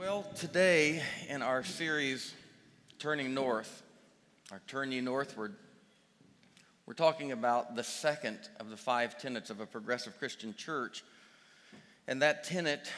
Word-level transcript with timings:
Well, 0.00 0.22
today 0.34 1.02
in 1.28 1.42
our 1.42 1.62
series, 1.62 2.32
Turning 2.98 3.34
North, 3.34 3.82
or 4.50 4.62
Turn 4.66 4.88
Northward, 5.04 5.54
we're 6.86 6.94
talking 6.94 7.32
about 7.32 7.76
the 7.76 7.84
second 7.84 8.38
of 8.58 8.70
the 8.70 8.78
five 8.78 9.18
tenets 9.20 9.50
of 9.50 9.60
a 9.60 9.66
progressive 9.66 10.18
Christian 10.18 10.54
church. 10.54 11.04
And 12.08 12.22
that 12.22 12.44
tenet 12.44 12.90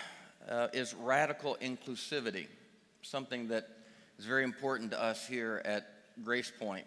uh, 0.49 0.69
is 0.73 0.95
radical 0.95 1.59
inclusivity, 1.61 2.47
something 3.03 3.49
that 3.49 3.69
is 4.17 4.25
very 4.25 4.45
important 4.45 4.93
to 4.93 5.03
us 5.03 5.27
here 5.27 5.61
at 5.65 5.85
Grace 6.23 6.53
Point. 6.57 6.87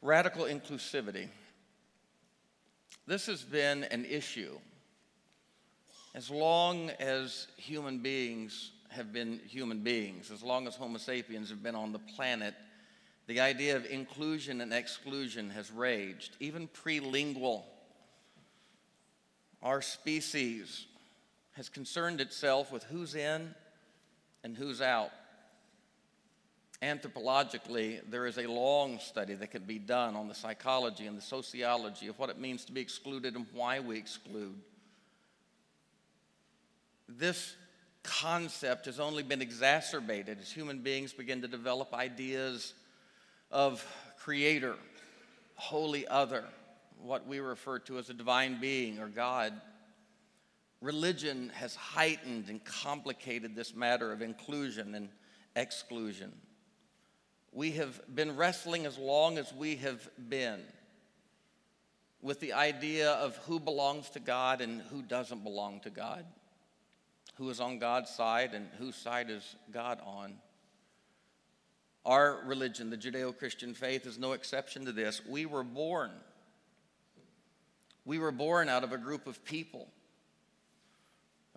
Radical 0.00 0.46
inclusivity. 0.46 1.28
This 3.06 3.26
has 3.26 3.42
been 3.42 3.84
an 3.84 4.06
issue 4.06 4.56
as 6.14 6.30
long 6.30 6.88
as 6.98 7.48
human 7.58 7.98
beings 7.98 8.72
have 8.90 9.12
been 9.12 9.40
human 9.46 9.80
beings, 9.80 10.30
as 10.30 10.42
long 10.42 10.66
as 10.66 10.76
Homo 10.76 10.98
sapiens 10.98 11.48
have 11.50 11.62
been 11.62 11.74
on 11.74 11.92
the 11.92 11.98
planet, 11.98 12.54
the 13.26 13.40
idea 13.40 13.76
of 13.76 13.86
inclusion 13.86 14.60
and 14.60 14.72
exclusion 14.72 15.50
has 15.50 15.70
raged, 15.70 16.36
even 16.40 16.68
prelingual. 16.68 17.62
Our 19.62 19.82
species 19.82 20.86
has 21.52 21.68
concerned 21.68 22.20
itself 22.20 22.72
with 22.72 22.82
who's 22.84 23.14
in 23.14 23.54
and 24.42 24.56
who's 24.56 24.80
out. 24.80 25.10
Anthropologically, 26.82 28.00
there 28.08 28.26
is 28.26 28.38
a 28.38 28.46
long 28.46 28.98
study 28.98 29.34
that 29.34 29.50
can 29.50 29.64
be 29.64 29.78
done 29.78 30.16
on 30.16 30.28
the 30.28 30.34
psychology 30.34 31.06
and 31.06 31.16
the 31.16 31.22
sociology 31.22 32.08
of 32.08 32.18
what 32.18 32.30
it 32.30 32.38
means 32.38 32.64
to 32.64 32.72
be 32.72 32.80
excluded 32.80 33.36
and 33.36 33.46
why 33.52 33.80
we 33.80 33.98
exclude. 33.98 34.58
This 37.06 37.54
concept 38.18 38.86
has 38.86 38.98
only 38.98 39.22
been 39.22 39.40
exacerbated 39.40 40.38
as 40.40 40.50
human 40.50 40.80
beings 40.80 41.12
begin 41.12 41.42
to 41.42 41.48
develop 41.48 41.94
ideas 41.94 42.74
of 43.50 43.84
creator, 44.18 44.74
holy 45.54 46.06
other, 46.08 46.44
what 47.02 47.26
we 47.26 47.38
refer 47.38 47.78
to 47.78 47.98
as 47.98 48.10
a 48.10 48.14
divine 48.14 48.60
being 48.60 48.98
or 48.98 49.06
God. 49.06 49.52
Religion 50.80 51.52
has 51.54 51.74
heightened 51.74 52.48
and 52.48 52.64
complicated 52.64 53.54
this 53.54 53.74
matter 53.74 54.12
of 54.12 54.22
inclusion 54.22 54.94
and 54.94 55.08
exclusion. 55.54 56.32
We 57.52 57.72
have 57.72 58.00
been 58.12 58.36
wrestling 58.36 58.86
as 58.86 58.98
long 58.98 59.38
as 59.38 59.52
we 59.52 59.76
have 59.76 60.08
been 60.28 60.60
with 62.22 62.40
the 62.40 62.54
idea 62.54 63.12
of 63.12 63.36
who 63.46 63.60
belongs 63.60 64.10
to 64.10 64.20
God 64.20 64.60
and 64.60 64.82
who 64.82 65.02
doesn't 65.02 65.44
belong 65.44 65.80
to 65.80 65.90
God 65.90 66.24
who 67.40 67.48
is 67.48 67.58
on 67.58 67.78
God's 67.78 68.10
side 68.10 68.52
and 68.52 68.68
whose 68.78 68.94
side 68.94 69.30
is 69.30 69.56
God 69.72 69.98
on. 70.04 70.34
Our 72.04 72.42
religion, 72.44 72.90
the 72.90 72.98
Judeo 72.98 73.36
Christian 73.36 73.72
faith, 73.72 74.04
is 74.04 74.18
no 74.18 74.32
exception 74.32 74.84
to 74.84 74.92
this. 74.92 75.22
We 75.26 75.46
were 75.46 75.64
born. 75.64 76.10
We 78.04 78.18
were 78.18 78.30
born 78.30 78.68
out 78.68 78.84
of 78.84 78.92
a 78.92 78.98
group 78.98 79.26
of 79.26 79.42
people, 79.42 79.88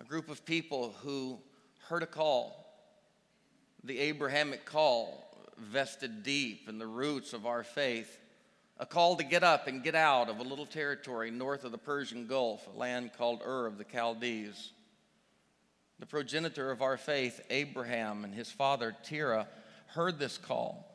a 0.00 0.04
group 0.04 0.30
of 0.30 0.46
people 0.46 0.94
who 1.02 1.38
heard 1.88 2.02
a 2.02 2.06
call, 2.06 2.64
the 3.84 3.98
Abrahamic 3.98 4.64
call 4.64 5.22
vested 5.58 6.22
deep 6.22 6.66
in 6.66 6.78
the 6.78 6.86
roots 6.86 7.34
of 7.34 7.44
our 7.44 7.62
faith, 7.62 8.18
a 8.78 8.86
call 8.86 9.16
to 9.16 9.24
get 9.24 9.44
up 9.44 9.66
and 9.66 9.82
get 9.82 9.94
out 9.94 10.30
of 10.30 10.38
a 10.38 10.44
little 10.44 10.64
territory 10.64 11.30
north 11.30 11.62
of 11.62 11.72
the 11.72 11.78
Persian 11.78 12.26
Gulf, 12.26 12.66
a 12.74 12.78
land 12.78 13.10
called 13.18 13.42
Ur 13.44 13.66
of 13.66 13.76
the 13.76 13.84
Chaldees. 13.84 14.72
The 16.00 16.06
progenitor 16.06 16.70
of 16.70 16.82
our 16.82 16.96
faith, 16.96 17.40
Abraham, 17.50 18.24
and 18.24 18.34
his 18.34 18.50
father, 18.50 18.94
Terah, 19.04 19.46
heard 19.88 20.18
this 20.18 20.38
call. 20.38 20.90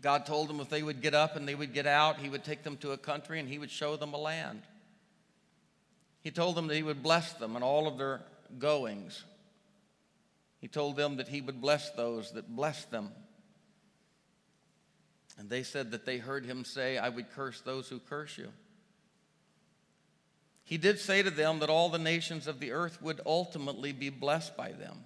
God 0.00 0.26
told 0.26 0.48
them 0.48 0.60
if 0.60 0.68
they 0.68 0.82
would 0.82 1.00
get 1.00 1.14
up 1.14 1.36
and 1.36 1.48
they 1.48 1.54
would 1.54 1.72
get 1.72 1.86
out, 1.86 2.18
he 2.18 2.28
would 2.28 2.44
take 2.44 2.62
them 2.62 2.76
to 2.78 2.92
a 2.92 2.98
country 2.98 3.40
and 3.40 3.48
he 3.48 3.58
would 3.58 3.70
show 3.70 3.96
them 3.96 4.12
a 4.12 4.18
land. 4.18 4.62
He 6.20 6.30
told 6.30 6.56
them 6.56 6.66
that 6.66 6.74
he 6.74 6.82
would 6.82 7.02
bless 7.02 7.32
them 7.34 7.56
in 7.56 7.62
all 7.62 7.86
of 7.86 7.96
their 7.96 8.20
goings. 8.58 9.24
He 10.58 10.68
told 10.68 10.96
them 10.96 11.16
that 11.16 11.28
he 11.28 11.40
would 11.40 11.60
bless 11.60 11.90
those 11.90 12.32
that 12.32 12.54
blessed 12.54 12.90
them. 12.90 13.12
And 15.38 15.50
they 15.50 15.62
said 15.62 15.90
that 15.90 16.06
they 16.06 16.18
heard 16.18 16.44
him 16.44 16.64
say, 16.64 16.98
I 16.98 17.08
would 17.08 17.30
curse 17.32 17.60
those 17.60 17.88
who 17.88 17.98
curse 17.98 18.38
you. 18.38 18.48
He 20.64 20.78
did 20.78 20.98
say 20.98 21.22
to 21.22 21.30
them 21.30 21.58
that 21.58 21.68
all 21.68 21.90
the 21.90 21.98
nations 21.98 22.46
of 22.46 22.58
the 22.58 22.72
earth 22.72 23.00
would 23.02 23.20
ultimately 23.26 23.92
be 23.92 24.08
blessed 24.08 24.56
by 24.56 24.72
them. 24.72 25.04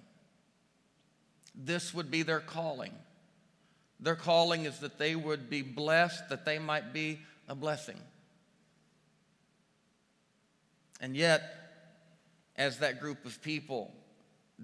This 1.53 1.93
would 1.93 2.09
be 2.09 2.23
their 2.23 2.39
calling. 2.39 2.93
Their 3.99 4.15
calling 4.15 4.63
is 4.63 4.79
that 4.79 4.97
they 4.97 5.15
would 5.15 5.49
be 5.49 5.61
blessed, 5.61 6.29
that 6.29 6.45
they 6.45 6.59
might 6.59 6.93
be 6.93 7.19
a 7.49 7.55
blessing. 7.55 7.99
And 11.01 11.15
yet, 11.15 11.43
as 12.55 12.79
that 12.79 13.01
group 13.01 13.25
of 13.25 13.41
people 13.41 13.93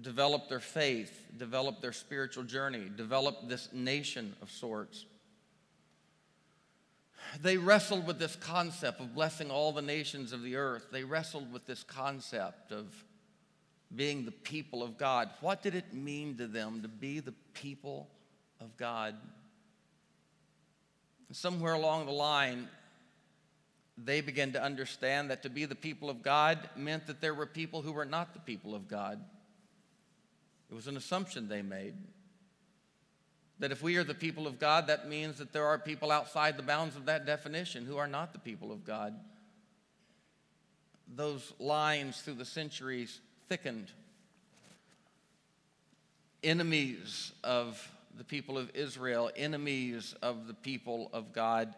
developed 0.00 0.48
their 0.48 0.60
faith, 0.60 1.26
developed 1.36 1.82
their 1.82 1.92
spiritual 1.92 2.44
journey, 2.44 2.90
developed 2.94 3.48
this 3.48 3.68
nation 3.72 4.34
of 4.40 4.50
sorts, 4.50 5.04
they 7.42 7.56
wrestled 7.56 8.06
with 8.06 8.18
this 8.18 8.36
concept 8.36 9.00
of 9.00 9.14
blessing 9.14 9.50
all 9.50 9.72
the 9.72 9.82
nations 9.82 10.32
of 10.32 10.42
the 10.42 10.56
earth. 10.56 10.86
They 10.92 11.04
wrestled 11.04 11.52
with 11.52 11.66
this 11.66 11.82
concept 11.82 12.72
of 12.72 12.86
being 13.94 14.24
the 14.24 14.32
people 14.32 14.82
of 14.82 14.98
God. 14.98 15.30
What 15.40 15.62
did 15.62 15.74
it 15.74 15.92
mean 15.92 16.36
to 16.38 16.46
them 16.46 16.82
to 16.82 16.88
be 16.88 17.20
the 17.20 17.34
people 17.54 18.08
of 18.60 18.76
God? 18.76 19.14
Somewhere 21.32 21.74
along 21.74 22.06
the 22.06 22.12
line, 22.12 22.68
they 23.98 24.20
began 24.20 24.52
to 24.52 24.62
understand 24.62 25.30
that 25.30 25.42
to 25.42 25.50
be 25.50 25.64
the 25.64 25.74
people 25.74 26.10
of 26.10 26.22
God 26.22 26.58
meant 26.76 27.06
that 27.06 27.20
there 27.20 27.34
were 27.34 27.46
people 27.46 27.82
who 27.82 27.92
were 27.92 28.04
not 28.04 28.32
the 28.34 28.40
people 28.40 28.74
of 28.74 28.88
God. 28.88 29.20
It 30.70 30.74
was 30.74 30.86
an 30.86 30.96
assumption 30.96 31.48
they 31.48 31.62
made. 31.62 31.94
That 33.58 33.72
if 33.72 33.82
we 33.82 33.96
are 33.96 34.04
the 34.04 34.14
people 34.14 34.46
of 34.46 34.58
God, 34.58 34.88
that 34.88 35.08
means 35.08 35.38
that 35.38 35.52
there 35.52 35.66
are 35.66 35.78
people 35.78 36.10
outside 36.10 36.56
the 36.56 36.62
bounds 36.62 36.94
of 36.96 37.06
that 37.06 37.24
definition 37.24 37.86
who 37.86 37.96
are 37.96 38.06
not 38.06 38.32
the 38.32 38.38
people 38.38 38.70
of 38.70 38.84
God. 38.84 39.14
Those 41.14 41.52
lines 41.58 42.20
through 42.20 42.34
the 42.34 42.44
centuries 42.44 43.20
thickened. 43.48 43.90
Enemies 46.42 47.32
of 47.42 47.90
the 48.16 48.24
people 48.24 48.58
of 48.58 48.70
Israel, 48.74 49.30
enemies 49.36 50.14
of 50.22 50.46
the 50.46 50.54
people 50.54 51.10
of 51.12 51.32
God, 51.32 51.74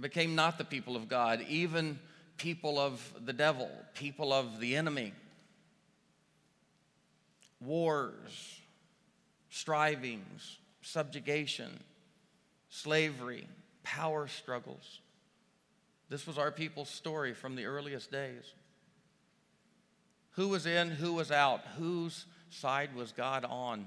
became 0.00 0.34
not 0.34 0.58
the 0.58 0.64
people 0.64 0.96
of 0.96 1.08
God, 1.08 1.44
even 1.48 1.98
people 2.36 2.78
of 2.78 3.12
the 3.24 3.32
devil, 3.32 3.70
people 3.94 4.32
of 4.32 4.58
the 4.60 4.76
enemy. 4.76 5.12
Wars, 7.60 8.60
strivings, 9.52 10.56
subjugation, 10.80 11.78
slavery, 12.70 13.46
power 13.82 14.26
struggles. 14.26 15.00
This 16.08 16.26
was 16.26 16.38
our 16.38 16.50
people's 16.50 16.88
story 16.88 17.34
from 17.34 17.54
the 17.54 17.66
earliest 17.66 18.10
days. 18.10 18.44
Who 20.32 20.48
was 20.48 20.64
in, 20.64 20.90
who 20.90 21.12
was 21.12 21.30
out, 21.30 21.60
whose 21.78 22.24
side 22.48 22.94
was 22.94 23.12
God 23.12 23.44
on? 23.44 23.80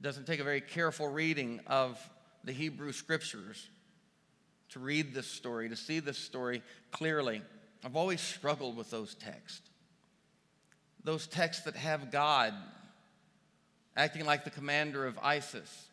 It 0.00 0.02
doesn't 0.02 0.26
take 0.26 0.40
a 0.40 0.44
very 0.44 0.60
careful 0.60 1.06
reading 1.06 1.60
of 1.68 2.00
the 2.42 2.52
Hebrew 2.52 2.90
scriptures 2.90 3.68
to 4.70 4.80
read 4.80 5.14
this 5.14 5.28
story, 5.28 5.68
to 5.68 5.76
see 5.76 6.00
this 6.00 6.18
story 6.18 6.64
clearly. 6.90 7.42
I've 7.84 7.94
always 7.94 8.20
struggled 8.20 8.76
with 8.76 8.90
those 8.90 9.14
texts 9.14 9.70
those 11.04 11.26
texts 11.26 11.64
that 11.64 11.76
have 11.76 12.10
God 12.10 12.54
acting 13.96 14.24
like 14.24 14.44
the 14.44 14.50
commander 14.50 15.06
of 15.06 15.18
ISIS, 15.22 15.88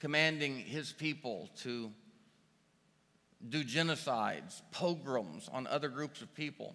commanding 0.00 0.56
his 0.56 0.92
people 0.92 1.50
to 1.62 1.90
do 3.48 3.62
genocides, 3.62 4.62
pogroms 4.72 5.48
on 5.52 5.66
other 5.66 5.88
groups 5.88 6.22
of 6.22 6.34
people. 6.34 6.74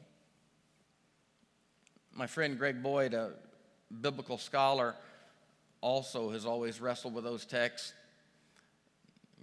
My 2.14 2.28
friend 2.28 2.58
Greg 2.58 2.84
Boyd, 2.84 3.14
a 3.14 3.32
biblical 4.02 4.38
scholar, 4.38 4.96
also 5.82 6.30
has 6.32 6.46
always 6.46 6.80
wrestled 6.80 7.14
with 7.14 7.24
those 7.24 7.46
texts. 7.46 7.94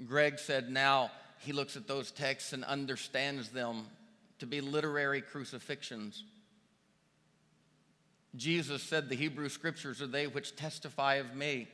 Greg 0.07 0.39
said 0.39 0.71
now 0.71 1.11
he 1.39 1.53
looks 1.53 1.77
at 1.77 1.87
those 1.87 2.11
texts 2.11 2.53
and 2.53 2.65
understands 2.65 3.51
them 3.51 3.87
to 4.39 4.47
be 4.47 4.61
literary 4.61 5.21
crucifixions. 5.21 6.23
Jesus 8.37 8.83
said, 8.83 9.09
The 9.09 9.17
Hebrew 9.17 9.49
scriptures 9.49 10.01
are 10.01 10.07
they 10.07 10.27
which 10.27 10.57
testify 10.57 11.15
of 11.15 11.35
me. 11.35 11.69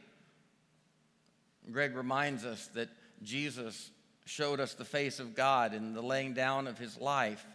Greg 1.70 1.97
reminds 1.97 2.44
us 2.44 2.69
that 2.75 2.88
Jesus 3.23 3.91
showed 4.25 4.61
us 4.61 4.75
the 4.75 4.85
face 4.85 5.20
of 5.20 5.35
God 5.35 5.75
in 5.75 5.94
the 5.94 6.03
laying 6.03 6.35
down 6.35 6.67
of 6.67 6.79
his 6.79 6.99
life 7.00 7.47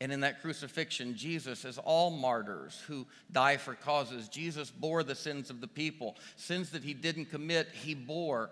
And 0.00 0.12
in 0.12 0.20
that 0.20 0.40
crucifixion, 0.42 1.16
Jesus, 1.16 1.64
as 1.64 1.76
all 1.78 2.10
martyrs 2.10 2.80
who 2.86 3.06
die 3.32 3.56
for 3.56 3.74
causes, 3.74 4.28
Jesus 4.28 4.70
bore 4.70 5.02
the 5.02 5.14
sins 5.14 5.50
of 5.50 5.60
the 5.60 5.66
people. 5.66 6.16
Sins 6.36 6.70
that 6.70 6.84
he 6.84 6.94
didn't 6.94 7.26
commit, 7.26 7.68
he 7.72 7.94
bore. 7.94 8.50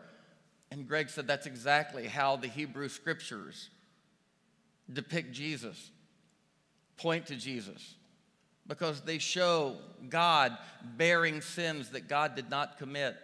And 0.73 0.89
Greg 0.89 1.09
said 1.09 1.29
that's 1.29 1.47
exactly 1.47 2.09
how 2.09 2.35
the 2.37 2.49
Hebrew 2.49 2.89
scriptures 2.89 3.71
depict 4.93 5.33
Jesus, 5.33 5.91
point 6.97 7.27
to 7.27 7.37
Jesus, 7.37 7.95
because 8.69 9.01
they 9.03 9.19
show 9.19 9.77
God 10.09 10.57
bearing 10.97 11.41
sins 11.41 11.91
that 11.91 12.09
God 12.09 12.35
did 12.35 12.51
not 12.51 12.79
commit. 12.79 13.17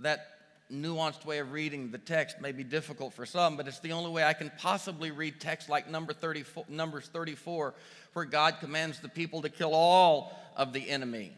That 0.00 0.26
nuanced 0.70 1.24
way 1.24 1.38
of 1.38 1.52
reading 1.52 1.90
the 1.90 1.98
text 1.98 2.40
may 2.40 2.52
be 2.52 2.62
difficult 2.62 3.14
for 3.14 3.24
some, 3.24 3.56
but 3.56 3.66
it's 3.66 3.80
the 3.80 3.92
only 3.92 4.10
way 4.10 4.22
I 4.24 4.34
can 4.34 4.52
possibly 4.58 5.10
read 5.10 5.40
text 5.40 5.68
like 5.68 5.88
number 5.88 6.12
34, 6.12 6.66
Numbers 6.68 7.08
34, 7.12 7.74
where 8.12 8.24
God 8.24 8.56
commands 8.60 9.00
the 9.00 9.08
people 9.08 9.42
to 9.42 9.48
kill 9.48 9.74
all 9.74 10.38
of 10.56 10.72
the 10.72 10.88
enemy. 10.88 11.32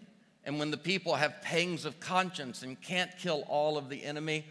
And 0.45 0.59
when 0.59 0.71
the 0.71 0.77
people 0.77 1.15
have 1.15 1.43
pangs 1.43 1.85
of 1.85 2.01
conscience 2.01 2.63
and 2.63 2.81
can't 2.81 3.11
kill 3.19 3.45
all 3.49 3.79
of 3.79 3.89
the 3.89 4.03
enemy, 4.03 4.47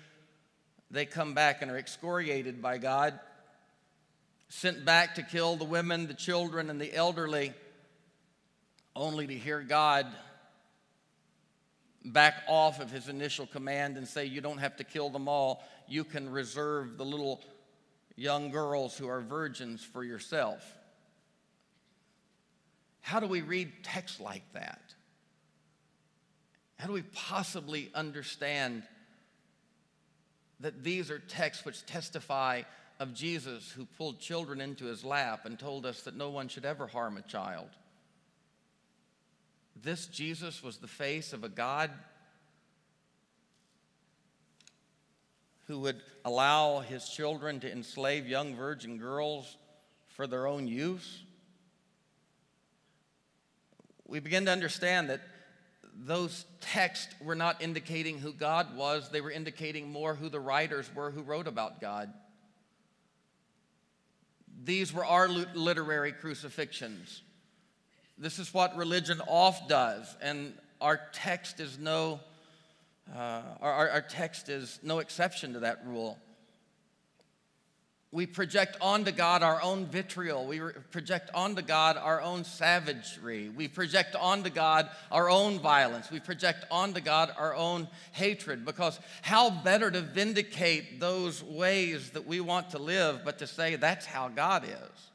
they 0.91 1.05
come 1.05 1.33
back 1.33 1.61
and 1.61 1.69
are 1.69 1.77
excoriated 1.77 2.61
by 2.61 2.77
God, 2.77 3.19
sent 4.49 4.83
back 4.83 5.15
to 5.15 5.23
kill 5.23 5.55
the 5.55 5.65
women, 5.65 6.07
the 6.07 6.13
children, 6.13 6.69
and 6.69 6.81
the 6.81 6.93
elderly, 6.93 7.53
only 8.95 9.27
to 9.27 9.33
hear 9.35 9.61
God 9.61 10.07
back 12.03 12.43
off 12.47 12.79
of 12.79 12.91
his 12.91 13.07
initial 13.07 13.45
command 13.45 13.97
and 13.97 14.07
say, 14.07 14.25
You 14.25 14.41
don't 14.41 14.57
have 14.57 14.77
to 14.77 14.83
kill 14.83 15.09
them 15.09 15.27
all. 15.27 15.63
You 15.87 16.03
can 16.03 16.29
reserve 16.29 16.97
the 16.97 17.05
little 17.05 17.41
young 18.15 18.51
girls 18.51 18.97
who 18.97 19.07
are 19.07 19.21
virgins 19.21 19.83
for 19.83 20.03
yourself. 20.03 20.63
How 23.01 23.19
do 23.19 23.27
we 23.27 23.41
read 23.41 23.71
text 23.83 24.19
like 24.19 24.43
that? 24.53 24.81
How 26.77 26.87
do 26.87 26.93
we 26.93 27.01
possibly 27.01 27.91
understand 27.93 28.83
that 30.59 30.83
these 30.83 31.09
are 31.09 31.19
texts 31.19 31.65
which 31.65 31.85
testify 31.85 32.63
of 32.99 33.13
Jesus 33.13 33.71
who 33.71 33.85
pulled 33.85 34.19
children 34.19 34.59
into 34.59 34.85
his 34.85 35.03
lap 35.03 35.45
and 35.45 35.57
told 35.57 35.85
us 35.85 36.01
that 36.01 36.15
no 36.15 36.29
one 36.29 36.47
should 36.47 36.65
ever 36.65 36.87
harm 36.87 37.17
a 37.17 37.21
child? 37.21 37.69
This 39.81 40.07
Jesus 40.07 40.61
was 40.61 40.77
the 40.77 40.87
face 40.87 41.31
of 41.31 41.43
a 41.43 41.49
God 41.49 41.91
who 45.67 45.79
would 45.79 46.01
allow 46.25 46.79
his 46.79 47.07
children 47.07 47.59
to 47.61 47.71
enslave 47.71 48.27
young 48.27 48.55
virgin 48.55 48.97
girls 48.97 49.57
for 50.07 50.27
their 50.27 50.47
own 50.47 50.67
use. 50.67 51.23
We 54.07 54.19
begin 54.19 54.45
to 54.45 54.51
understand 54.51 55.11
that 55.11 55.21
those 55.95 56.45
texts 56.59 57.13
were 57.21 57.35
not 57.35 57.61
indicating 57.61 58.17
who 58.17 58.33
God 58.33 58.75
was, 58.75 59.09
they 59.09 59.21
were 59.21 59.31
indicating 59.31 59.91
more 59.91 60.15
who 60.15 60.27
the 60.27 60.39
writers 60.39 60.89
were 60.93 61.11
who 61.11 61.21
wrote 61.21 61.47
about 61.47 61.79
God. 61.79 62.11
These 64.63 64.93
were 64.93 65.05
our 65.05 65.27
literary 65.27 66.11
crucifixions. 66.11 67.21
This 68.17 68.39
is 68.39 68.53
what 68.53 68.75
religion 68.75 69.21
oft 69.27 69.69
does, 69.69 70.15
and 70.21 70.53
our 70.81 70.99
text 71.13 71.59
is 71.59 71.77
no, 71.77 72.19
uh, 73.15 73.41
our, 73.61 73.89
our 73.89 74.01
text 74.01 74.49
is 74.49 74.79
no 74.83 74.99
exception 74.99 75.53
to 75.53 75.59
that 75.61 75.85
rule. 75.85 76.17
We 78.11 78.25
project 78.25 78.75
onto 78.81 79.11
God 79.11 79.43
our 79.43 79.61
own 79.61 79.85
vitriol. 79.85 80.47
We 80.47 80.59
project 80.89 81.29
onto 81.35 81.61
God 81.61 81.95
our 81.95 82.19
own 82.21 82.43
savagery. 82.43 83.49
We 83.49 83.67
project 83.67 84.15
onto 84.15 84.49
God 84.49 84.89
our 85.11 85.29
own 85.29 85.59
violence. 85.59 86.09
We 86.09 86.19
project 86.19 86.65
onto 86.71 87.01
God 87.01 87.31
our 87.37 87.53
own 87.53 87.87
hatred. 88.13 88.65
Because 88.65 88.99
how 89.21 89.51
better 89.51 89.91
to 89.91 90.01
vindicate 90.01 90.99
those 90.99 91.43
ways 91.43 92.09
that 92.11 92.25
we 92.25 92.39
want 92.39 92.71
to 92.71 92.79
live 92.79 93.21
but 93.23 93.37
to 93.39 93.47
say 93.47 93.75
that's 93.75 94.07
how 94.07 94.27
God 94.29 94.63
is? 94.63 95.09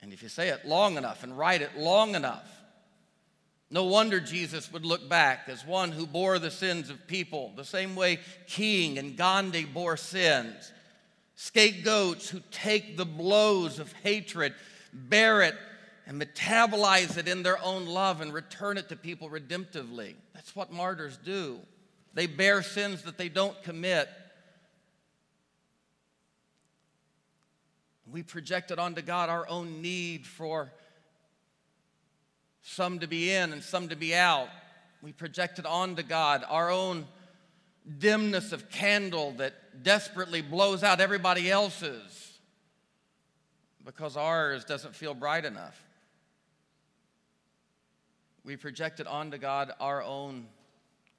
And 0.00 0.14
if 0.14 0.22
you 0.22 0.30
say 0.30 0.48
it 0.48 0.64
long 0.64 0.96
enough 0.96 1.24
and 1.24 1.36
write 1.36 1.60
it 1.60 1.76
long 1.76 2.14
enough, 2.14 2.48
no 3.70 3.84
wonder 3.84 4.18
Jesus 4.18 4.72
would 4.72 4.86
look 4.86 5.10
back 5.10 5.40
as 5.46 5.66
one 5.66 5.92
who 5.92 6.06
bore 6.06 6.38
the 6.38 6.50
sins 6.50 6.88
of 6.88 7.06
people, 7.06 7.52
the 7.54 7.66
same 7.66 7.94
way 7.94 8.18
King 8.46 8.96
and 8.96 9.14
Gandhi 9.14 9.66
bore 9.66 9.98
sins. 9.98 10.72
Scapegoats 11.42 12.28
who 12.28 12.40
take 12.50 12.96
the 12.96 13.06
blows 13.06 13.78
of 13.78 13.92
hatred, 14.02 14.52
bear 14.92 15.40
it, 15.42 15.54
and 16.06 16.20
metabolize 16.20 17.16
it 17.16 17.26
in 17.26 17.42
their 17.42 17.58
own 17.64 17.86
love 17.86 18.20
and 18.20 18.32
return 18.32 18.76
it 18.76 18.88
to 18.90 18.96
people 18.96 19.30
redemptively. 19.30 20.16
That's 20.34 20.54
what 20.54 20.70
martyrs 20.70 21.16
do. 21.16 21.60
They 22.12 22.26
bear 22.26 22.62
sins 22.62 23.02
that 23.04 23.16
they 23.16 23.28
don't 23.28 23.60
commit 23.62 24.08
We 28.12 28.22
projected 28.24 28.80
onto 28.80 29.02
God 29.02 29.28
our 29.28 29.48
own 29.48 29.82
need 29.82 30.26
for 30.26 30.72
some 32.62 32.98
to 32.98 33.06
be 33.06 33.30
in 33.32 33.52
and 33.52 33.62
some 33.62 33.88
to 33.88 33.96
be 33.96 34.14
out. 34.14 34.48
We 35.00 35.12
projected 35.12 35.64
onto 35.64 36.02
God 36.02 36.44
our 36.48 36.70
own 36.70 37.06
dimness 37.98 38.52
of 38.52 38.70
candle 38.70 39.32
that 39.32 39.82
desperately 39.82 40.42
blows 40.42 40.82
out 40.82 41.00
everybody 41.00 41.50
else's 41.50 42.38
because 43.84 44.16
ours 44.16 44.64
doesn't 44.64 44.94
feel 44.94 45.14
bright 45.14 45.44
enough. 45.44 45.82
We 48.44 48.56
projected 48.56 49.06
onto 49.06 49.38
God 49.38 49.72
our 49.80 50.02
own 50.02 50.46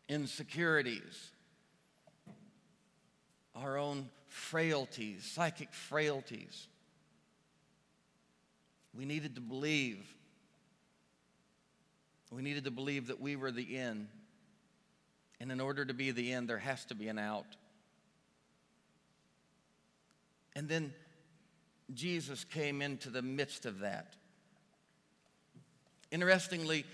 insecurities, 0.07 1.31
our 3.55 3.77
own 3.77 4.09
frailties, 4.27 5.23
psychic 5.23 5.73
frailties. 5.73 6.67
We 8.93 9.05
needed 9.05 9.35
to 9.35 9.41
believe. 9.41 10.15
We 12.31 12.41
needed 12.41 12.63
to 12.65 12.71
believe 12.71 13.07
that 13.07 13.19
we 13.19 13.35
were 13.35 13.51
the 13.51 13.77
end. 13.77 14.07
And 15.41 15.51
in 15.51 15.59
order 15.59 15.83
to 15.83 15.93
be 15.95 16.11
the 16.11 16.33
end, 16.33 16.47
there 16.47 16.59
has 16.59 16.85
to 16.85 16.95
be 16.95 17.07
an 17.07 17.17
out. 17.17 17.47
And 20.55 20.69
then 20.69 20.93
Jesus 21.95 22.43
came 22.43 22.79
into 22.79 23.09
the 23.09 23.23
midst 23.23 23.65
of 23.65 23.79
that. 23.79 24.13
Interestingly, 26.11 26.85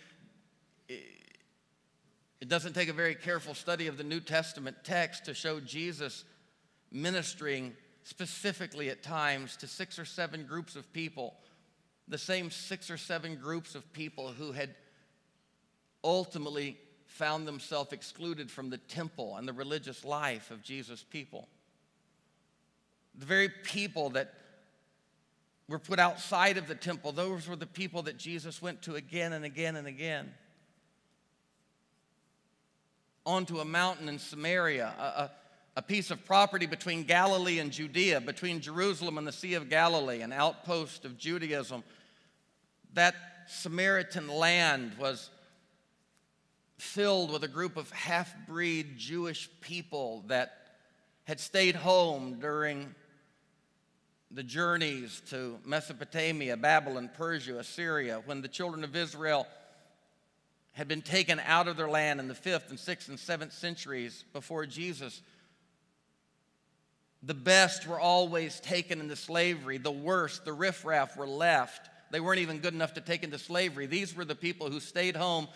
it 0.87 2.47
doesn't 2.47 2.71
take 2.71 2.87
a 2.87 2.93
very 2.93 3.15
careful 3.15 3.53
study 3.53 3.87
of 3.87 3.97
the 3.97 4.05
New 4.05 4.21
Testament 4.21 4.77
text 4.85 5.25
to 5.25 5.33
show 5.33 5.59
Jesus 5.59 6.23
ministering 6.89 7.75
specifically 8.03 8.89
at 8.89 9.03
times 9.03 9.57
to 9.57 9.67
six 9.67 9.99
or 9.99 10.05
seven 10.05 10.45
groups 10.45 10.77
of 10.77 10.93
people 10.93 11.33
the 12.07 12.17
same 12.17 12.49
six 12.49 12.89
or 12.89 12.95
seven 12.95 13.35
groups 13.35 13.75
of 13.75 13.91
people 13.91 14.29
who 14.29 14.53
had 14.53 14.73
ultimately 16.01 16.77
found 17.07 17.47
themselves 17.47 17.93
excluded 17.93 18.51
from 18.51 18.69
the 18.69 18.77
temple 18.77 19.35
and 19.37 19.47
the 19.47 19.53
religious 19.53 20.05
life 20.05 20.51
of 20.51 20.61
Jesus' 20.61 21.03
people. 21.03 21.47
The 23.17 23.25
very 23.25 23.49
people 23.49 24.11
that 24.11 24.33
were 25.67 25.79
put 25.79 25.99
outside 25.99 26.57
of 26.57 26.67
the 26.67 26.75
temple, 26.75 27.11
those 27.11 27.47
were 27.47 27.55
the 27.55 27.65
people 27.65 28.03
that 28.03 28.17
Jesus 28.17 28.61
went 28.61 28.81
to 28.83 28.95
again 28.95 29.33
and 29.33 29.43
again 29.43 29.75
and 29.75 29.87
again. 29.87 30.33
Onto 33.25 33.59
a 33.59 33.65
mountain 33.65 34.07
in 34.07 34.19
Samaria, 34.19 34.93
a, 34.97 35.03
a, 35.03 35.31
a 35.77 35.81
piece 35.81 36.11
of 36.11 36.23
property 36.25 36.65
between 36.65 37.03
Galilee 37.03 37.59
and 37.59 37.71
Judea, 37.71 38.21
between 38.21 38.61
Jerusalem 38.61 39.17
and 39.17 39.27
the 39.27 39.33
Sea 39.33 39.55
of 39.55 39.69
Galilee, 39.69 40.21
an 40.21 40.31
outpost 40.31 41.03
of 41.03 41.17
Judaism 41.17 41.83
that 42.93 43.15
Samaritan 43.47 44.27
land 44.27 44.93
was 44.99 45.29
filled 46.77 47.31
with 47.31 47.43
a 47.43 47.47
group 47.47 47.77
of 47.77 47.89
half 47.91 48.33
breed 48.47 48.97
Jewish 48.97 49.49
people 49.61 50.23
that 50.27 50.53
had 51.25 51.39
stayed 51.39 51.75
home 51.75 52.39
during 52.39 52.93
the 54.31 54.43
journeys 54.43 55.21
to 55.29 55.57
Mesopotamia, 55.65 56.57
Babylon, 56.57 57.09
Persia, 57.15 57.57
Assyria, 57.57 58.21
when 58.25 58.41
the 58.41 58.47
children 58.47 58.83
of 58.83 58.95
Israel 58.95 59.47
had 60.73 60.87
been 60.87 61.01
taken 61.01 61.41
out 61.45 61.67
of 61.67 61.75
their 61.75 61.89
land 61.89 62.19
in 62.19 62.27
the 62.27 62.35
fifth 62.35 62.69
and 62.69 62.79
sixth 62.79 63.09
and 63.09 63.19
seventh 63.19 63.53
centuries 63.53 64.23
before 64.31 64.65
Jesus. 64.65 65.21
The 67.23 67.33
best 67.33 67.87
were 67.87 67.99
always 67.99 68.59
taken 68.59 68.99
into 68.99 69.15
slavery, 69.15 69.79
the 69.79 69.89
worst, 69.89 70.45
the 70.45 70.53
riffraff, 70.53 71.17
were 71.17 71.27
left. 71.27 71.89
They 72.11 72.19
weren't 72.19 72.41
even 72.41 72.59
good 72.59 72.75
enough 72.75 72.93
to 72.93 73.01
take 73.01 73.23
into 73.23 73.39
slavery. 73.39 73.87
These 73.87 74.15
were 74.15 74.23
the 74.23 74.35
people 74.35 74.69
who 74.69 74.79
stayed 74.79 75.15
home, 75.15 75.47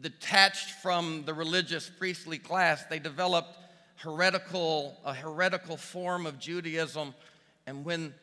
detached 0.00 0.70
from 0.82 1.24
the 1.24 1.34
religious 1.34 1.90
priestly 1.90 2.38
class. 2.38 2.84
They 2.84 2.98
developed 2.98 3.56
heretical, 3.96 4.96
a 5.04 5.14
heretical 5.14 5.76
form 5.76 6.26
of 6.26 6.38
Judaism. 6.38 7.14
And 7.66 7.84
when 7.84 8.14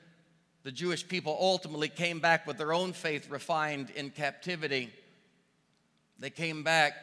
the 0.66 0.72
Jewish 0.72 1.08
people 1.08 1.38
ultimately 1.40 1.90
came 1.90 2.20
back 2.20 2.48
with 2.48 2.58
their 2.58 2.74
own 2.74 2.92
faith 2.92 3.30
refined 3.30 3.92
in 3.92 4.10
captivity. 4.10 4.92
They 6.18 6.32
came 6.32 6.64
back 6.64 6.94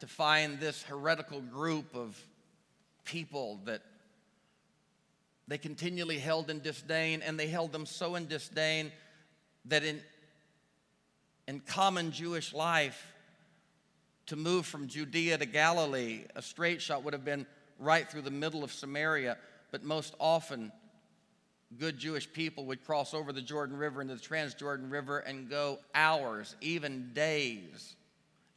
to 0.00 0.06
find 0.06 0.60
this 0.60 0.82
heretical 0.82 1.40
group 1.40 1.94
of 1.94 2.22
people 3.06 3.58
that 3.64 3.80
they 5.48 5.56
continually 5.56 6.18
held 6.18 6.50
in 6.50 6.60
disdain, 6.60 7.22
and 7.22 7.40
they 7.40 7.46
held 7.46 7.72
them 7.72 7.86
so 7.86 8.16
in 8.16 8.26
disdain 8.26 8.92
that 9.64 9.82
in, 9.82 10.02
in 11.48 11.60
common 11.60 12.12
Jewish 12.12 12.52
life, 12.52 13.14
to 14.26 14.36
move 14.36 14.66
from 14.66 14.88
Judea 14.88 15.38
to 15.38 15.46
Galilee, 15.46 16.24
a 16.34 16.42
straight 16.42 16.82
shot 16.82 17.04
would 17.04 17.14
have 17.14 17.24
been 17.24 17.46
right 17.78 18.10
through 18.10 18.22
the 18.22 18.30
middle 18.30 18.64
of 18.64 18.72
Samaria, 18.72 19.36
but 19.70 19.84
most 19.84 20.14
often, 20.18 20.72
good 21.78 21.98
Jewish 21.98 22.32
people 22.32 22.66
would 22.66 22.84
cross 22.84 23.14
over 23.14 23.32
the 23.32 23.42
Jordan 23.42 23.76
River 23.76 24.00
into 24.00 24.14
the 24.14 24.20
Transjordan 24.20 24.90
River 24.90 25.18
and 25.18 25.50
go 25.50 25.78
hours, 25.94 26.56
even 26.60 27.10
days, 27.12 27.96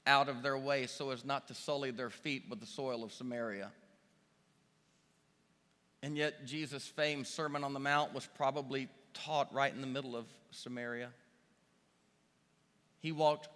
out 0.07 0.29
of 0.29 0.41
their 0.41 0.57
way 0.57 0.87
so 0.87 1.11
as 1.11 1.23
not 1.23 1.47
to 1.47 1.53
sully 1.53 1.91
their 1.91 2.09
feet 2.09 2.43
with 2.49 2.59
the 2.59 2.65
soil 2.65 3.03
of 3.03 3.11
Samaria. 3.13 3.71
And 6.01 6.17
yet, 6.17 6.45
Jesus' 6.45 6.87
famed 6.87 7.27
Sermon 7.27 7.63
on 7.63 7.73
the 7.73 7.79
Mount 7.79 8.13
was 8.13 8.25
probably 8.25 8.87
taught 9.13 9.53
right 9.53 9.73
in 9.73 9.81
the 9.81 9.87
middle 9.87 10.15
of 10.15 10.25
Samaria. 10.51 11.09
He 13.01 13.11
walked 13.11 13.49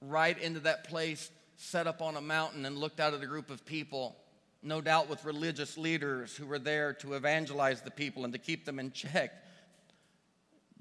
right 0.00 0.38
into 0.38 0.60
that 0.60 0.84
place, 0.84 1.30
set 1.58 1.86
up 1.86 2.00
on 2.00 2.16
a 2.16 2.20
mountain, 2.20 2.64
and 2.64 2.78
looked 2.78 3.00
out 3.00 3.12
at 3.12 3.22
a 3.22 3.26
group 3.26 3.50
of 3.50 3.66
people, 3.66 4.16
no 4.62 4.80
doubt 4.80 5.08
with 5.08 5.24
religious 5.24 5.76
leaders 5.76 6.34
who 6.34 6.46
were 6.46 6.58
there 6.58 6.94
to 6.94 7.14
evangelize 7.14 7.82
the 7.82 7.90
people 7.90 8.24
and 8.24 8.32
to 8.32 8.38
keep 8.38 8.64
them 8.64 8.78
in 8.78 8.92
check. 8.92 9.32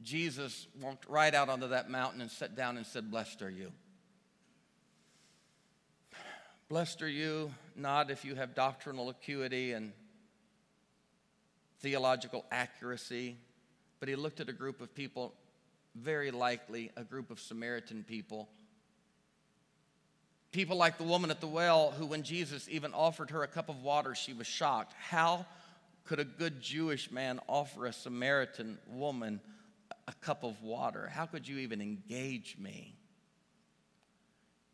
Jesus 0.04 0.68
walked 0.80 1.10
right 1.10 1.34
out 1.34 1.50
onto 1.50 1.70
that 1.70 1.90
mountain 1.90 2.22
and 2.22 2.30
sat 2.30 2.56
down 2.56 2.78
and 2.78 2.86
said, 2.86 3.10
Blessed 3.10 3.42
are 3.42 3.50
you. 3.50 3.72
Blessed 6.70 7.02
are 7.02 7.10
you, 7.10 7.52
not 7.76 8.12
if 8.12 8.24
you 8.24 8.36
have 8.36 8.54
doctrinal 8.54 9.10
acuity 9.10 9.72
and 9.72 9.94
theological 11.80 12.46
accuracy, 12.52 13.38
but 14.00 14.10
he 14.10 14.16
looked 14.16 14.42
at 14.42 14.50
a 14.50 14.54
group 14.54 14.80
of 14.82 14.94
people, 14.94 15.34
very 15.96 16.30
likely 16.30 16.92
a 16.96 17.04
group 17.04 17.32
of 17.32 17.40
Samaritan 17.40 18.04
people. 18.04 18.50
People 20.52 20.78
like 20.78 20.98
the 20.98 21.04
woman 21.04 21.30
at 21.30 21.42
the 21.42 21.48
well, 21.48 21.92
who, 21.92 22.06
when 22.06 22.24
Jesus 22.24 22.68
even 22.70 22.94
offered 22.94 23.32
her 23.32 23.44
a 23.44 23.48
cup 23.48 23.70
of 23.70 23.84
water, 23.84 24.16
she 24.16 24.34
was 24.34 24.48
shocked. 24.48 24.94
How 24.98 25.46
could 26.06 26.20
a 26.20 26.26
good 26.26 26.62
Jewish 26.62 27.12
man 27.12 27.40
offer 27.48 27.86
a 27.86 27.94
Samaritan 27.94 28.78
woman 28.90 29.42
a 30.08 30.14
cup 30.14 30.44
of 30.44 30.62
water? 30.62 31.08
How 31.08 31.26
could 31.26 31.48
you 31.48 31.58
even 31.60 31.82
engage 31.82 32.58
me? 32.58 32.96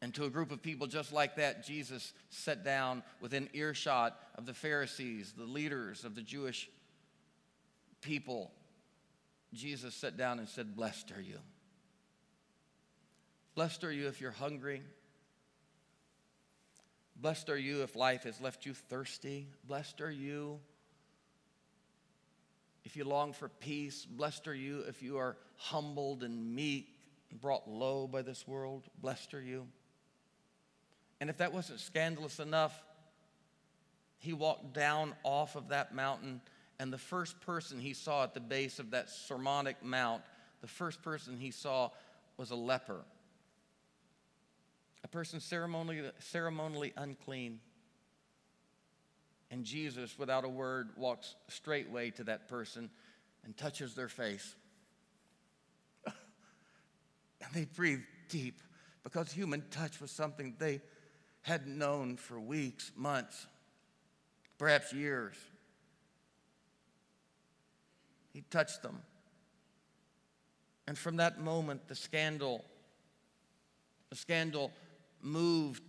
And 0.02 0.14
to 0.16 0.26
a 0.26 0.30
group 0.30 0.52
of 0.52 0.62
people 0.62 0.86
just 0.86 1.14
like 1.14 1.38
that, 1.38 1.66
Jesus 1.66 2.14
sat 2.30 2.64
down 2.64 3.04
within 3.22 3.50
earshot 3.54 4.20
of 4.36 4.46
the 4.46 4.54
Pharisees, 4.54 5.34
the 5.36 5.46
leaders 5.46 6.04
of 6.04 6.14
the 6.14 6.22
Jewish 6.22 6.70
people, 8.02 8.52
Jesus 9.54 9.96
sat 9.96 10.18
down 10.18 10.40
and 10.40 10.50
said, 10.50 10.76
Blessed 10.76 11.12
are 11.12 11.22
you. 11.22 11.40
Blessed 13.56 13.84
are 13.84 13.92
you 13.92 14.08
if 14.08 14.20
you're 14.20 14.32
hungry. 14.32 14.82
Blessed 17.24 17.50
are 17.50 17.58
you 17.58 17.84
if 17.84 17.96
life 17.96 18.24
has 18.24 18.42
left 18.42 18.66
you 18.66 18.74
thirsty. 18.74 19.48
Blessed 19.66 20.02
are 20.02 20.12
you 20.12 20.60
if 22.84 22.98
you 22.98 23.06
long 23.06 23.32
for 23.32 23.48
peace. 23.48 24.06
Blessed 24.06 24.46
are 24.50 24.54
you 24.54 24.82
if 24.90 25.02
you 25.02 25.16
are 25.18 25.38
humbled 25.56 26.22
and 26.24 26.54
meek 26.54 26.90
and 27.32 27.40
brought 27.40 27.66
low 27.66 28.08
by 28.08 28.24
this 28.24 28.46
world. 28.46 28.84
Blessed 29.02 29.34
are 29.36 29.42
you. 29.42 29.66
And 31.22 31.30
if 31.30 31.38
that 31.38 31.54
wasn't 31.54 31.80
scandalous 31.80 32.42
enough, 32.42 32.78
he 34.18 34.34
walked 34.34 34.74
down 34.74 35.14
off 35.24 35.56
of 35.56 35.70
that 35.70 35.96
mountain 35.96 36.42
and 36.78 36.92
the 36.92 36.98
first 36.98 37.40
person 37.40 37.80
he 37.80 37.94
saw 37.94 38.24
at 38.24 38.34
the 38.34 38.42
base 38.42 38.80
of 38.80 38.92
that 38.92 39.10
sermonic 39.10 39.82
mount, 39.82 40.24
the 40.60 40.68
first 40.68 41.02
person 41.02 41.38
he 41.40 41.52
saw 41.52 41.90
was 42.36 42.52
a 42.52 42.56
leper, 42.56 43.00
a 45.04 45.08
person 45.08 45.40
ceremonially, 45.40 46.10
ceremonially 46.20 46.94
unclean. 46.96 47.60
And 49.52 49.64
Jesus, 49.64 50.18
without 50.18 50.46
a 50.46 50.50
word, 50.50 50.90
walks 50.96 51.36
straightway 51.48 52.10
to 52.12 52.24
that 52.26 52.48
person 52.48 52.90
and 53.44 53.56
touches 53.56 53.94
their 53.94 54.08
face. 54.08 54.56
and 56.06 57.54
they 57.54 57.66
breathe 57.66 58.02
deep 58.30 58.62
because 59.04 59.32
human 59.32 59.64
touch 59.70 60.00
was 60.02 60.10
something 60.10 60.56
they 60.58 60.82
hadn't 61.42 61.78
known 61.78 62.16
for 62.16 62.40
weeks, 62.40 62.92
months, 62.96 63.46
perhaps 64.58 64.94
years. 64.94 65.36
He 68.32 68.42
touched 68.50 68.82
them. 68.82 69.02
And 70.88 70.98
from 70.98 71.18
that 71.18 71.40
moment, 71.40 71.88
the 71.88 71.96
scandal, 71.96 72.64
the 74.10 74.16
scandal 74.16 74.72
moved 75.24 75.84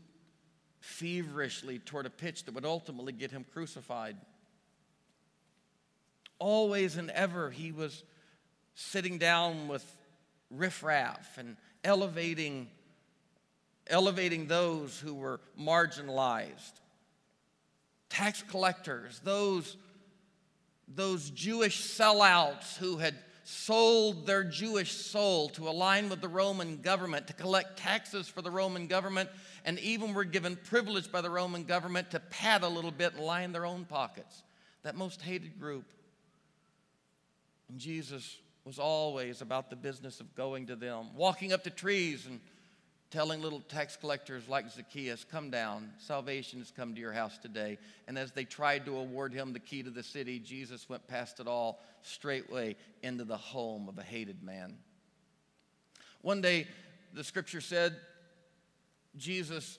feverishly 0.81 1.79
toward 1.79 2.07
a 2.07 2.11
pitch 2.11 2.45
that 2.45 2.55
would 2.55 2.65
ultimately 2.65 3.13
get 3.13 3.31
him 3.31 3.45
crucified. 3.53 4.17
Always 6.39 6.97
and 6.97 7.11
ever, 7.11 7.51
he 7.51 7.73
was 7.73 8.05
sitting 8.75 9.19
down 9.19 9.69
with 9.69 9.85
riffraff 10.51 11.39
and 11.39 11.57
elevating, 11.83 12.69
elevating 13.87 14.47
those 14.47 14.99
who 14.99 15.15
were 15.15 15.41
marginalized, 15.61 16.81
tax 18.09 18.43
collectors, 18.43 19.21
those 19.25 19.77
those 20.87 21.31
Jewish 21.31 21.83
sellouts 21.83 22.77
who 22.77 22.99
had 22.99 23.15
sold 23.45 24.27
their 24.27 24.43
Jewish 24.43 24.93
soul 24.93 25.51
to 25.51 25.69
align 25.69 26.09
with 26.09 26.21
the 26.21 26.29
Roman 26.29 26.81
government, 26.81 27.27
to 27.29 27.33
collect 27.33 27.79
taxes 27.79 28.27
for 28.27 28.43
the 28.43 28.51
Roman 28.51 28.87
government, 28.87 29.29
and 29.65 29.79
even 29.81 30.15
were 30.15 30.25
given 30.25 30.57
privilege 30.57 31.13
by 31.13 31.21
the 31.21 31.31
Roman 31.31 31.65
government 31.65 32.11
to 32.11 32.21
pad 32.21 32.63
a 32.63 32.69
little 32.69 32.91
bit 32.91 33.15
and 33.15 33.23
line 33.23 33.53
their 33.53 33.67
own 33.67 33.85
pockets. 33.85 34.43
That 34.83 34.97
most 34.97 35.23
hated 35.23 35.61
group. 35.61 35.85
And 37.69 37.79
Jesus 37.79 38.39
was 38.65 38.79
always 38.79 39.43
about 39.43 39.69
the 39.69 39.77
business 39.77 40.21
of 40.21 40.35
going 40.35 40.67
to 40.67 40.77
them, 40.77 41.15
walking 41.15 41.53
up 41.53 41.65
to 41.65 41.71
trees 41.71 42.27
and 42.27 42.41
telling 43.11 43.41
little 43.41 43.61
tax 43.61 43.97
collectors 43.97 44.49
like 44.49 44.71
Zacchaeus, 44.71 45.25
Come 45.25 45.51
down, 45.51 45.91
salvation 45.99 46.59
has 46.59 46.71
come 46.71 46.95
to 46.95 47.01
your 47.01 47.13
house 47.13 47.39
today. 47.39 47.79
And 48.09 48.19
as 48.19 48.33
they 48.33 48.45
tried 48.45 48.87
to 48.87 48.97
award 48.97 49.33
him 49.33 49.53
the 49.53 49.61
key 49.61 49.83
to 49.83 49.91
the 49.91 50.03
city, 50.03 50.39
Jesus 50.39 50.89
went 50.89 51.07
past 51.07 51.41
it 51.41 51.47
all 51.47 51.81
straightway 52.03 52.77
into 53.03 53.25
the 53.25 53.37
home 53.37 53.89
of 53.89 53.99
a 53.99 54.03
hated 54.03 54.43
man. 54.43 54.77
One 56.23 56.41
day, 56.41 56.67
the 57.13 57.25
scripture 57.25 57.61
said 57.61 57.95
Jesus 59.17 59.79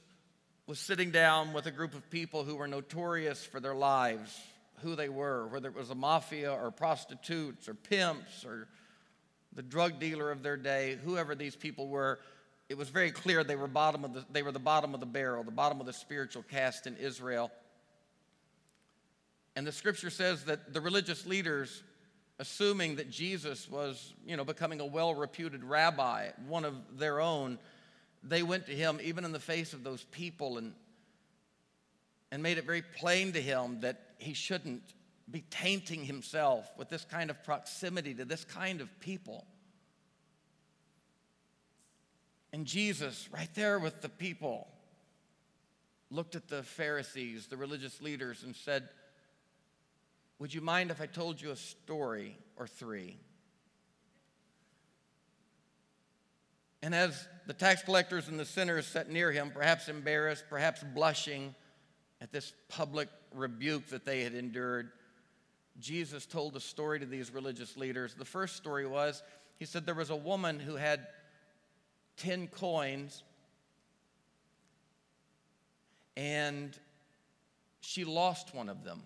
was 0.67 0.79
sitting 0.79 1.11
down 1.11 1.53
with 1.53 1.65
a 1.65 1.71
group 1.71 1.93
of 1.93 2.09
people 2.09 2.43
who 2.43 2.55
were 2.55 2.67
notorious 2.67 3.43
for 3.45 3.59
their 3.59 3.75
lives, 3.75 4.39
who 4.81 4.95
they 4.95 5.09
were, 5.09 5.47
whether 5.47 5.67
it 5.67 5.75
was 5.75 5.89
a 5.89 5.95
mafia 5.95 6.51
or 6.51 6.71
prostitutes 6.71 7.67
or 7.67 7.73
pimps 7.73 8.45
or 8.45 8.67
the 9.53 9.61
drug 9.61 9.99
dealer 9.99 10.31
of 10.31 10.43
their 10.43 10.57
day, 10.57 10.97
whoever 11.03 11.33
these 11.33 11.55
people 11.55 11.87
were 11.87 12.19
it 12.67 12.77
was 12.77 12.89
very 12.89 13.11
clear 13.11 13.43
they 13.43 13.55
were, 13.55 13.67
bottom 13.67 14.03
of 14.03 14.13
the, 14.13 14.25
they 14.31 14.41
were 14.41 14.51
the 14.51 14.59
bottom 14.59 14.93
of 14.93 14.99
the 14.99 15.05
barrel, 15.05 15.43
the 15.43 15.51
bottom 15.51 15.79
of 15.79 15.85
the 15.85 15.93
spiritual 15.93 16.43
caste 16.43 16.87
in 16.87 16.97
Israel. 16.97 17.51
And 19.55 19.65
the 19.65 19.71
scripture 19.71 20.09
says 20.09 20.45
that 20.45 20.73
the 20.73 20.81
religious 20.81 21.25
leaders, 21.25 21.83
assuming 22.39 22.95
that 22.95 23.09
Jesus 23.09 23.69
was, 23.69 24.13
you 24.25 24.35
know, 24.35 24.43
becoming 24.43 24.81
a 24.81 24.85
well-reputed 24.85 25.63
rabbi, 25.63 26.29
one 26.47 26.65
of 26.65 26.75
their 26.97 27.21
own, 27.21 27.59
they 28.23 28.41
went 28.41 28.65
to 28.65 28.73
him 28.73 28.99
even 29.03 29.23
in 29.23 29.31
the 29.31 29.39
face 29.39 29.73
of 29.73 29.83
those 29.83 30.03
people 30.05 30.57
and, 30.57 30.73
and 32.31 32.41
made 32.41 32.57
it 32.57 32.65
very 32.65 32.81
plain 32.81 33.31
to 33.33 33.41
him 33.41 33.81
that 33.81 34.01
he 34.17 34.33
shouldn't 34.33 34.81
be 35.29 35.41
tainting 35.49 36.03
himself 36.03 36.69
with 36.77 36.89
this 36.89 37.05
kind 37.05 37.29
of 37.29 37.43
proximity 37.43 38.13
to 38.15 38.25
this 38.25 38.43
kind 38.43 38.81
of 38.81 38.99
people. 38.99 39.45
And 42.55 42.65
Jesus, 42.65 43.27
right 43.33 43.53
there 43.53 43.79
with 43.79 44.01
the 44.01 44.07
people, 44.07 44.65
looked 46.09 46.37
at 46.37 46.47
the 46.47 46.63
Pharisees, 46.63 47.47
the 47.47 47.57
religious 47.57 48.01
leaders, 48.01 48.43
and 48.43 48.55
said, 48.55 48.87
Would 50.39 50.53
you 50.53 50.61
mind 50.61 50.89
if 50.89 51.01
I 51.01 51.05
told 51.05 51.41
you 51.41 51.51
a 51.51 51.57
story 51.57 52.37
or 52.55 52.65
three? 52.65 53.17
And 56.81 56.95
as 56.95 57.27
the 57.45 57.51
tax 57.51 57.83
collectors 57.83 58.29
and 58.29 58.39
the 58.39 58.45
sinners 58.45 58.87
sat 58.87 59.09
near 59.09 59.33
him, 59.33 59.51
perhaps 59.53 59.89
embarrassed, 59.89 60.45
perhaps 60.49 60.81
blushing 60.81 61.53
at 62.21 62.31
this 62.31 62.53
public 62.69 63.09
rebuke 63.33 63.87
that 63.87 64.05
they 64.05 64.23
had 64.23 64.33
endured, 64.33 64.91
Jesus 65.77 66.25
told 66.25 66.55
a 66.55 66.61
story 66.61 67.01
to 67.01 67.05
these 67.05 67.33
religious 67.33 67.75
leaders. 67.75 68.15
The 68.15 68.23
first 68.23 68.55
story 68.55 68.87
was 68.87 69.23
he 69.59 69.65
said 69.65 69.85
there 69.85 69.93
was 69.93 70.09
a 70.09 70.15
woman 70.15 70.57
who 70.57 70.77
had 70.77 71.07
10 72.17 72.47
coins 72.47 73.23
and 76.17 76.77
she 77.81 78.05
lost 78.05 78.53
one 78.55 78.69
of 78.69 78.83
them. 78.83 79.03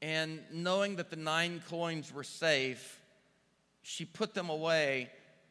And 0.00 0.40
knowing 0.52 0.96
that 0.96 1.10
the 1.10 1.16
nine 1.16 1.62
coins 1.68 2.12
were 2.12 2.24
safe, 2.24 3.00
she 3.82 4.04
put 4.04 4.34
them 4.34 4.48
away 4.48 5.10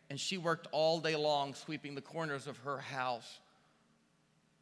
and 0.09 0.19
she 0.19 0.37
worked 0.37 0.67
all 0.71 0.99
day 0.99 1.15
long 1.15 1.53
sweeping 1.53 1.95
the 1.95 2.01
corners 2.01 2.47
of 2.47 2.57
her 2.59 2.77
house 2.77 3.39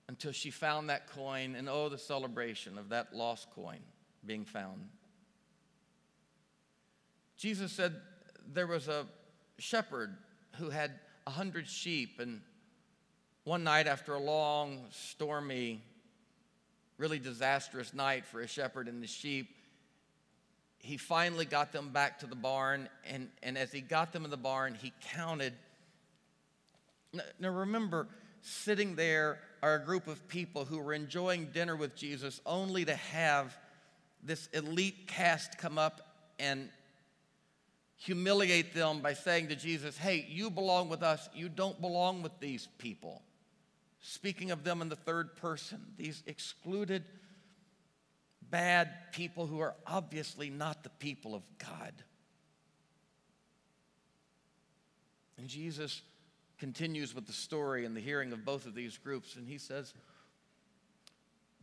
until 0.08 0.32
she 0.32 0.50
found 0.50 0.90
that 0.90 1.08
coin. 1.12 1.56
And 1.56 1.70
oh, 1.70 1.90
the 1.90 1.98
celebration 1.98 2.78
of 2.78 2.90
that 2.90 3.14
lost 3.14 3.52
coin 3.52 3.80
being 4.26 4.46
found. 4.46 4.90
Jesus 7.38 7.72
said 7.72 7.96
there 8.54 8.68
was 8.68 8.88
a 8.88 9.06
shepherd 9.60 10.16
who 10.58 10.70
had 10.70 10.92
a 11.28 11.32
hundred 11.32 11.68
sheep, 11.68 12.20
and 12.20 12.42
one 13.44 13.64
night 13.64 13.88
after 13.88 14.16
a 14.16 14.20
long, 14.20 14.86
stormy, 14.92 15.82
really 16.98 17.20
disastrous 17.20 17.94
night 17.94 18.26
for 18.26 18.42
a 18.42 18.48
shepherd 18.48 18.88
and 18.88 19.02
the 19.02 19.08
sheep, 19.08 19.48
he 20.78 20.98
finally 20.98 21.46
got 21.46 21.72
them 21.72 21.90
back 21.90 22.20
to 22.20 22.28
the 22.28 22.36
barn, 22.36 22.88
and, 23.10 23.30
and 23.42 23.58
as 23.58 23.72
he 23.72 23.82
got 23.82 24.14
them 24.14 24.24
in 24.24 24.32
the 24.32 24.38
barn, 24.38 24.76
he 24.76 24.94
counted. 25.14 25.54
Now, 27.40 27.50
remember, 27.50 28.08
sitting 28.42 28.96
there 28.96 29.40
are 29.64 29.76
a 29.76 29.84
group 29.84 30.08
of 30.08 30.28
people 30.28 30.64
who 30.64 30.80
were 30.80 30.94
enjoying 30.94 31.48
dinner 31.48 31.76
with 31.76 31.96
Jesus 31.96 32.40
only 32.46 32.86
to 32.86 32.96
have 32.96 33.58
this 34.22 34.48
elite 34.54 35.08
caste 35.08 35.58
come 35.58 35.78
up 35.78 36.02
and 36.38 36.70
humiliate 38.06 38.74
them 38.74 39.00
by 39.02 39.14
saying 39.14 39.48
to 39.48 39.56
Jesus, 39.56 39.98
Hey, 39.98 40.26
you 40.30 40.52
belong 40.52 40.90
with 40.90 41.02
us, 41.02 41.28
you 41.34 41.50
don't 41.50 41.80
belong 41.82 42.22
with 42.22 42.40
these 42.40 42.68
people. 42.78 43.24
Speaking 44.00 44.52
of 44.52 44.64
them 44.64 44.82
in 44.82 44.90
the 44.90 44.96
third 44.96 45.36
person, 45.36 45.82
these 45.98 46.22
excluded, 46.28 47.04
bad 48.52 48.90
people 49.12 49.48
who 49.48 49.60
are 49.60 49.74
obviously 49.88 50.52
not 50.52 50.84
the 50.84 50.90
people 50.90 51.34
of 51.34 51.42
God. 51.58 51.94
And 55.40 55.48
Jesus 55.48 56.04
continues 56.60 57.16
with 57.16 57.26
the 57.26 57.34
story 57.34 57.86
and 57.86 57.96
the 57.96 58.02
hearing 58.02 58.32
of 58.32 58.46
both 58.46 58.68
of 58.68 58.76
these 58.76 58.98
groups, 58.98 59.36
and 59.36 59.48
he 59.48 59.58
says, 59.58 59.94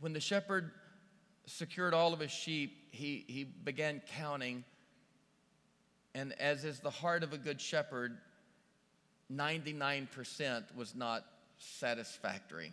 When 0.01 0.11
the 0.11 0.19
shepherd 0.19 0.71
secured 1.45 1.93
all 1.93 2.13
of 2.13 2.19
his 2.19 2.31
sheep, 2.31 2.89
he, 2.91 3.23
he 3.27 3.45
began 3.45 4.01
counting. 4.17 4.65
And 6.15 6.33
as 6.39 6.63
is 6.63 6.79
the 6.79 6.89
heart 6.89 7.23
of 7.23 7.33
a 7.33 7.37
good 7.37 7.59
shepherd, 7.59 8.17
99% 9.31 10.75
was 10.75 10.95
not 10.95 11.25
satisfactory. 11.57 12.71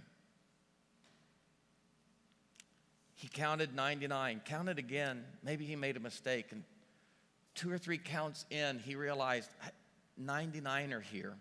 He 3.15 3.29
counted 3.29 3.75
99, 3.75 4.43
counted 4.45 4.79
again. 4.79 5.25
Maybe 5.43 5.65
he 5.65 5.77
made 5.77 5.97
a 5.97 6.01
mistake. 6.01 6.47
And 6.53 6.65
two 7.55 7.71
or 7.71 7.79
three 7.79 7.99
counts 7.99 8.45
in, 8.51 8.79
he 8.79 8.95
realized 8.95 9.51
99 10.17 10.93
are 10.93 11.01
here. 11.01 11.35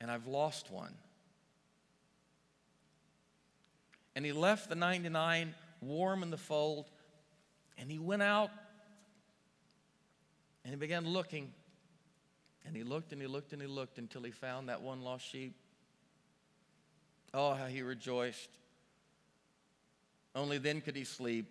And 0.00 0.10
I've 0.10 0.26
lost 0.26 0.70
one. 0.70 0.94
And 4.14 4.24
he 4.24 4.32
left 4.32 4.68
the 4.68 4.74
99 4.74 5.54
warm 5.80 6.22
in 6.22 6.30
the 6.30 6.36
fold, 6.36 6.90
and 7.78 7.90
he 7.90 7.98
went 7.98 8.22
out 8.22 8.50
and 10.64 10.72
he 10.72 10.76
began 10.76 11.06
looking. 11.06 11.52
And 12.64 12.76
he 12.76 12.84
looked 12.84 13.12
and 13.12 13.20
he 13.20 13.26
looked 13.26 13.52
and 13.52 13.60
he 13.60 13.66
looked 13.66 13.98
until 13.98 14.22
he 14.22 14.30
found 14.30 14.68
that 14.68 14.82
one 14.82 15.02
lost 15.02 15.28
sheep. 15.28 15.54
Oh, 17.34 17.54
how 17.54 17.66
he 17.66 17.82
rejoiced. 17.82 18.50
Only 20.34 20.58
then 20.58 20.80
could 20.80 20.94
he 20.94 21.04
sleep 21.04 21.46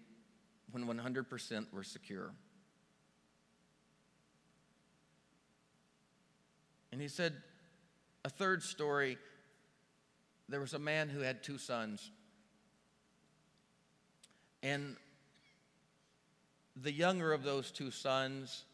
when 0.72 0.86
100% 0.86 1.74
were 1.74 1.84
secure. 1.84 2.32
And 6.92 7.02
he 7.02 7.08
said, 7.08 7.34
a 8.24 8.30
third 8.30 8.64
story 8.64 9.18
there 10.50 10.60
was 10.60 10.74
a 10.74 10.80
man 10.80 11.08
who 11.08 11.22
had 11.22 11.44
two 11.44 11.58
sons. 11.58 12.12
And 14.62 14.98
the 16.76 16.92
younger 16.92 17.32
of 17.32 17.44
those 17.44 17.72
two 17.72 17.90
sons 17.90 18.66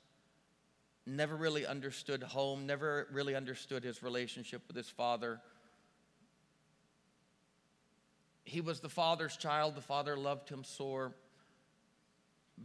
never 1.08 1.36
really 1.36 1.66
understood 1.66 2.22
home, 2.24 2.66
never 2.66 3.08
really 3.12 3.36
understood 3.36 3.84
his 3.84 4.04
relationship 4.04 4.62
with 4.68 4.76
his 4.76 4.90
father. 4.90 5.40
He 8.44 8.62
was 8.62 8.80
the 8.80 8.90
father's 8.90 9.38
child, 9.38 9.76
the 9.76 9.82
father 9.82 10.16
loved 10.16 10.50
him 10.50 10.64
sore, 10.64 11.14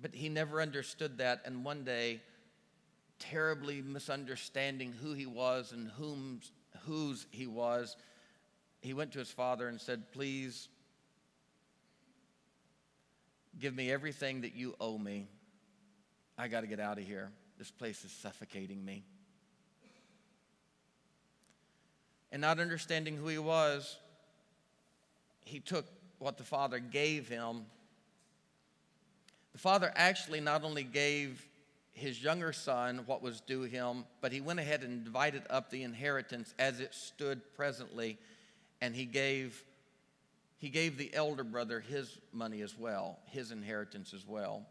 but 0.01 0.15
he 0.15 0.29
never 0.29 0.61
understood 0.61 1.19
that. 1.19 1.43
And 1.45 1.65
one 1.65 1.85
day, 1.85 2.21
terribly 3.19 3.83
misunderstanding 3.83 4.93
who 4.93 5.13
he 5.13 5.27
was 5.27 5.73
and 5.73 5.91
whom, 5.91 6.41
whose 6.87 7.27
he 7.31 7.47
was, 7.47 7.97
he 8.81 8.95
went 8.95 9.13
to 9.13 9.19
his 9.19 9.31
father 9.31 9.69
and 9.69 9.81
said, 9.81 10.13
Please 10.13 10.69
Give 13.59 13.75
me 13.75 13.91
everything 13.91 14.43
that 14.43 14.55
you 14.55 14.75
owe 14.81 14.99
me. 14.99 15.29
I 16.39 16.49
got 16.49 16.63
to 16.63 16.67
get 16.67 16.81
out 16.81 16.99
of 16.99 17.05
here. 17.05 17.31
This 17.63 17.71
place 17.71 18.05
is 18.05 18.11
suffocating 18.11 18.85
me. 18.85 19.05
And 22.33 22.43
not 22.43 22.59
understanding 22.59 23.17
who 23.17 23.29
he 23.29 23.39
was, 23.39 23.99
he 25.45 25.61
took 25.61 25.87
what 26.19 26.39
the 26.39 26.43
father 26.43 26.81
gave 26.81 27.29
him. 27.29 27.67
The 29.53 29.61
father 29.61 29.93
actually 29.95 30.41
not 30.41 30.65
only 30.65 30.83
gave 30.83 31.47
his 31.93 32.21
younger 32.21 32.53
son 32.53 33.03
what 33.07 33.23
was 33.23 33.41
due 33.41 33.63
him, 33.63 34.07
but 34.21 34.33
he 34.33 34.41
went 34.41 34.59
ahead 34.59 34.83
and 34.83 35.05
divided 35.05 35.45
up 35.49 35.71
the 35.71 35.85
inheritance 35.85 36.55
as 36.59 36.81
it 36.81 36.93
stood 36.93 37.43
presently, 37.55 38.19
and 38.81 38.93
he 38.93 39.05
gave 39.05 39.63
he 40.59 40.69
gave 40.69 40.99
the 40.99 41.15
elder 41.15 41.45
brother 41.45 41.79
his 41.79 42.19
money 42.33 42.61
as 42.63 42.77
well, 42.77 43.21
his 43.27 43.53
inheritance 43.53 44.13
as 44.13 44.27
well. 44.27 44.67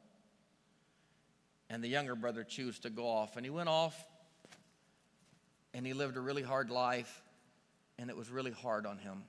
And 1.71 1.81
the 1.81 1.88
younger 1.88 2.15
brother 2.15 2.43
chose 2.43 2.79
to 2.79 2.89
go 2.89 3.07
off. 3.07 3.38
And 3.38 3.45
he 3.45 3.49
went 3.49 3.69
off 3.69 3.95
and 5.73 5.86
he 5.86 5.93
lived 5.93 6.17
a 6.17 6.19
really 6.19 6.41
hard 6.41 6.69
life, 6.69 7.21
and 7.97 8.10
it 8.10 8.17
was 8.17 8.29
really 8.29 8.51
hard 8.51 8.86
on 8.86 8.97
him. 8.97 9.23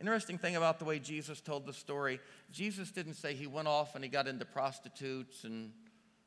Interesting 0.00 0.38
thing 0.38 0.56
about 0.56 0.78
the 0.78 0.86
way 0.86 0.98
Jesus 0.98 1.42
told 1.42 1.66
the 1.66 1.74
story 1.74 2.18
Jesus 2.50 2.90
didn't 2.90 3.14
say 3.14 3.34
he 3.34 3.46
went 3.46 3.68
off 3.68 3.94
and 3.94 4.02
he 4.02 4.08
got 4.08 4.26
into 4.26 4.46
prostitutes 4.46 5.44
and 5.44 5.70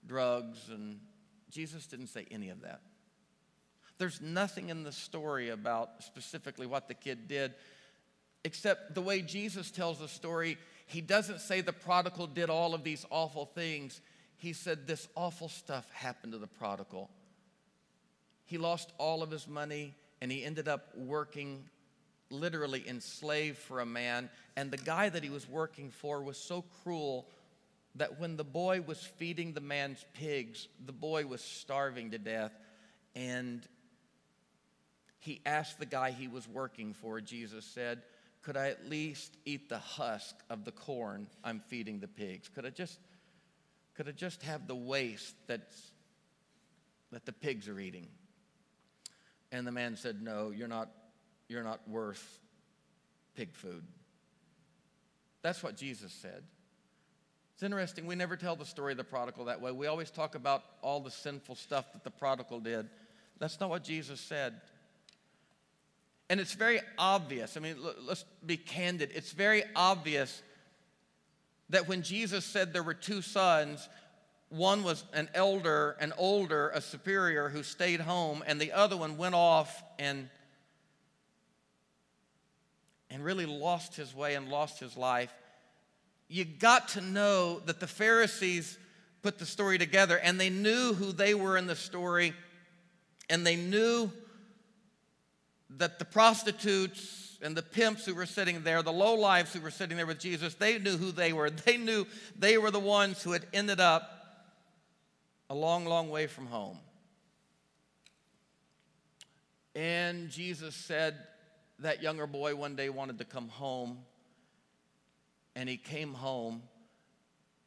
drugs, 0.05 0.69
and 0.69 0.99
Jesus 1.49 1.87
didn't 1.87 2.07
say 2.07 2.27
any 2.29 2.49
of 2.49 2.61
that. 2.61 2.81
There's 3.97 4.21
nothing 4.21 4.69
in 4.69 4.83
the 4.83 4.91
story 4.91 5.49
about 5.49 6.03
specifically 6.03 6.67
what 6.67 6.87
the 6.87 6.93
kid 6.93 7.27
did 7.27 7.55
except 8.45 8.93
the 8.93 9.01
way 9.01 9.21
Jesus 9.21 9.71
tells 9.71 9.97
the 9.97 10.07
story, 10.07 10.57
he 10.85 11.01
doesn't 11.01 11.41
say 11.41 11.61
the 11.61 11.73
prodigal 11.73 12.27
did 12.27 12.51
all 12.51 12.75
of 12.75 12.83
these 12.83 13.03
awful 13.09 13.47
things. 13.47 13.99
He 14.37 14.53
said 14.53 14.87
this 14.87 15.07
awful 15.15 15.49
stuff 15.49 15.89
happened 15.91 16.33
to 16.33 16.39
the 16.39 16.47
prodigal. 16.47 17.09
He 18.45 18.57
lost 18.57 18.91
all 18.97 19.23
of 19.23 19.31
his 19.31 19.47
money 19.47 19.95
and 20.21 20.31
he 20.31 20.43
ended 20.43 20.67
up 20.67 20.95
working 20.95 21.65
literally 22.29 22.83
enslaved 22.87 23.57
for 23.57 23.79
a 23.79 23.85
man. 23.85 24.29
And 24.55 24.71
the 24.71 24.77
guy 24.77 25.09
that 25.09 25.23
he 25.23 25.29
was 25.29 25.47
working 25.47 25.91
for 25.91 26.21
was 26.21 26.37
so 26.37 26.63
cruel 26.83 27.27
that 27.95 28.19
when 28.19 28.35
the 28.35 28.43
boy 28.43 28.81
was 28.81 28.99
feeding 28.99 29.53
the 29.53 29.61
man's 29.61 30.03
pigs, 30.13 30.67
the 30.85 30.91
boy 30.91 31.25
was 31.25 31.41
starving 31.41 32.11
to 32.11 32.17
death. 32.17 32.51
And 33.15 33.61
he 35.19 35.41
asked 35.45 35.79
the 35.79 35.85
guy 35.85 36.11
he 36.11 36.27
was 36.27 36.47
working 36.47 36.93
for, 36.93 37.21
Jesus 37.21 37.65
said, 37.65 38.01
could 38.45 38.57
I 38.57 38.69
at 38.69 38.87
least 38.87 39.37
eat 39.45 39.69
the 39.69 39.79
husk 39.79 40.35
of 40.51 40.65
the 40.65 40.71
corn 40.71 41.25
I'm 41.43 41.61
feeding 41.67 41.99
the 41.99 42.07
pigs? 42.07 42.47
Could 42.47 42.65
I 42.65 42.69
just, 42.69 42.99
could 43.95 44.07
I 44.07 44.11
just 44.11 44.43
have 44.43 44.67
the 44.67 44.75
waste 44.75 45.35
that's, 45.47 45.91
that 47.11 47.25
the 47.25 47.31
pigs 47.31 47.67
are 47.67 47.79
eating? 47.79 48.07
And 49.51 49.65
the 49.65 49.71
man 49.71 49.95
said, 49.95 50.21
No, 50.21 50.51
you're 50.51 50.67
not, 50.67 50.89
you're 51.47 51.63
not 51.63 51.87
worth 51.87 52.39
pig 53.35 53.53
food. 53.53 53.83
That's 55.41 55.61
what 55.61 55.77
Jesus 55.77 56.11
said. 56.11 56.43
It's 57.53 57.63
interesting, 57.63 58.05
we 58.05 58.15
never 58.15 58.35
tell 58.35 58.57
the 58.57 58.65
story 58.65 58.91
of 58.91 58.97
the 58.97 59.05
prodigal 59.05 59.45
that 59.45 59.61
way. 59.61 59.71
We 59.71 59.87
always 59.87 60.11
talk 60.11 60.35
about 60.35 60.63
all 60.81 60.99
the 60.99 61.11
sinful 61.11 61.55
stuff 61.55 61.93
that 61.93 62.03
the 62.03 62.11
prodigal 62.11 62.59
did. 62.59 62.89
That's 63.39 63.59
not 63.61 63.69
what 63.69 63.83
Jesus 63.83 64.19
said. 64.19 64.59
And 66.29 66.39
it's 66.39 66.53
very 66.53 66.81
obvious. 66.97 67.55
I 67.55 67.61
mean, 67.61 67.77
let's 68.05 68.25
be 68.45 68.57
candid. 68.57 69.11
It's 69.13 69.31
very 69.31 69.63
obvious 69.73 70.41
that 71.69 71.87
when 71.87 72.01
Jesus 72.01 72.45
said 72.45 72.73
there 72.73 72.83
were 72.83 72.93
two 72.93 73.21
sons, 73.21 73.89
one 74.49 74.83
was 74.83 75.03
an 75.13 75.29
elder, 75.33 75.97
an 75.99 76.13
older, 76.17 76.69
a 76.69 76.81
superior 76.81 77.49
who 77.49 77.63
stayed 77.63 77.99
home, 77.99 78.43
and 78.45 78.59
the 78.61 78.71
other 78.71 78.95
one 78.95 79.17
went 79.17 79.35
off 79.35 79.83
and, 79.97 80.29
and 83.09 83.23
really 83.23 83.45
lost 83.45 83.95
his 83.95 84.15
way 84.15 84.35
and 84.35 84.49
lost 84.49 84.79
his 84.79 84.95
life. 84.95 85.33
You 86.27 86.45
got 86.45 86.89
to 86.89 87.01
know 87.01 87.59
that 87.61 87.79
the 87.79 87.87
Pharisees 87.87 88.77
put 89.21 89.39
the 89.39 89.45
story 89.45 89.77
together 89.77 90.19
and 90.19 90.39
they 90.39 90.51
knew 90.51 90.93
who 90.93 91.11
they 91.11 91.33
were 91.33 91.57
in 91.57 91.65
the 91.65 91.75
story, 91.75 92.33
and 93.29 93.45
they 93.45 93.55
knew 93.55 94.11
that 95.71 95.97
the 95.97 96.05
prostitutes 96.05 97.24
and 97.41 97.55
the 97.55 97.61
pimps 97.61 98.05
who 98.05 98.15
were 98.15 98.25
sitting 98.25 98.63
there, 98.63 98.81
the 98.81 98.91
low 98.91 99.15
lives 99.15 99.53
who 99.53 99.59
were 99.59 99.71
sitting 99.71 99.97
there 99.97 100.05
with 100.05 100.19
Jesus, 100.19 100.55
they 100.55 100.79
knew 100.79 100.97
who 100.97 101.11
they 101.11 101.33
were. 101.33 101.49
They 101.49 101.77
knew 101.77 102.05
they 102.37 102.57
were 102.57 102.71
the 102.71 102.79
ones 102.79 103.21
who 103.21 103.31
had 103.31 103.45
ended 103.53 103.79
up 103.79 104.09
a 105.49 105.55
long, 105.55 105.85
long 105.85 106.09
way 106.09 106.27
from 106.27 106.47
home. 106.47 106.79
And 109.75 110.29
Jesus 110.29 110.73
said 110.73 111.15
that 111.79 112.01
younger 112.01 112.27
boy 112.27 112.55
one 112.55 112.75
day 112.75 112.89
wanted 112.89 113.17
to 113.19 113.25
come 113.25 113.49
home, 113.49 113.99
and 115.55 115.67
he 115.67 115.77
came 115.77 116.13
home. 116.13 116.61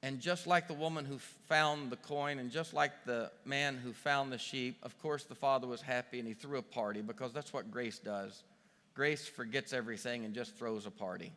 And 0.03 0.21
just 0.21 0.47
like 0.47 0.69
the 0.69 0.75
woman 0.75 1.05
who 1.05 1.19
found 1.49 1.91
the 1.91 1.97
coin, 1.97 2.39
and 2.39 2.51
just 2.51 2.73
like 2.73 2.93
the 3.05 3.31
man 3.45 3.77
who 3.77 3.93
found 3.93 4.33
the 4.33 4.39
sheep, 4.39 4.79
of 4.83 4.97
course, 5.03 5.25
the 5.25 5.35
father 5.35 5.67
was 5.67 5.83
happy 5.83 6.21
and 6.21 6.29
he 6.29 6.35
threw 6.35 6.59
a 6.59 6.63
party 6.63 7.03
because 7.03 7.33
that's 7.33 7.53
what 7.53 7.71
grace 7.71 7.99
does. 7.99 8.45
Grace 8.99 9.29
forgets 9.29 9.73
everything 9.73 10.25
and 10.25 10.35
just 10.35 10.57
throws 10.57 10.85
a 10.85 10.91
party. 10.91 11.31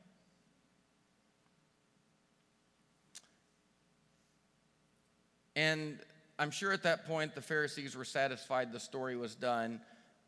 And 5.56 6.00
I'm 6.40 6.50
sure 6.50 6.74
at 6.74 6.82
that 6.82 7.06
point 7.06 7.36
the 7.36 7.42
Pharisees 7.42 7.96
were 7.96 8.04
satisfied 8.04 8.72
the 8.72 8.80
story 8.80 9.16
was 9.16 9.36
done, 9.36 9.80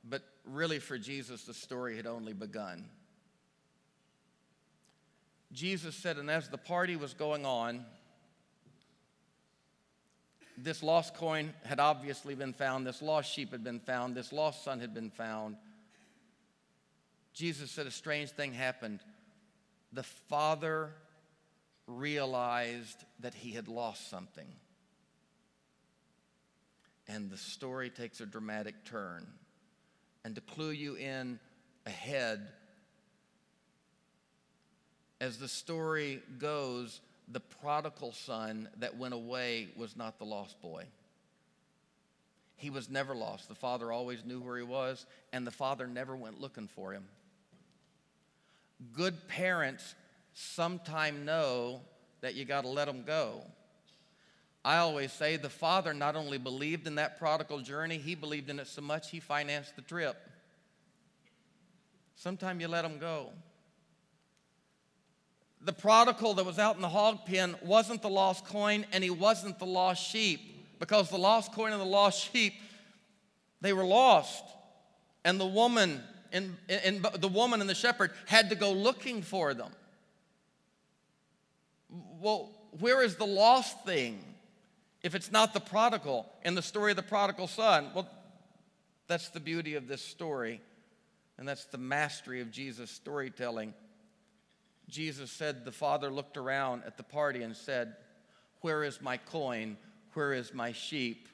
but 0.07 0.21
really 0.45 0.77
for 0.77 0.99
Jesus, 0.99 1.43
the 1.45 1.55
story 1.55 1.97
had 1.97 2.05
only 2.05 2.33
begun. 2.33 2.85
Jesus 5.51 5.95
said, 5.95 6.17
and 6.17 6.29
as 6.29 6.49
the 6.49 6.59
party 6.59 6.95
was 6.95 7.15
going 7.15 7.47
on, 7.47 7.83
this 10.55 10.83
lost 10.83 11.15
coin 11.15 11.51
had 11.65 11.79
obviously 11.79 12.35
been 12.35 12.53
found, 12.53 12.85
this 12.85 13.01
lost 13.01 13.33
sheep 13.33 13.51
had 13.53 13.63
been 13.63 13.79
found, 13.79 14.13
this 14.13 14.31
lost 14.31 14.63
son 14.63 14.79
had 14.79 14.93
been 14.93 15.09
found. 15.09 15.57
Jesus 17.33 17.71
said 17.71 17.87
a 17.87 17.91
strange 17.91 18.31
thing 18.31 18.53
happened. 18.53 18.99
The 19.91 20.03
father 20.03 20.91
realized 21.87 23.03
that 23.19 23.33
he 23.33 23.51
had 23.51 23.67
lost 23.67 24.09
something 24.09 24.47
and 27.07 27.29
the 27.29 27.37
story 27.37 27.89
takes 27.89 28.21
a 28.21 28.25
dramatic 28.25 28.85
turn. 28.85 29.27
And 30.23 30.35
to 30.35 30.41
clue 30.41 30.71
you 30.71 30.95
in 30.95 31.39
ahead, 31.85 32.47
as 35.19 35.37
the 35.37 35.47
story 35.47 36.21
goes, 36.37 37.01
the 37.27 37.39
prodigal 37.39 38.13
son 38.13 38.69
that 38.77 38.97
went 38.97 39.13
away 39.13 39.69
was 39.75 39.95
not 39.95 40.17
the 40.17 40.25
lost 40.25 40.61
boy. 40.61 40.85
He 42.55 42.69
was 42.69 42.89
never 42.89 43.15
lost. 43.15 43.49
The 43.49 43.55
father 43.55 43.91
always 43.91 44.23
knew 44.23 44.39
where 44.39 44.57
he 44.57 44.63
was, 44.63 45.05
and 45.33 45.45
the 45.45 45.51
father 45.51 45.87
never 45.87 46.15
went 46.15 46.39
looking 46.39 46.67
for 46.67 46.93
him. 46.93 47.03
Good 48.91 49.27
parents 49.27 49.95
sometime 50.33 51.25
know 51.25 51.81
that 52.21 52.35
you 52.35 52.45
got 52.45 52.61
to 52.61 52.69
let 52.69 52.85
them 52.85 53.03
go. 53.03 53.41
I 54.65 54.77
always 54.77 55.11
say 55.11 55.35
the 55.35 55.49
father 55.49 55.93
not 55.93 56.15
only 56.15 56.37
believed 56.37 56.87
in 56.87 56.95
that 56.95 57.19
prodigal 57.19 57.59
journey, 57.59 57.97
he 57.97 58.15
believed 58.15 58.49
in 58.49 58.59
it 58.59 58.67
so 58.67 58.81
much 58.81 59.09
he 59.09 59.19
financed 59.19 59.75
the 59.75 59.81
trip. 59.81 60.15
Sometimes 62.15 62.61
you 62.61 62.67
let 62.69 62.83
them 62.83 62.99
go. 62.99 63.31
The 65.61 65.73
prodigal 65.73 66.33
that 66.35 66.45
was 66.45 66.59
out 66.59 66.75
in 66.75 66.81
the 66.81 66.89
hog 66.89 67.25
pen 67.25 67.55
wasn't 67.61 68.01
the 68.01 68.09
lost 68.09 68.45
coin 68.45 68.85
and 68.91 69.03
he 69.03 69.09
wasn't 69.09 69.59
the 69.59 69.65
lost 69.65 70.05
sheep 70.05 70.79
because 70.79 71.09
the 71.09 71.17
lost 71.17 71.51
coin 71.53 71.71
and 71.71 71.81
the 71.81 71.85
lost 71.85 72.31
sheep, 72.31 72.53
they 73.61 73.73
were 73.73 73.85
lost. 73.85 74.43
And 75.25 75.39
the 75.39 75.45
woman 75.45 76.01
and, 76.33 76.57
and 76.67 77.05
the 77.19 77.27
woman 77.29 77.61
and 77.61 77.69
the 77.69 77.75
shepherd 77.75 78.11
had 78.25 78.49
to 78.49 78.55
go 78.55 78.73
looking 78.73 79.21
for 79.21 79.53
them. 79.53 79.71
Well, 82.19 82.51
where 82.79 83.03
is 83.03 83.15
the 83.15 83.25
lost 83.25 83.85
thing? 83.85 84.19
if 85.03 85.15
it's 85.15 85.31
not 85.31 85.53
the 85.53 85.59
prodigal 85.59 86.25
in 86.43 86.55
the 86.55 86.61
story 86.61 86.91
of 86.91 86.95
the 86.95 87.03
prodigal 87.03 87.47
son? 87.47 87.89
Well, 87.93 88.09
that's 89.07 89.29
the 89.29 89.41
beauty 89.41 89.75
of 89.75 89.87
this 89.87 90.01
story, 90.01 90.61
and 91.37 91.47
that's 91.47 91.65
the 91.65 91.77
mastery 91.77 92.39
of 92.39 92.51
Jesus' 92.51 92.89
storytelling. 92.89 93.73
Jesus 94.87 95.29
said, 95.29 95.65
The 95.65 95.71
father 95.71 96.09
looked 96.09 96.37
around 96.37 96.83
at 96.85 96.95
the 96.97 97.03
party 97.03 97.43
and 97.43 97.55
said, 97.55 97.95
Where 98.61 98.83
is 98.83 99.01
my 99.01 99.17
coin? 99.17 99.77
Where 100.13 100.33
is 100.33 100.53
my 100.53 100.71
sheep? 100.71 101.27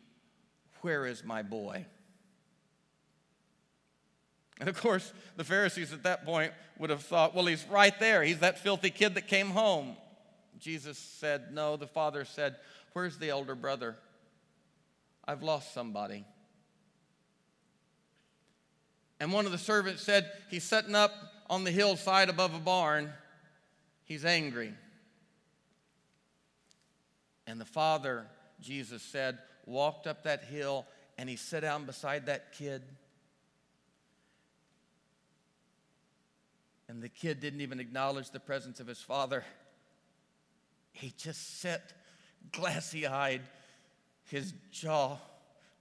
Where 0.81 1.05
is 1.05 1.23
my 1.23 1.43
boy? 1.43 1.85
And 4.59 4.67
of 4.67 4.79
course, 4.79 5.13
the 5.37 5.43
Pharisees 5.43 5.93
at 5.93 6.03
that 6.03 6.25
point 6.25 6.51
would 6.77 6.89
have 6.89 7.01
thought, 7.01 7.33
Well, 7.33 7.45
he's 7.45 7.65
right 7.65 7.97
there. 7.99 8.23
He's 8.23 8.39
that 8.39 8.59
filthy 8.59 8.89
kid 8.89 9.15
that 9.15 9.27
came 9.27 9.49
home. 9.49 9.95
Jesus 10.59 10.97
said, 10.97 11.53
No, 11.53 11.77
the 11.77 11.87
father 11.87 12.25
said, 12.25 12.55
Where's 12.93 13.17
the 13.17 13.29
elder 13.29 13.55
brother? 13.55 13.95
I've 15.25 15.43
lost 15.43 15.73
somebody. 15.73 16.25
And 19.19 19.31
one 19.31 19.45
of 19.45 19.51
the 19.51 19.57
servants 19.57 20.01
said, 20.01 20.29
He's 20.49 20.63
sitting 20.63 20.95
up 20.95 21.13
on 21.49 21.63
the 21.63 21.71
hillside 21.71 22.29
above 22.29 22.53
a 22.53 22.59
barn. 22.59 23.11
He's 24.05 24.25
angry. 24.25 24.73
And 27.47 27.59
the 27.59 27.65
father, 27.65 28.27
Jesus 28.61 29.01
said, 29.01 29.39
walked 29.65 30.07
up 30.07 30.23
that 30.23 30.43
hill 30.43 30.85
and 31.17 31.29
he 31.29 31.35
sat 31.35 31.61
down 31.61 31.85
beside 31.85 32.25
that 32.25 32.53
kid. 32.53 32.81
And 36.89 37.03
the 37.03 37.07
kid 37.07 37.39
didn't 37.39 37.61
even 37.61 37.79
acknowledge 37.79 38.31
the 38.31 38.39
presence 38.39 38.79
of 38.79 38.87
his 38.87 38.99
father. 38.99 39.45
He 40.91 41.13
just 41.17 41.61
sat 41.61 41.93
glassy 42.51 43.05
eyed, 43.05 43.41
his 44.25 44.53
jaw 44.71 45.17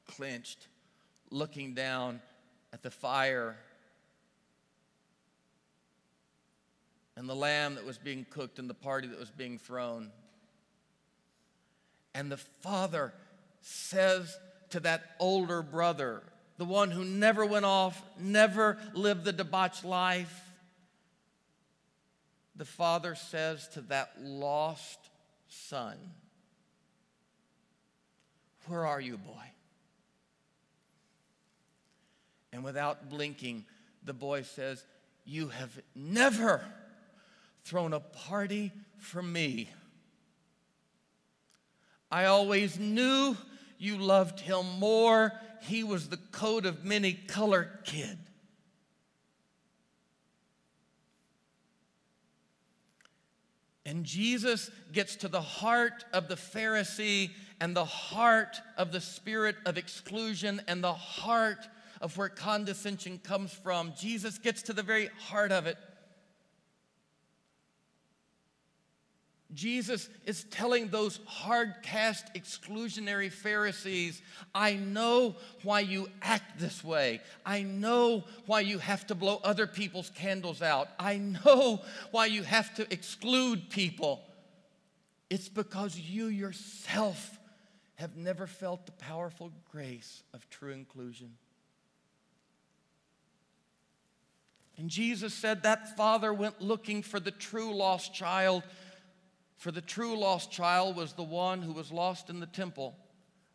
clenched, 0.07 0.69
looking 1.31 1.73
down 1.73 2.21
at 2.75 2.83
the 2.83 2.91
fire 2.91 3.57
and 7.17 7.27
the 7.27 7.35
lamb 7.35 7.77
that 7.77 7.87
was 7.87 7.97
being 7.97 8.27
cooked 8.29 8.59
and 8.59 8.69
the 8.69 8.75
party 8.75 9.09
that 9.09 9.19
was 9.19 9.31
being 9.31 9.59
thrown. 9.59 10.13
And 12.15 12.31
the 12.31 12.37
father 12.37 13.15
says 13.63 14.37
to 14.71 14.81
that 14.81 15.17
older 15.19 15.63
brother, 15.63 16.23
the 16.59 16.67
one 16.67 16.91
who 16.91 17.05
never 17.05 17.47
went 17.47 17.65
off, 17.65 18.01
never 18.21 18.77
lived 18.93 19.25
the 19.25 19.33
debauched 19.33 19.85
life, 19.85 20.48
the 22.59 22.65
father 22.65 23.15
says 23.15 23.69
to 23.69 23.81
that 23.83 24.11
lost 24.21 24.99
son, 25.49 25.97
where 28.67 28.85
are 28.85 29.01
you, 29.01 29.17
boy? 29.17 29.33
And 32.53 32.65
without 32.65 33.09
blinking, 33.09 33.65
the 34.05 34.13
boy 34.13 34.43
says, 34.43 34.85
You 35.25 35.49
have 35.49 35.81
never 35.95 36.63
thrown 37.65 37.93
a 37.93 38.01
party 38.01 38.73
for 38.99 39.23
me. 39.23 39.71
I 42.11 42.25
always 42.25 42.79
knew 42.79 43.37
you 43.79 43.99
loved 43.99 44.41
him 44.41 44.79
more. 44.79 45.33
He 45.63 45.85
was 45.85 46.09
the 46.09 46.17
coat 46.17 46.67
of 46.67 46.85
many 46.85 47.13
color 47.13 47.71
kid. 47.85 48.19
And 53.89 54.05
Jesus 54.05 54.71
gets 54.93 55.17
to 55.17 55.29
the 55.29 55.41
heart 55.41 56.05
of 56.13 56.29
the 56.29 56.35
Pharisee 56.35 57.31
and 57.59 57.75
the 57.75 57.87
heart 57.87 58.61
of 58.77 58.93
the 58.93 59.01
spirit 59.01 59.57
of 59.65 59.79
exclusion 59.79 60.61
and 60.69 60.85
the 60.85 60.93
heart 60.93 61.67
of 62.03 62.15
where 62.19 62.29
condescension 62.29 63.19
comes 63.25 63.51
from. 63.51 63.95
Jesus 63.99 64.37
gets 64.37 64.61
to 64.65 64.75
the 64.75 64.83
very 64.83 65.09
heart 65.31 65.53
of 65.53 65.67
it. 65.67 65.79
Jesus 69.55 70.11
is 70.27 70.45
telling 70.45 70.89
those 70.89 71.21
hard 71.25 71.77
cast 71.83 72.35
exclusionary 72.35 73.33
Pharisees, 73.33 74.21
I 74.55 74.75
know 74.75 75.37
why 75.63 75.81
you 75.81 76.09
act 76.21 76.59
this 76.59 76.85
way. 76.85 77.23
I 77.47 77.63
know 77.63 78.25
why 78.45 78.61
you 78.61 78.79
have 78.79 79.07
to 79.07 79.15
blow 79.15 79.41
other 79.43 79.67
people's 79.67 80.11
candles 80.11 80.61
out. 80.61 80.89
I 80.99 81.17
know 81.17 81.81
why 82.11 82.27
you 82.27 82.43
have 82.43 82.75
to 82.75 82.93
exclude 82.93 83.71
people. 83.71 84.23
It's 85.31 85.49
because 85.49 85.99
you 85.99 86.27
yourself 86.27 87.39
have 87.95 88.17
never 88.17 88.47
felt 88.47 88.85
the 88.85 88.93
powerful 88.93 89.51
grace 89.73 90.23
of 90.35 90.49
true 90.51 90.73
inclusion. 90.73 91.33
And 94.77 94.89
Jesus 94.89 95.35
said 95.35 95.65
that 95.65 95.97
father 95.97 96.33
went 96.33 96.63
looking 96.63 97.03
for 97.03 97.19
the 97.19 97.33
true 97.33 97.75
lost 97.75 98.15
child, 98.15 98.63
for 99.59 99.73
the 99.73 99.81
true 99.81 100.17
lost 100.17 100.53
child 100.53 100.97
was 100.97 101.13
the 101.13 101.25
one 101.25 101.63
who 101.63 101.73
was 101.73 101.91
lost 101.91 102.31
in 102.31 102.39
the 102.39 102.47
temple, 102.47 102.97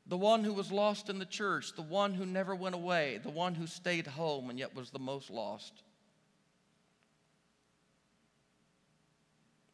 the 0.05 0.17
one 0.17 0.43
who 0.43 0.53
was 0.53 0.69
lost 0.69 1.09
in 1.09 1.17
the 1.17 1.25
church, 1.25 1.73
the 1.75 1.81
one 1.81 2.13
who 2.13 2.25
never 2.25 2.53
went 2.53 2.75
away, 2.75 3.21
the 3.23 3.29
one 3.29 3.55
who 3.55 3.65
stayed 3.65 4.05
home 4.05 4.49
and 4.49 4.59
yet 4.59 4.75
was 4.75 4.89
the 4.89 4.99
most 4.99 5.29
lost. 5.29 5.81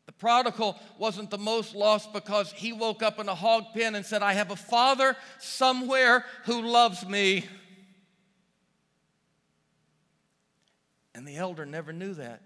The 0.06 0.12
prodigal 0.14 0.80
wasn't 1.00 1.32
the 1.32 1.40
most 1.40 1.74
lost 1.74 2.14
because 2.14 2.52
he 2.52 2.74
woke 2.74 3.02
up 3.02 3.20
in 3.20 3.28
a 3.28 3.36
hog 3.36 3.66
pen 3.74 3.96
and 3.96 4.06
said, 4.06 4.22
I 4.22 4.34
have 4.34 4.52
a 4.52 4.56
father 4.56 5.16
somewhere 5.40 6.24
who 6.46 6.62
loves 6.62 7.08
me. 7.08 7.46
And 11.16 11.28
the 11.28 11.38
elder 11.38 11.66
never 11.66 11.92
knew 11.92 12.14
that. 12.14 12.42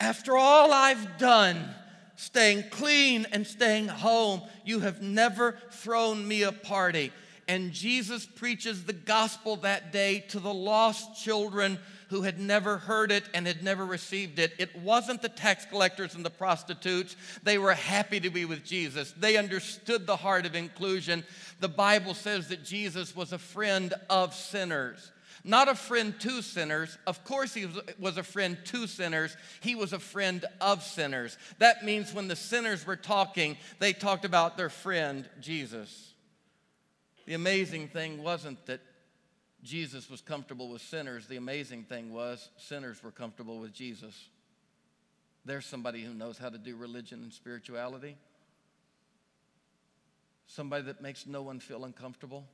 After 0.00 0.36
all 0.36 0.72
I've 0.72 1.18
done, 1.18 1.68
staying 2.16 2.64
clean 2.70 3.26
and 3.32 3.46
staying 3.46 3.88
home, 3.88 4.42
you 4.64 4.80
have 4.80 5.02
never 5.02 5.58
thrown 5.70 6.26
me 6.26 6.42
a 6.42 6.52
party. 6.52 7.12
And 7.48 7.72
Jesus 7.72 8.26
preaches 8.26 8.84
the 8.84 8.92
gospel 8.92 9.56
that 9.56 9.90
day 9.90 10.20
to 10.28 10.38
the 10.38 10.52
lost 10.52 11.22
children 11.22 11.78
who 12.10 12.22
had 12.22 12.38
never 12.38 12.78
heard 12.78 13.10
it 13.10 13.24
and 13.34 13.46
had 13.46 13.62
never 13.62 13.84
received 13.84 14.38
it. 14.38 14.52
It 14.58 14.74
wasn't 14.76 15.20
the 15.20 15.28
tax 15.28 15.64
collectors 15.64 16.14
and 16.14 16.24
the 16.24 16.30
prostitutes. 16.30 17.16
They 17.42 17.58
were 17.58 17.74
happy 17.74 18.20
to 18.20 18.30
be 18.30 18.44
with 18.44 18.64
Jesus. 18.64 19.12
They 19.18 19.36
understood 19.36 20.06
the 20.06 20.16
heart 20.16 20.46
of 20.46 20.54
inclusion. 20.54 21.24
The 21.60 21.68
Bible 21.68 22.14
says 22.14 22.48
that 22.48 22.64
Jesus 22.64 23.16
was 23.16 23.32
a 23.32 23.38
friend 23.38 23.94
of 24.08 24.34
sinners 24.34 25.10
not 25.48 25.66
a 25.68 25.74
friend 25.74 26.14
to 26.20 26.42
sinners. 26.42 26.98
Of 27.06 27.24
course, 27.24 27.54
he 27.54 27.66
was 27.98 28.18
a 28.18 28.22
friend 28.22 28.58
to 28.66 28.86
sinners. 28.86 29.34
He 29.60 29.74
was 29.74 29.94
a 29.94 29.98
friend 29.98 30.44
of 30.60 30.82
sinners. 30.82 31.38
That 31.58 31.84
means 31.84 32.12
when 32.12 32.28
the 32.28 32.36
sinners 32.36 32.86
were 32.86 32.96
talking, 32.96 33.56
they 33.78 33.94
talked 33.94 34.26
about 34.26 34.58
their 34.58 34.68
friend, 34.68 35.26
Jesus. 35.40 36.12
The 37.24 37.32
amazing 37.32 37.88
thing 37.88 38.22
wasn't 38.22 38.64
that 38.66 38.80
Jesus 39.62 40.10
was 40.10 40.20
comfortable 40.20 40.68
with 40.68 40.82
sinners, 40.82 41.26
the 41.26 41.38
amazing 41.38 41.84
thing 41.84 42.12
was 42.12 42.50
sinners 42.58 43.02
were 43.02 43.10
comfortable 43.10 43.58
with 43.58 43.72
Jesus. 43.72 44.28
There's 45.46 45.64
somebody 45.64 46.02
who 46.04 46.12
knows 46.12 46.36
how 46.36 46.50
to 46.50 46.58
do 46.58 46.76
religion 46.76 47.22
and 47.22 47.32
spirituality. 47.32 48.18
Somebody 50.46 50.84
that 50.84 51.00
makes 51.00 51.26
no 51.26 51.40
one 51.40 51.58
feel 51.58 51.84
uncomfortable. 51.84 52.44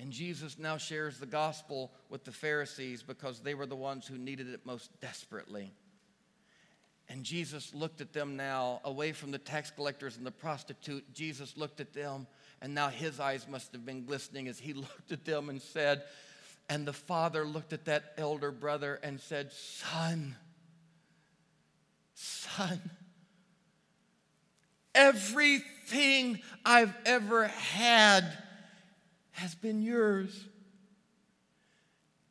And 0.00 0.12
Jesus 0.12 0.58
now 0.58 0.76
shares 0.76 1.18
the 1.18 1.26
gospel 1.26 1.90
with 2.08 2.24
the 2.24 2.32
Pharisees 2.32 3.02
because 3.02 3.40
they 3.40 3.54
were 3.54 3.66
the 3.66 3.76
ones 3.76 4.06
who 4.06 4.16
needed 4.16 4.48
it 4.48 4.64
most 4.64 4.90
desperately. 5.00 5.72
And 7.08 7.24
Jesus 7.24 7.74
looked 7.74 8.00
at 8.00 8.12
them 8.12 8.36
now, 8.36 8.80
away 8.84 9.12
from 9.12 9.30
the 9.30 9.38
tax 9.38 9.70
collectors 9.70 10.16
and 10.16 10.26
the 10.26 10.30
prostitute. 10.30 11.12
Jesus 11.14 11.56
looked 11.56 11.80
at 11.80 11.94
them, 11.94 12.26
and 12.60 12.74
now 12.74 12.88
his 12.88 13.18
eyes 13.18 13.46
must 13.48 13.72
have 13.72 13.84
been 13.84 14.04
glistening 14.04 14.46
as 14.46 14.58
he 14.58 14.72
looked 14.74 15.10
at 15.10 15.24
them 15.24 15.48
and 15.48 15.60
said, 15.60 16.04
and 16.68 16.86
the 16.86 16.92
father 16.92 17.44
looked 17.44 17.72
at 17.72 17.86
that 17.86 18.12
elder 18.18 18.52
brother 18.52 19.00
and 19.02 19.18
said, 19.20 19.50
Son, 19.52 20.36
son, 22.14 22.78
everything 24.94 26.40
I've 26.64 26.94
ever 27.06 27.46
had 27.46 28.36
has 29.38 29.54
been 29.54 29.82
yours. 29.82 30.44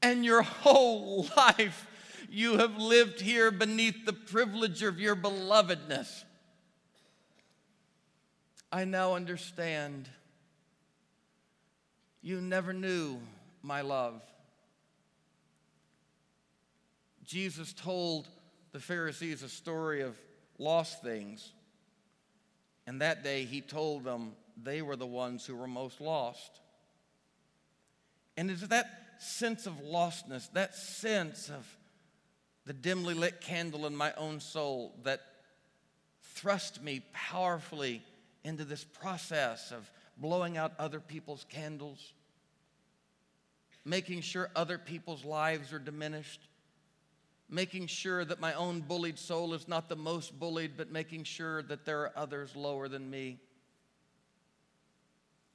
And 0.01 0.23
your 0.23 0.41
whole 0.41 1.27
life, 1.37 1.87
you 2.29 2.57
have 2.57 2.77
lived 2.77 3.21
here 3.21 3.49
beneath 3.49 4.05
the 4.05 4.13
privilege 4.13 4.83
of 4.83 4.99
your 4.99 5.15
belovedness. 5.15 6.23
I 8.71 8.83
now 8.85 9.13
understand. 9.13 10.09
You 12.21 12.41
never 12.41 12.73
knew 12.73 13.17
my 13.63 13.81
love. 13.81 14.21
Jesus 17.23 17.73
told 17.73 18.27
the 18.73 18.79
Pharisees 18.79 19.43
a 19.43 19.49
story 19.49 20.01
of 20.01 20.17
lost 20.57 21.01
things. 21.01 21.53
And 22.85 23.01
that 23.01 23.23
day 23.23 23.45
he 23.45 23.61
told 23.61 24.03
them 24.03 24.33
they 24.61 24.81
were 24.81 24.95
the 24.95 25.07
ones 25.07 25.45
who 25.45 25.55
were 25.55 25.67
most 25.67 26.01
lost. 26.01 26.61
And 28.37 28.51
it's 28.51 28.67
that 28.67 28.87
sense 29.19 29.65
of 29.65 29.73
lostness, 29.83 30.51
that 30.53 30.75
sense 30.75 31.49
of 31.49 31.65
the 32.65 32.73
dimly 32.73 33.15
lit 33.15 33.41
candle 33.41 33.87
in 33.87 33.95
my 33.95 34.13
own 34.13 34.39
soul 34.39 34.93
that 35.03 35.21
thrust 36.21 36.83
me 36.83 37.01
powerfully 37.13 38.03
into 38.43 38.63
this 38.63 38.83
process 38.83 39.71
of 39.71 39.89
blowing 40.17 40.55
out 40.55 40.73
other 40.77 40.99
people's 40.99 41.45
candles, 41.49 42.13
making 43.83 44.21
sure 44.21 44.49
other 44.55 44.77
people's 44.77 45.25
lives 45.25 45.73
are 45.73 45.79
diminished, 45.79 46.41
making 47.49 47.87
sure 47.87 48.23
that 48.23 48.39
my 48.39 48.53
own 48.53 48.81
bullied 48.81 49.17
soul 49.17 49.53
is 49.53 49.67
not 49.67 49.89
the 49.89 49.95
most 49.95 50.37
bullied, 50.37 50.77
but 50.77 50.91
making 50.91 51.23
sure 51.23 51.63
that 51.63 51.85
there 51.85 52.01
are 52.01 52.11
others 52.15 52.55
lower 52.55 52.87
than 52.87 53.09
me. 53.09 53.39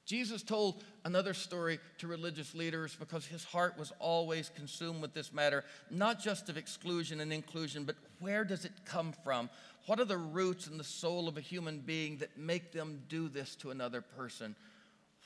Jesus 0.05 0.43
told 0.43 0.83
another 1.05 1.33
story 1.33 1.79
to 1.99 2.07
religious 2.07 2.53
leaders 2.53 2.95
because 2.99 3.25
his 3.25 3.43
heart 3.45 3.77
was 3.77 3.93
always 3.99 4.49
consumed 4.49 5.01
with 5.01 5.13
this 5.13 5.31
matter, 5.31 5.63
not 5.89 6.19
just 6.19 6.49
of 6.49 6.57
exclusion 6.57 7.21
and 7.21 7.31
inclusion, 7.31 7.85
but 7.85 7.95
where 8.19 8.43
does 8.43 8.65
it 8.65 8.73
come 8.85 9.13
from? 9.23 9.49
What 9.85 9.99
are 9.99 10.05
the 10.05 10.17
roots 10.17 10.67
in 10.67 10.77
the 10.77 10.83
soul 10.83 11.27
of 11.29 11.37
a 11.37 11.41
human 11.41 11.79
being 11.79 12.17
that 12.17 12.37
make 12.37 12.73
them 12.73 13.01
do 13.07 13.29
this 13.29 13.55
to 13.57 13.71
another 13.71 14.01
person? 14.01 14.55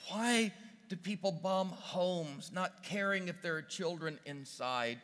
Why 0.09 0.53
do 0.89 0.95
people 0.95 1.31
bomb 1.31 1.69
homes, 1.69 2.51
not 2.53 2.83
caring 2.83 3.27
if 3.27 3.41
there 3.41 3.55
are 3.55 3.61
children 3.63 4.19
inside? 4.25 4.99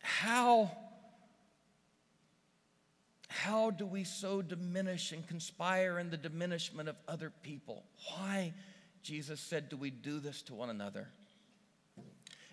How 0.00 0.70
how 3.42 3.70
do 3.70 3.84
we 3.84 4.04
so 4.04 4.42
diminish 4.42 5.10
and 5.10 5.26
conspire 5.26 5.98
in 5.98 6.08
the 6.08 6.16
diminishment 6.16 6.88
of 6.88 6.94
other 7.08 7.32
people? 7.42 7.82
Why, 8.08 8.54
Jesus 9.02 9.40
said, 9.40 9.68
do 9.68 9.76
we 9.76 9.90
do 9.90 10.20
this 10.20 10.40
to 10.42 10.54
one 10.54 10.70
another? 10.70 11.08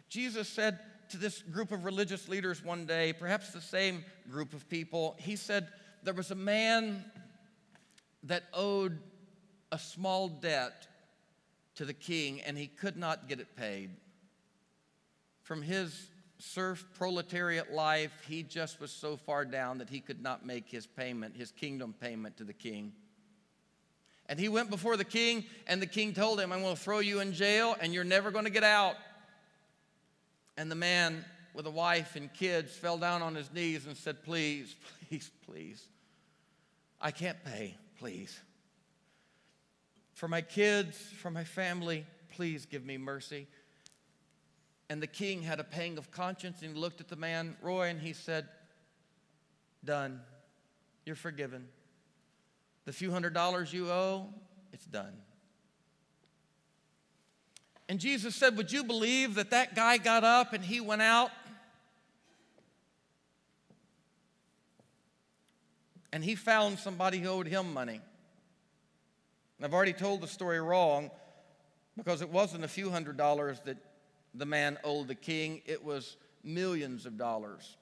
Jesus 0.10 0.50
said 0.50 0.80
to 1.10 1.18
this 1.18 1.44
group 1.44 1.72
of 1.72 1.86
religious 1.86 2.28
leaders 2.28 2.64
one 2.64 2.86
day, 2.86 3.14
perhaps 3.14 3.52
the 3.52 3.62
same 3.62 4.04
group 4.30 4.54
of 4.54 4.68
people, 4.70 5.16
he 5.20 5.36
said, 5.36 5.68
There 6.04 6.16
was 6.16 6.32
a 6.32 6.36
man 6.36 7.06
that 8.24 8.44
owed 8.52 8.98
a 9.72 9.78
small 9.78 10.30
debt 10.30 10.88
to 11.76 11.86
the 11.86 11.94
king 11.94 12.42
and 12.42 12.58
he 12.58 12.68
could 12.68 12.98
not 12.98 13.30
get 13.30 13.40
it 13.40 13.56
paid. 13.56 13.92
From 15.44 15.62
his 15.62 16.11
serf 16.42 16.86
proletariat 16.96 17.72
life, 17.72 18.12
he 18.28 18.44
just 18.44 18.80
was 18.80 18.92
so 18.92 19.16
far 19.16 19.46
down 19.46 19.78
that 19.78 19.90
he 19.90 20.00
could 20.00 20.22
not 20.22 20.46
make 20.46 20.68
his 20.68 20.88
payment, 20.88 21.36
his 21.36 21.52
kingdom 21.52 21.94
payment 22.00 22.38
to 22.38 22.44
the 22.44 22.54
king. 22.54 22.94
And 24.28 24.40
he 24.40 24.50
went 24.50 24.70
before 24.70 24.98
the 24.98 25.04
king, 25.04 25.46
and 25.68 25.82
the 25.82 25.88
king 25.88 26.14
told 26.14 26.40
him, 26.40 26.52
I'm 26.52 26.62
going 26.62 26.76
to 26.76 26.82
throw 26.82 27.00
you 27.00 27.20
in 27.20 27.34
jail, 27.34 27.76
and 27.80 27.94
you're 27.94 28.04
never 28.04 28.32
going 28.32 28.46
to 28.46 28.52
get 28.52 28.64
out. 28.64 28.96
And 30.58 30.72
the 30.72 30.76
man 30.76 31.26
with 31.54 31.66
a 31.66 31.72
wife 31.72 32.16
and 32.16 32.34
kids 32.34 32.72
fell 32.74 32.98
down 32.98 33.22
on 33.22 33.36
his 33.36 33.52
knees 33.52 33.86
and 33.86 33.96
said, 33.96 34.24
Please, 34.24 34.76
please, 35.10 35.30
please. 35.46 35.88
I 37.00 37.12
can't 37.12 37.44
pay, 37.44 37.76
please. 38.00 38.40
For 40.14 40.28
my 40.28 40.42
kids, 40.42 40.98
for 41.18 41.32
my 41.32 41.44
family, 41.44 42.06
please 42.36 42.66
give 42.66 42.86
me 42.86 42.98
mercy. 42.98 43.48
And 44.92 45.02
the 45.02 45.08
king 45.08 45.42
had 45.42 45.62
a 45.62 45.64
pang 45.64 45.98
of 45.98 46.12
conscience 46.12 46.62
and 46.62 46.76
he 46.76 46.78
looked 46.78 47.00
at 47.00 47.08
the 47.08 47.16
man, 47.16 47.56
Roy, 47.62 47.88
and 47.88 48.02
he 48.02 48.12
said, 48.12 48.46
Done. 49.86 50.20
You're 51.06 51.16
forgiven. 51.16 51.70
The 52.84 52.92
few 52.92 53.10
hundred 53.10 53.34
dollars 53.34 53.72
you 53.72 53.90
owe, 53.90 54.28
it's 54.74 54.86
done. 54.86 55.14
And 57.88 58.02
Jesus 58.02 58.36
said, 58.36 58.58
Would 58.58 58.74
you 58.74 58.84
believe 58.84 59.36
that 59.36 59.52
that 59.52 59.76
guy 59.76 59.96
got 59.96 60.26
up 60.26 60.52
and 60.52 60.62
he 60.62 60.82
went 60.82 61.02
out? 61.02 61.32
And 66.12 66.22
he 66.22 66.36
found 66.36 66.80
somebody 66.80 67.20
who 67.20 67.30
owed 67.30 67.48
him 67.48 67.74
money. 67.74 68.02
I've 69.64 69.74
already 69.74 69.94
told 69.94 70.20
the 70.20 70.28
story 70.28 70.60
wrong 70.60 71.12
because 71.96 72.22
it 72.22 72.30
wasn't 72.30 72.66
a 72.66 72.68
few 72.68 72.90
hundred 72.90 73.16
dollars 73.16 73.62
that 73.64 73.78
the 74.34 74.46
man 74.46 74.78
owed 74.84 75.08
the 75.08 75.16
king, 75.16 75.62
it 75.66 75.84
was 75.84 76.18
millions 76.44 77.06
of 77.06 77.18
dollars. 77.18 77.78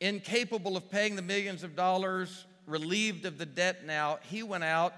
incapable 0.00 0.76
of 0.76 0.90
paying 0.90 1.14
the 1.14 1.22
millions 1.22 1.62
of 1.62 1.76
dollars, 1.76 2.46
relieved 2.66 3.26
of 3.26 3.38
the 3.38 3.46
debt 3.46 3.84
now, 3.84 4.18
he 4.22 4.42
went 4.42 4.64
out 4.64 4.94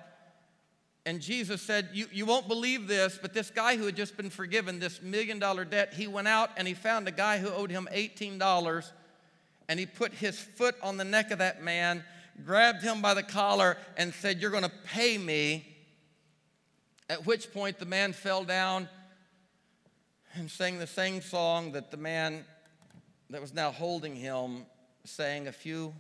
and 1.05 1.21
Jesus 1.21 1.61
said, 1.61 1.89
you, 1.93 2.07
you 2.13 2.25
won't 2.25 2.47
believe 2.47 2.87
this, 2.87 3.19
but 3.21 3.35
this 3.35 3.51
guy 3.51 3.77
who 3.77 3.87
had 3.87 3.97
just 3.97 4.17
been 4.17 4.31
forgiven 4.31 4.79
this 4.79 5.03
million 5.03 5.41
dollar 5.41 5.65
debt, 5.65 5.93
he 5.93 6.07
went 6.07 6.29
out 6.29 6.51
and 6.57 6.69
he 6.69 6.75
found 6.75 7.09
a 7.09 7.11
guy 7.11 7.39
who 7.39 7.49
owed 7.49 7.73
him 7.73 7.89
$18 7.93 8.93
and 9.69 9.81
he 9.81 9.87
put 9.87 10.13
his 10.15 10.39
foot 10.39 10.77
on 10.81 10.97
the 10.97 11.05
neck 11.05 11.33
of 11.33 11.39
that 11.39 11.61
man, 11.61 12.05
grabbed 12.47 12.83
him 12.83 13.03
by 13.03 13.15
the 13.15 13.23
collar, 13.23 13.77
and 13.97 14.15
said, 14.15 14.41
You're 14.41 14.53
going 14.53 14.63
to 14.63 14.73
pay 14.85 15.19
me. 15.19 15.72
At 17.09 17.27
which 17.27 17.53
point 17.53 17.79
the 17.79 17.87
man 17.87 18.13
fell 18.13 18.45
down 18.45 18.89
and 20.35 20.51
sang 20.51 20.79
the 20.79 20.87
same 20.87 21.21
song 21.21 21.73
that 21.73 21.91
the 21.91 21.97
man 21.97 22.45
that 23.31 23.41
was 23.41 23.53
now 23.53 23.71
holding 23.71 24.15
him 24.15 24.65
sang 25.05 25.49
a 25.49 25.53
few 25.53 25.95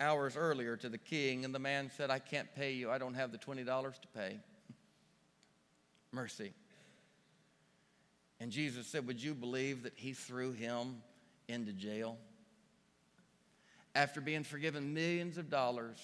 hours 0.00 0.36
earlier 0.36 0.76
to 0.76 0.88
the 0.88 0.98
king, 0.98 1.44
and 1.44 1.54
the 1.54 1.58
man 1.58 1.90
said, 1.96 2.10
I 2.10 2.18
can't 2.18 2.52
pay 2.54 2.72
you. 2.72 2.90
I 2.90 2.98
don't 2.98 3.14
have 3.14 3.32
the 3.32 3.38
$20 3.38 3.64
to 3.64 4.08
pay. 4.08 4.38
Mercy. 6.12 6.52
And 8.40 8.50
Jesus 8.50 8.86
said, 8.86 9.06
Would 9.06 9.22
you 9.22 9.34
believe 9.34 9.84
that 9.84 9.92
he 9.96 10.12
threw 10.12 10.52
him 10.52 11.02
into 11.48 11.72
jail? 11.72 12.18
After 13.94 14.20
being 14.20 14.42
forgiven 14.42 14.92
millions 14.92 15.38
of 15.38 15.48
dollars, 15.48 15.98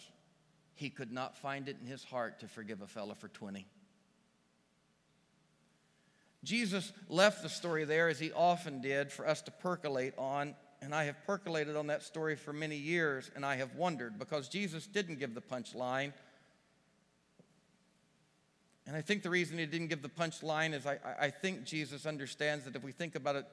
he 0.74 0.88
could 0.88 1.12
not 1.12 1.36
find 1.36 1.68
it 1.68 1.76
in 1.80 1.86
his 1.86 2.04
heart 2.04 2.40
to 2.40 2.48
forgive 2.48 2.82
a 2.82 2.86
fellow 2.86 3.14
for 3.14 3.28
20. 3.28 3.66
Jesus 6.42 6.92
left 7.08 7.42
the 7.42 7.48
story 7.48 7.84
there, 7.84 8.08
as 8.08 8.18
he 8.18 8.32
often 8.32 8.80
did, 8.80 9.12
for 9.12 9.26
us 9.26 9.42
to 9.42 9.50
percolate 9.50 10.14
on 10.16 10.54
and 10.82 10.94
I 10.94 11.04
have 11.04 11.16
percolated 11.26 11.76
on 11.76 11.88
that 11.88 12.02
story 12.02 12.36
for 12.36 12.52
many 12.52 12.76
years, 12.76 13.30
and 13.36 13.44
I 13.44 13.56
have 13.56 13.74
wondered 13.74 14.18
because 14.18 14.48
Jesus 14.48 14.86
didn't 14.86 15.18
give 15.18 15.34
the 15.34 15.42
punchline. 15.42 16.12
And 18.86 18.96
I 18.96 19.02
think 19.02 19.22
the 19.22 19.30
reason 19.30 19.58
he 19.58 19.66
didn't 19.66 19.88
give 19.88 20.02
the 20.02 20.08
punchline 20.08 20.72
is 20.72 20.86
I, 20.86 20.98
I 21.20 21.30
think 21.30 21.64
Jesus 21.64 22.06
understands 22.06 22.64
that 22.64 22.74
if 22.74 22.82
we 22.82 22.92
think 22.92 23.14
about 23.14 23.36
it 23.36 23.44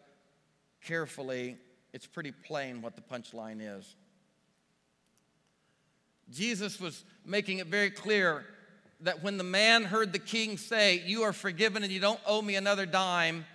carefully, 0.81 1.57
it's 1.93 2.07
pretty 2.07 2.31
plain 2.31 2.81
what 2.81 2.95
the 2.95 3.01
punchline 3.01 3.59
is. 3.61 3.95
Jesus 6.29 6.79
was 6.79 7.03
making 7.25 7.59
it 7.59 7.67
very 7.67 7.89
clear 7.89 8.45
that 9.01 9.23
when 9.23 9.37
the 9.37 9.43
man 9.43 9.83
heard 9.83 10.13
the 10.13 10.19
king 10.19 10.57
say, 10.57 11.03
You 11.05 11.23
are 11.23 11.33
forgiven 11.33 11.83
and 11.83 11.91
you 11.91 11.99
don't 11.99 12.19
owe 12.25 12.41
me 12.41 12.55
another 12.55 12.85
dime, 12.85 13.45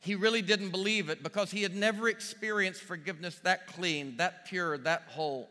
he 0.00 0.14
really 0.14 0.42
didn't 0.42 0.70
believe 0.70 1.10
it 1.10 1.22
because 1.22 1.50
he 1.50 1.62
had 1.62 1.74
never 1.74 2.08
experienced 2.08 2.80
forgiveness 2.82 3.38
that 3.42 3.66
clean, 3.66 4.16
that 4.16 4.46
pure, 4.46 4.78
that 4.78 5.02
whole. 5.08 5.48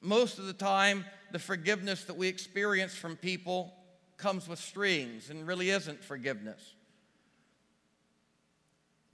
Most 0.00 0.38
of 0.38 0.46
the 0.46 0.52
time, 0.52 1.04
the 1.32 1.40
forgiveness 1.40 2.04
that 2.04 2.16
we 2.16 2.28
experience 2.28 2.94
from 2.94 3.16
people 3.16 3.74
comes 4.16 4.48
with 4.48 4.60
strings 4.60 5.30
and 5.30 5.46
really 5.46 5.70
isn't 5.70 6.04
forgiveness. 6.04 6.75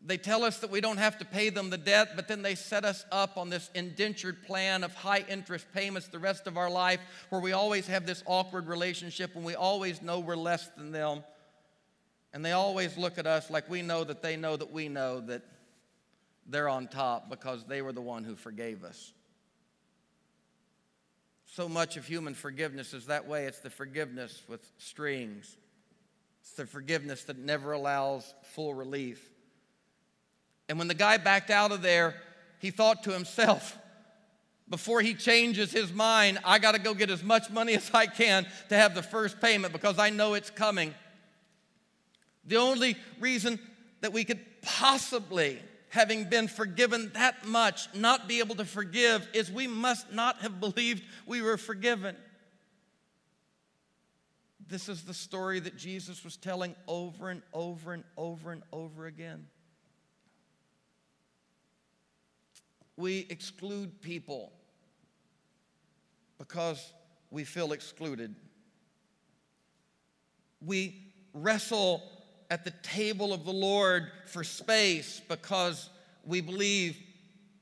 They 0.04 0.18
tell 0.18 0.42
us 0.42 0.58
that 0.58 0.70
we 0.70 0.80
don't 0.80 0.96
have 0.96 1.18
to 1.18 1.24
pay 1.24 1.50
them 1.50 1.70
the 1.70 1.78
debt, 1.78 2.16
but 2.16 2.26
then 2.26 2.42
they 2.42 2.56
set 2.56 2.84
us 2.84 3.04
up 3.12 3.36
on 3.36 3.50
this 3.50 3.70
indentured 3.74 4.42
plan 4.42 4.82
of 4.82 4.92
high 4.94 5.24
interest 5.28 5.66
payments 5.72 6.08
the 6.08 6.18
rest 6.18 6.48
of 6.48 6.56
our 6.56 6.70
life 6.70 7.00
where 7.28 7.40
we 7.40 7.52
always 7.52 7.86
have 7.86 8.04
this 8.04 8.22
awkward 8.26 8.66
relationship 8.66 9.36
and 9.36 9.44
we 9.44 9.54
always 9.54 10.02
know 10.02 10.18
we're 10.18 10.34
less 10.34 10.68
than 10.76 10.90
them. 10.90 11.22
And 12.32 12.44
they 12.44 12.52
always 12.52 12.96
look 12.96 13.16
at 13.18 13.28
us 13.28 13.48
like 13.48 13.70
we 13.70 13.82
know 13.82 14.02
that 14.02 14.22
they 14.22 14.36
know 14.36 14.56
that 14.56 14.72
we 14.72 14.88
know 14.88 15.20
that 15.20 15.42
they're 16.48 16.68
on 16.68 16.88
top 16.88 17.30
because 17.30 17.64
they 17.64 17.80
were 17.80 17.92
the 17.92 18.00
one 18.00 18.24
who 18.24 18.34
forgave 18.34 18.82
us. 18.82 19.12
So 21.46 21.68
much 21.68 21.96
of 21.96 22.06
human 22.06 22.34
forgiveness 22.34 22.92
is 22.92 23.06
that 23.06 23.28
way. 23.28 23.44
It's 23.44 23.60
the 23.60 23.70
forgiveness 23.70 24.42
with 24.48 24.66
strings, 24.78 25.56
it's 26.40 26.54
the 26.54 26.66
forgiveness 26.66 27.22
that 27.24 27.38
never 27.38 27.70
allows 27.70 28.34
full 28.54 28.74
relief. 28.74 29.31
And 30.68 30.78
when 30.78 30.88
the 30.88 30.94
guy 30.94 31.16
backed 31.16 31.50
out 31.50 31.72
of 31.72 31.82
there, 31.82 32.14
he 32.58 32.70
thought 32.70 33.02
to 33.04 33.12
himself, 33.12 33.76
before 34.68 35.02
he 35.02 35.12
changes 35.12 35.70
his 35.70 35.92
mind, 35.92 36.38
I 36.44 36.58
got 36.58 36.72
to 36.72 36.80
go 36.80 36.94
get 36.94 37.10
as 37.10 37.22
much 37.22 37.50
money 37.50 37.74
as 37.76 37.90
I 37.92 38.06
can 38.06 38.46
to 38.70 38.76
have 38.76 38.94
the 38.94 39.02
first 39.02 39.40
payment 39.40 39.72
because 39.72 39.98
I 39.98 40.10
know 40.10 40.34
it's 40.34 40.50
coming. 40.50 40.94
The 42.44 42.56
only 42.56 42.96
reason 43.20 43.58
that 44.00 44.12
we 44.12 44.24
could 44.24 44.40
possibly, 44.62 45.58
having 45.90 46.24
been 46.24 46.48
forgiven 46.48 47.10
that 47.14 47.46
much, 47.46 47.92
not 47.94 48.28
be 48.28 48.38
able 48.38 48.56
to 48.56 48.64
forgive 48.64 49.28
is 49.32 49.50
we 49.50 49.66
must 49.66 50.12
not 50.12 50.38
have 50.38 50.58
believed 50.58 51.02
we 51.26 51.42
were 51.42 51.56
forgiven. 51.56 52.16
This 54.66 54.88
is 54.88 55.02
the 55.02 55.14
story 55.14 55.60
that 55.60 55.76
Jesus 55.76 56.24
was 56.24 56.36
telling 56.36 56.74
over 56.88 57.28
and 57.28 57.42
over 57.52 57.92
and 57.92 58.04
over 58.16 58.52
and 58.52 58.62
over 58.72 59.06
again. 59.06 59.46
We 62.96 63.26
exclude 63.30 64.00
people 64.02 64.52
because 66.38 66.92
we 67.30 67.44
feel 67.44 67.72
excluded. 67.72 68.34
We 70.64 71.12
wrestle 71.34 72.02
at 72.50 72.64
the 72.64 72.72
table 72.82 73.32
of 73.32 73.44
the 73.44 73.52
Lord 73.52 74.10
for 74.26 74.44
space 74.44 75.20
because 75.28 75.88
we 76.24 76.40
believe 76.40 76.96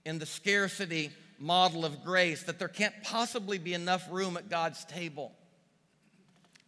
in 0.05 0.19
the 0.19 0.27
scarcity 0.27 1.11
model 1.39 1.85
of 1.85 2.05
grace, 2.05 2.43
that 2.43 2.59
there 2.59 2.69
can't 2.69 2.95
possibly 3.03 3.59
be 3.59 3.75
enough 3.75 4.07
room 4.11 4.37
at 4.37 4.49
God's 4.51 4.85
table. 4.85 5.33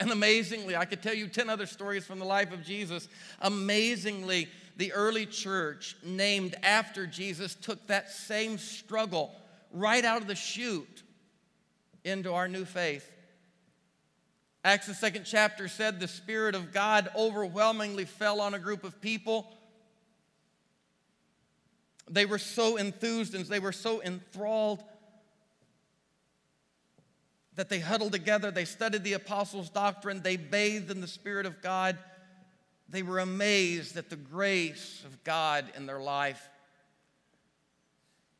And 0.01 0.11
amazingly, 0.11 0.75
I 0.75 0.85
could 0.85 1.03
tell 1.03 1.15
you 1.15 1.29
10 1.29 1.51
other 1.51 1.67
stories 1.67 2.05
from 2.05 2.19
the 2.19 2.25
life 2.25 2.53
of 2.53 2.65
Jesus. 2.65 3.09
Amazingly, 3.41 4.49
the 4.77 4.93
early 4.93 5.27
church, 5.27 5.97
named 6.03 6.57
after 6.63 7.07
Jesus, 7.07 7.55
took 7.55 7.87
that 7.89 8.11
same 8.11 8.59
struggle 8.59 9.35
right 9.73 10.05
out 10.05 10.23
of 10.23 10.29
the 10.29 10.35
chute 10.35 11.03
into 12.05 12.33
our 12.33 12.49
new 12.49 12.65
faith. 12.65 13.09
Acts, 14.65 14.87
the 14.87 14.95
second 14.95 15.25
chapter 15.25 15.67
said 15.67 15.99
the 15.99 16.09
Spirit 16.09 16.55
of 16.55 16.73
God 16.73 17.11
overwhelmingly 17.17 18.05
fell 18.05 18.41
on 18.41 18.55
a 18.55 18.59
group 18.59 18.85
of 18.85 19.01
people. 19.01 19.53
They 22.09 22.27
were 22.27 22.39
so 22.39 22.77
enthused 22.77 23.35
and 23.35 23.45
they 23.47 23.59
were 23.59 23.73
so 23.73 24.03
enthralled 24.03 24.83
that 27.55 27.69
they 27.69 27.81
huddled 27.81 28.13
together, 28.13 28.51
they 28.51 28.65
studied 28.65 29.05
the 29.05 29.13
apostles' 29.13 29.69
doctrine, 29.69 30.23
they 30.23 30.37
bathed 30.37 30.91
in 30.91 31.01
the 31.01 31.07
Spirit 31.07 31.45
of 31.45 31.61
God. 31.61 31.99
They 32.93 33.03
were 33.03 33.19
amazed 33.19 33.97
at 33.97 34.11
the 34.11 34.17
grace 34.17 35.03
of 35.07 35.25
God 35.25 35.65
in 35.77 35.87
their 35.87 36.01
life. 36.01 36.49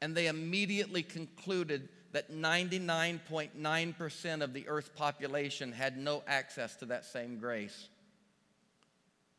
And 0.03 0.15
they 0.15 0.27
immediately 0.27 1.03
concluded 1.03 1.89
that 2.13 2.31
99.9% 2.31 4.43
of 4.43 4.53
the 4.53 4.69
earth 4.69 4.95
population 4.95 5.73
had 5.73 5.97
no 5.97 6.23
access 6.27 6.77
to 6.77 6.85
that 6.87 7.05
same 7.07 7.39
grace. 7.39 7.89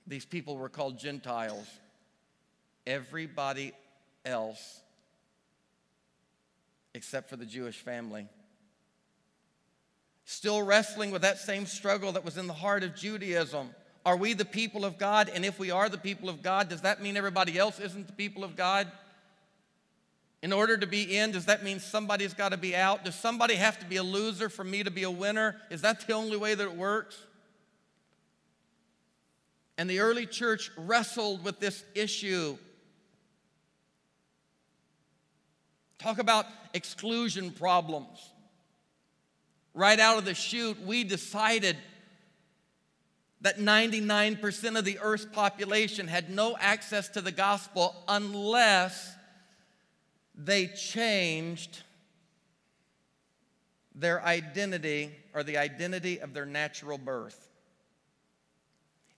These 0.08 0.26
people 0.26 0.58
were 0.58 0.69
called 0.69 0.97
Gentiles. 0.97 1.67
Everybody 2.88 3.73
else, 4.26 4.82
except 6.95 7.30
for 7.30 7.36
the 7.36 7.45
Jewish 7.45 7.78
family, 7.78 8.28
still 10.26 10.64
wrestling 10.64 11.11
with 11.11 11.22
that 11.22 11.38
same 11.38 11.68
struggle 11.68 12.14
that 12.14 12.26
was 12.26 12.39
in 12.39 12.47
the 12.47 12.53
heart 12.53 12.84
of 12.84 12.95
Judaism. 12.95 13.70
Are 14.06 14.18
we 14.18 14.34
the 14.34 14.45
people 14.45 14.84
of 14.84 14.97
God? 14.97 15.30
And 15.34 15.45
if 15.45 15.58
we 15.60 15.72
are 15.72 15.88
the 15.88 15.97
people 15.97 16.30
of 16.30 16.41
God, 16.41 16.70
does 16.70 16.82
that 16.82 17.01
mean 17.01 17.16
everybody 17.16 17.58
else 17.58 17.80
isn't 17.80 18.08
the 18.08 18.14
people 18.14 18.43
of 18.43 18.56
God? 18.56 18.91
In 20.41 20.51
order 20.51 20.76
to 20.76 20.86
be 20.86 21.18
in, 21.18 21.32
does 21.32 21.45
that 21.45 21.64
mean 21.64 21.80
somebody's 21.80 22.34
got 22.34 22.49
to 22.49 22.58
be 22.58 22.76
out? 22.76 23.06
Does 23.06 23.16
somebody 23.16 23.56
have 23.56 23.80
to 23.80 23.86
be 23.86 23.95
a 23.95 24.04
loser 24.04 24.49
for 24.49 24.66
me 24.66 24.84
to 24.84 24.91
be 24.91 25.04
a 25.04 25.12
winner? 25.12 25.56
Is 25.70 25.82
that 25.82 26.06
the 26.06 26.14
only 26.14 26.36
way 26.36 26.54
that 26.54 26.64
it 26.64 26.76
works? 26.76 27.18
And 29.78 29.89
the 29.89 29.99
early 29.99 30.26
church 30.26 30.70
wrestled 30.78 31.45
with 31.45 31.62
this 31.62 31.86
issue. 31.95 32.58
Talk 35.97 36.20
about 36.20 36.45
exclusion 36.74 37.51
problems. 37.51 38.32
Right 39.74 39.99
out 39.99 40.18
of 40.18 40.26
the 40.26 40.36
chute, 40.36 40.86
we 40.86 41.06
decided 41.06 41.78
that 43.44 43.60
99% 43.60 44.78
of 44.80 44.86
the 44.86 44.98
earth's 45.00 45.26
population 45.26 46.08
had 46.08 46.30
no 46.30 46.56
access 46.60 47.10
to 47.10 47.22
the 47.22 47.32
gospel 47.32 47.94
unless 48.08 49.16
they 50.34 50.68
changed 50.68 51.84
their 53.94 54.24
identity 54.24 55.12
or 55.34 55.44
the 55.44 55.58
identity 55.58 56.20
of 56.20 56.34
their 56.34 56.46
natural 56.46 56.98
birth. 56.98 57.50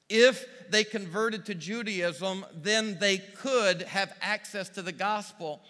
If 0.10 0.46
they 0.70 0.84
converted 0.84 1.46
to 1.46 1.56
Judaism, 1.56 2.46
then 2.54 2.98
they 3.00 3.20
could 3.20 3.84
have 3.84 4.12
access 4.22 4.70
to 4.70 4.82
the 4.82 4.92
gospel. 4.92 5.62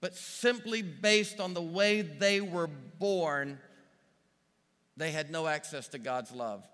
but 0.00 0.16
simply 0.16 0.82
based 0.82 1.38
on 1.38 1.54
the 1.54 1.62
way 1.62 2.02
they 2.02 2.40
were 2.40 2.66
born, 2.66 3.60
they 4.96 5.12
had 5.12 5.30
no 5.30 5.46
access 5.46 5.86
to 5.86 5.98
God's 5.98 6.32
love. 6.32 6.66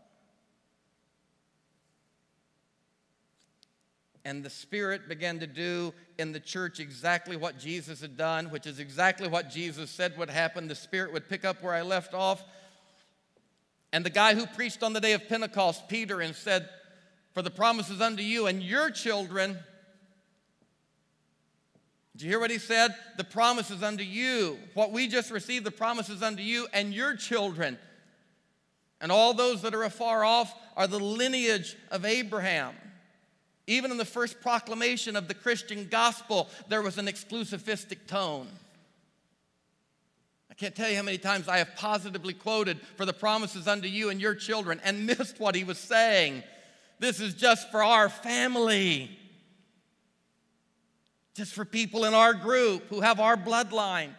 And 4.25 4.45
the 4.45 4.51
Spirit 4.51 5.09
began 5.09 5.39
to 5.41 5.47
do 5.47 5.95
in 6.19 6.33
the 6.33 6.41
church 6.41 6.81
exactly 6.81 7.37
what 7.37 7.59
Jesus 7.59 8.01
had 8.01 8.17
done, 8.17 8.51
which 8.51 8.67
is 8.67 8.79
exactly 8.79 9.29
what 9.29 9.51
Jesus 9.51 9.91
said 9.91 10.19
would 10.19 10.31
happen. 10.31 10.69
The 10.69 10.75
Spirit 10.75 11.13
would 11.13 11.29
pick 11.29 11.45
up 11.45 11.63
where 11.63 11.75
I 11.75 11.83
left 11.83 12.15
off. 12.15 12.43
And 13.93 14.05
the 14.05 14.11
guy 14.11 14.35
who 14.35 14.47
preached 14.47 14.83
on 14.83 14.93
the 14.93 15.01
day 15.01 15.13
of 15.13 15.29
Pentecost, 15.29 15.89
Peter, 15.89 16.21
and 16.21 16.35
said, 16.35 16.69
For 17.33 17.43
the 17.43 17.51
promises 17.51 18.01
unto 18.01 18.23
you 18.23 18.47
and 18.47 18.63
your 18.63 18.91
children 18.91 19.59
did 22.19 22.25
you 22.25 22.31
hear 22.31 22.41
what 22.41 22.51
he 22.51 22.59
said? 22.59 22.97
The 23.17 23.23
promises 23.23 23.81
unto 23.81 24.03
you. 24.03 24.59
What 24.75 24.91
we 24.91 25.07
just 25.07 25.31
received, 25.31 25.65
the 25.65 25.71
promises 25.71 26.21
unto 26.21 26.43
you 26.43 26.67
and 26.73 26.93
your 26.93 27.15
children. 27.15 27.79
And 29.01 29.13
all 29.13 29.35
those 29.35 29.63
that 29.63 29.73
are 29.73 29.85
afar 29.85 30.25
off 30.25 30.53
are 30.77 30.89
the 30.89 30.99
lineage 30.99 31.77
of 31.93 32.05
Abraham. 32.05 32.75
Even 33.69 33.91
in 33.91 33.99
the 33.99 34.05
first 34.05 34.41
proclamation 34.41 35.15
of 35.15 35.29
the 35.29 35.35
Christian 35.35 35.87
gospel, 35.89 36.49
there 36.69 36.83
was 36.83 36.99
an 36.99 37.07
exclusivistic 37.07 38.07
tone. 38.09 38.49
I 40.51 40.55
can't 40.55 40.75
tell 40.75 40.89
you 40.89 40.97
how 40.97 41.03
many 41.03 41.19
times 41.19 41.47
I 41.47 41.59
have 41.59 41.77
positively 41.77 42.33
quoted 42.33 42.81
for 42.97 43.05
the 43.05 43.13
promises 43.13 43.69
unto 43.69 43.87
you 43.87 44.09
and 44.09 44.21
your 44.21 44.35
children 44.35 44.81
and 44.83 45.07
missed 45.07 45.39
what 45.39 45.55
he 45.55 45.65
was 45.65 45.79
saying. 45.79 46.43
This 46.99 47.21
is 47.21 47.35
just 47.35 47.71
for 47.71 47.85
our 47.85 48.09
family 48.09 49.17
just 51.39 51.55
for 51.55 51.65
people 51.65 52.05
in 52.05 52.15
our 52.15 52.35
group 52.35 52.89
who 52.89 53.01
have 53.01 53.21
our 53.21 53.37
bloodline. 53.37 54.11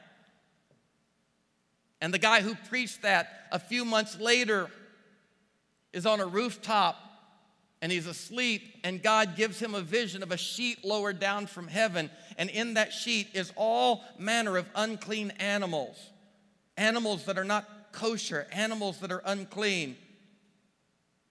And 2.00 2.14
the 2.14 2.18
guy 2.18 2.40
who 2.40 2.56
preached 2.70 3.02
that 3.02 3.48
a 3.52 3.60
few 3.60 3.84
months 3.84 4.18
later 4.18 4.70
is 5.92 6.06
on 6.06 6.22
a 6.22 6.26
rooftop 6.26 6.96
and 7.82 7.92
he's 7.92 8.08
asleep, 8.08 8.62
and 8.84 9.02
God 9.02 9.36
gives 9.36 9.60
him 9.60 9.74
a 9.74 9.82
vision 9.82 10.22
of 10.22 10.32
a 10.32 10.38
sheet 10.38 10.84
lowered 10.84 11.20
down 11.20 11.48
from 11.48 11.68
heaven. 11.68 12.10
And 12.38 12.50
in 12.50 12.74
that 12.74 12.92
sheet 12.92 13.30
is 13.34 13.54
all 13.56 14.04
manner 14.18 14.58
of 14.58 14.68
unclean 14.76 15.32
animals 15.40 15.98
animals 16.80 17.26
that 17.26 17.38
are 17.38 17.44
not 17.44 17.92
kosher, 17.92 18.48
animals 18.52 19.00
that 19.00 19.12
are 19.12 19.22
unclean. 19.26 19.98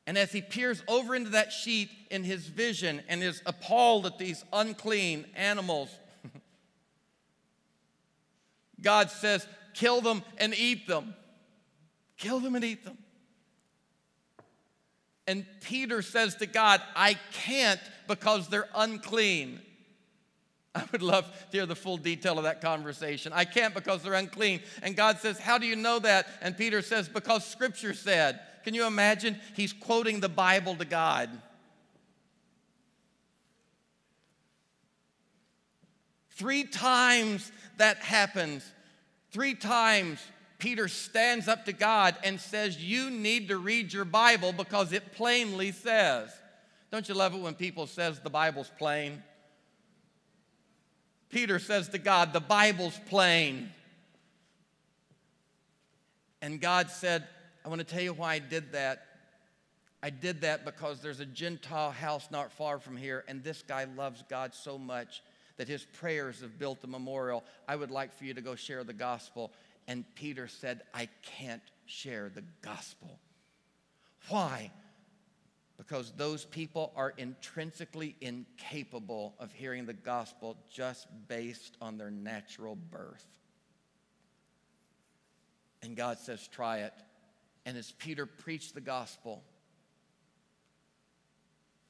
And 0.06 0.16
as 0.16 0.30
he 0.30 0.40
peers 0.40 0.82
over 0.86 1.14
into 1.14 1.30
that 1.30 1.52
sheet 1.52 1.90
in 2.10 2.22
his 2.22 2.46
vision 2.46 3.02
and 3.08 3.22
is 3.22 3.42
appalled 3.46 4.06
at 4.06 4.18
these 4.18 4.44
unclean 4.52 5.26
animals, 5.34 5.90
God 8.80 9.10
says, 9.10 9.46
Kill 9.74 10.00
them 10.00 10.22
and 10.38 10.54
eat 10.54 10.86
them. 10.86 11.14
Kill 12.16 12.40
them 12.40 12.54
and 12.54 12.64
eat 12.64 12.84
them. 12.84 12.98
And 15.28 15.44
Peter 15.60 16.00
says 16.00 16.36
to 16.36 16.46
God, 16.46 16.80
I 16.96 17.18
can't 17.32 17.80
because 18.08 18.48
they're 18.48 18.68
unclean. 18.74 19.60
I 20.74 20.84
would 20.90 21.02
love 21.02 21.30
to 21.50 21.56
hear 21.58 21.66
the 21.66 21.76
full 21.76 21.98
detail 21.98 22.38
of 22.38 22.44
that 22.44 22.62
conversation. 22.62 23.32
I 23.34 23.44
can't 23.44 23.74
because 23.74 24.02
they're 24.02 24.14
unclean. 24.14 24.62
And 24.82 24.96
God 24.96 25.18
says, 25.18 25.38
How 25.38 25.58
do 25.58 25.66
you 25.66 25.76
know 25.76 25.98
that? 25.98 26.28
And 26.40 26.56
Peter 26.56 26.80
says, 26.80 27.08
Because 27.10 27.44
Scripture 27.46 27.92
said. 27.92 28.40
Can 28.64 28.72
you 28.72 28.86
imagine? 28.86 29.38
He's 29.54 29.72
quoting 29.72 30.20
the 30.20 30.28
Bible 30.30 30.74
to 30.76 30.84
God. 30.86 31.30
Three 36.30 36.64
times 36.64 37.52
that 37.76 37.98
happens. 37.98 38.64
Three 39.30 39.54
times 39.54 40.20
Peter 40.58 40.88
stands 40.88 41.46
up 41.46 41.64
to 41.66 41.72
God 41.72 42.16
and 42.24 42.40
says, 42.40 42.82
You 42.82 43.10
need 43.10 43.48
to 43.48 43.58
read 43.58 43.92
your 43.92 44.04
Bible 44.04 44.52
because 44.52 44.92
it 44.92 45.12
plainly 45.12 45.70
says. 45.70 46.30
Don't 46.90 47.08
you 47.08 47.14
love 47.14 47.34
it 47.34 47.40
when 47.40 47.54
people 47.54 47.86
says 47.86 48.20
the 48.20 48.30
Bible's 48.30 48.70
plain? 48.78 49.22
Peter 51.30 51.58
says 51.58 51.88
to 51.90 51.98
God, 51.98 52.32
The 52.32 52.40
Bible's 52.40 52.98
plain. 53.06 53.70
And 56.42 56.60
God 56.60 56.90
said, 56.90 57.26
I 57.64 57.68
want 57.68 57.80
to 57.80 57.86
tell 57.86 58.02
you 58.02 58.12
why 58.12 58.34
I 58.34 58.38
did 58.38 58.72
that. 58.72 59.04
I 60.02 60.10
did 60.10 60.42
that 60.42 60.64
because 60.64 61.00
there's 61.00 61.20
a 61.20 61.26
Gentile 61.26 61.90
house 61.90 62.28
not 62.30 62.52
far 62.52 62.78
from 62.78 62.96
here, 62.96 63.24
and 63.26 63.42
this 63.42 63.62
guy 63.66 63.84
loves 63.96 64.22
God 64.28 64.54
so 64.54 64.78
much 64.78 65.22
that 65.56 65.66
his 65.66 65.84
prayers 65.84 66.40
have 66.40 66.56
built 66.58 66.78
a 66.84 66.86
memorial. 66.86 67.42
I 67.66 67.74
would 67.74 67.90
like 67.90 68.16
for 68.16 68.24
you 68.24 68.32
to 68.34 68.40
go 68.40 68.54
share 68.54 68.84
the 68.84 68.92
gospel. 68.92 69.50
And 69.88 70.04
Peter 70.14 70.46
said, 70.46 70.82
I 70.92 71.08
can't 71.38 71.62
share 71.86 72.30
the 72.32 72.44
gospel. 72.62 73.18
Why? 74.28 74.70
Because 75.78 76.12
those 76.16 76.44
people 76.44 76.92
are 76.94 77.14
intrinsically 77.16 78.14
incapable 78.20 79.34
of 79.40 79.50
hearing 79.50 79.86
the 79.86 79.94
gospel 79.94 80.58
just 80.70 81.08
based 81.26 81.76
on 81.80 81.96
their 81.96 82.10
natural 82.10 82.76
birth. 82.76 83.24
And 85.82 85.96
God 85.96 86.18
says, 86.18 86.46
try 86.48 86.80
it. 86.80 86.92
And 87.64 87.78
as 87.78 87.92
Peter 87.92 88.26
preached 88.26 88.74
the 88.74 88.80
gospel, 88.82 89.42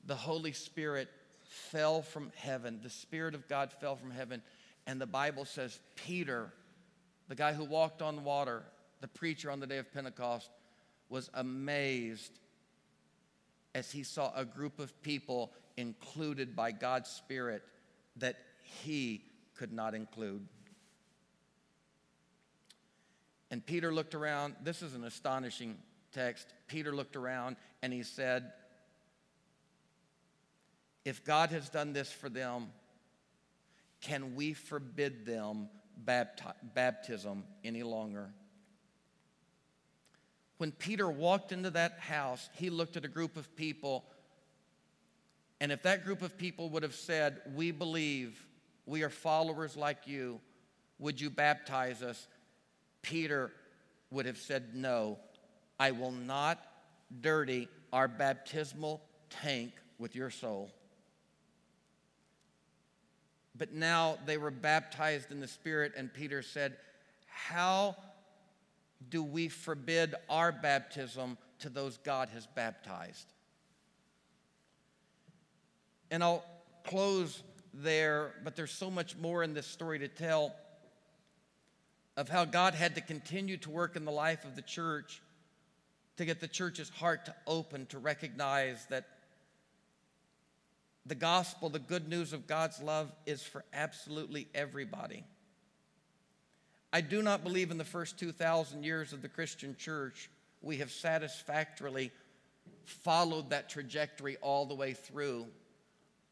the 0.05 0.14
Holy 0.14 0.53
Spirit 0.53 1.09
fell 1.42 2.03
from 2.03 2.30
heaven. 2.36 2.78
The 2.82 2.90
Spirit 2.90 3.34
of 3.34 3.49
God 3.49 3.72
fell 3.80 3.96
from 3.96 4.12
heaven. 4.12 4.42
And 4.86 5.01
the 5.01 5.07
Bible 5.07 5.44
says, 5.46 5.80
Peter, 5.96 6.53
the 7.28 7.34
guy 7.34 7.52
who 7.52 7.64
walked 7.64 8.02
on 8.02 8.24
water, 8.24 8.62
the 9.00 9.08
preacher 9.08 9.50
on 9.50 9.60
the 9.60 9.66
day 9.66 9.78
of 9.78 9.92
Pentecost, 9.92 10.50
was 11.08 11.30
amazed 11.34 12.38
as 13.74 13.90
he 13.92 14.02
saw 14.02 14.32
a 14.34 14.44
group 14.44 14.78
of 14.78 15.00
people 15.02 15.52
included 15.76 16.56
by 16.56 16.72
God's 16.72 17.10
Spirit 17.10 17.62
that 18.16 18.36
he 18.82 19.22
could 19.54 19.72
not 19.72 19.94
include. 19.94 20.46
And 23.50 23.64
Peter 23.64 23.92
looked 23.92 24.14
around. 24.14 24.56
This 24.62 24.82
is 24.82 24.94
an 24.94 25.04
astonishing 25.04 25.76
text. 26.12 26.52
Peter 26.66 26.94
looked 26.94 27.16
around 27.16 27.56
and 27.82 27.92
he 27.92 28.02
said, 28.02 28.52
If 31.04 31.24
God 31.24 31.50
has 31.50 31.68
done 31.68 31.92
this 31.92 32.10
for 32.10 32.28
them, 32.28 32.68
can 34.00 34.34
we 34.34 34.52
forbid 34.52 35.24
them 35.24 35.68
baptism 36.05 37.44
any 37.64 37.82
longer? 37.82 38.30
When 40.59 40.72
Peter 40.72 41.09
walked 41.09 41.53
into 41.53 41.70
that 41.70 42.01
house, 42.01 42.49
he 42.55 42.68
looked 42.68 42.96
at 42.96 43.05
a 43.05 43.09
group 43.09 43.36
of 43.36 43.55
people. 43.57 44.05
And 45.61 45.70
if 45.70 45.82
that 45.82 46.05
group 46.05 46.22
of 46.22 46.36
people 46.36 46.70
would 46.70 46.82
have 46.82 46.94
said, 46.94 47.40
We 47.55 47.70
believe, 47.70 48.44
we 48.84 49.03
are 49.03 49.11
followers 49.11 49.76
like 49.76 50.07
you, 50.07 50.40
would 50.99 51.20
you 51.20 51.30
baptize 51.30 52.03
us? 52.03 52.26
Peter 53.03 53.53
would 54.11 54.26
have 54.26 54.38
said, 54.38 54.74
No, 54.74 55.18
I 55.78 55.92
will 55.92 56.11
not 56.11 56.59
dirty 57.20 57.68
our 57.92 58.09
baptismal 58.09 59.01
tank 59.30 59.72
with 59.99 60.16
your 60.16 60.30
soul. 60.30 60.70
But 63.59 63.72
now 63.72 64.18
they 64.24 64.36
were 64.36 64.50
baptized 64.50 65.30
in 65.32 65.40
the 65.40 65.48
Spirit, 65.48 65.92
and 65.96 66.12
Peter 66.12 66.42
said, 66.42 66.76
How 67.26 67.96
do 69.11 69.22
we 69.22 69.48
forbid 69.48 70.14
our 70.30 70.52
baptism 70.52 71.36
to 71.61 71.68
those 71.68 71.98
God 71.98 72.28
has 72.30 72.46
baptized? 72.46 73.26
And 76.11 76.22
I'll 76.22 76.44
close 76.84 77.42
there, 77.74 78.32
but 78.44 78.56
there's 78.56 78.70
so 78.70 78.90
much 78.90 79.16
more 79.16 79.42
in 79.42 79.54
this 79.54 79.66
story 79.66 79.98
to 79.98 80.09
tell 80.09 80.54
of 82.16 82.28
how 82.28 82.44
God 82.44 82.74
had 82.74 82.94
to 82.94 83.00
continue 83.00 83.56
to 83.59 83.70
work 83.70 83.94
in 83.94 84.04
the 84.04 84.12
life 84.12 84.44
of 84.44 84.56
the 84.56 84.62
church 84.62 85.20
to 86.16 86.24
get 86.24 86.40
the 86.40 86.48
church's 86.48 86.88
heart 86.88 87.26
to 87.26 87.34
open 87.46 87.86
to 87.86 87.98
recognize 87.98 88.86
that 88.86 89.06
the 91.09 91.14
gospel, 91.14 91.68
the 91.68 91.78
good 91.78 92.09
news 92.09 92.32
of 92.32 92.46
God's 92.46 92.80
love, 92.80 93.11
is 93.26 93.42
for 93.42 93.64
absolutely 93.72 94.48
everybody. 94.54 95.24
I 96.92 97.00
do 97.00 97.22
not 97.22 97.42
believe 97.42 97.70
in 97.70 97.78
the 97.78 97.84
first 97.84 98.18
2,000 98.18 98.82
years 98.82 99.12
of 99.12 99.22
the 99.22 99.28
Christian 99.28 99.76
church 99.76 100.30
we 100.61 100.78
have 100.78 100.90
satisfactorily 100.90 102.11
followed 102.84 103.50
that 103.50 103.68
trajectory 103.68 104.36
all 104.38 104.66
the 104.66 104.74
way 104.74 104.92
through. 104.92 105.46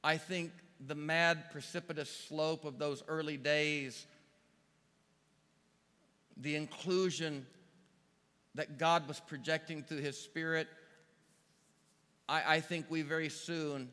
I 0.03 0.17
think 0.17 0.53
the 0.87 0.95
mad, 0.95 1.51
precipitous 1.53 2.11
slope 2.11 2.65
of 2.65 2.79
those 2.79 3.03
early 3.09 3.37
days 3.37 4.07
the 6.39 6.55
inclusion 6.55 7.47
that 8.55 8.79
God 8.79 9.09
was 9.09 9.21
projecting 9.21 9.83
through 9.83 10.01
His 10.01 10.19
Spirit, 10.19 10.69
I, 12.29 12.57
I 12.57 12.61
think 12.61 12.87
we 12.91 13.03
very 13.03 13.29
soon, 13.29 13.91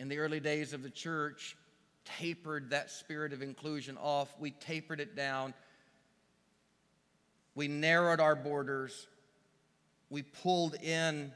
in 0.00 0.08
the 0.08 0.18
early 0.18 0.40
days 0.40 0.72
of 0.72 0.82
the 0.82 0.88
church, 0.88 1.58
tapered 2.18 2.70
that 2.70 2.90
spirit 2.90 3.34
of 3.34 3.42
inclusion 3.42 3.98
off. 3.98 4.34
We 4.40 4.50
tapered 4.50 4.98
it 4.98 5.14
down. 5.14 5.52
We 7.54 7.68
narrowed 7.68 8.18
our 8.18 8.34
borders. 8.34 9.06
We 10.08 10.22
pulled 10.22 10.74
in. 10.76 11.30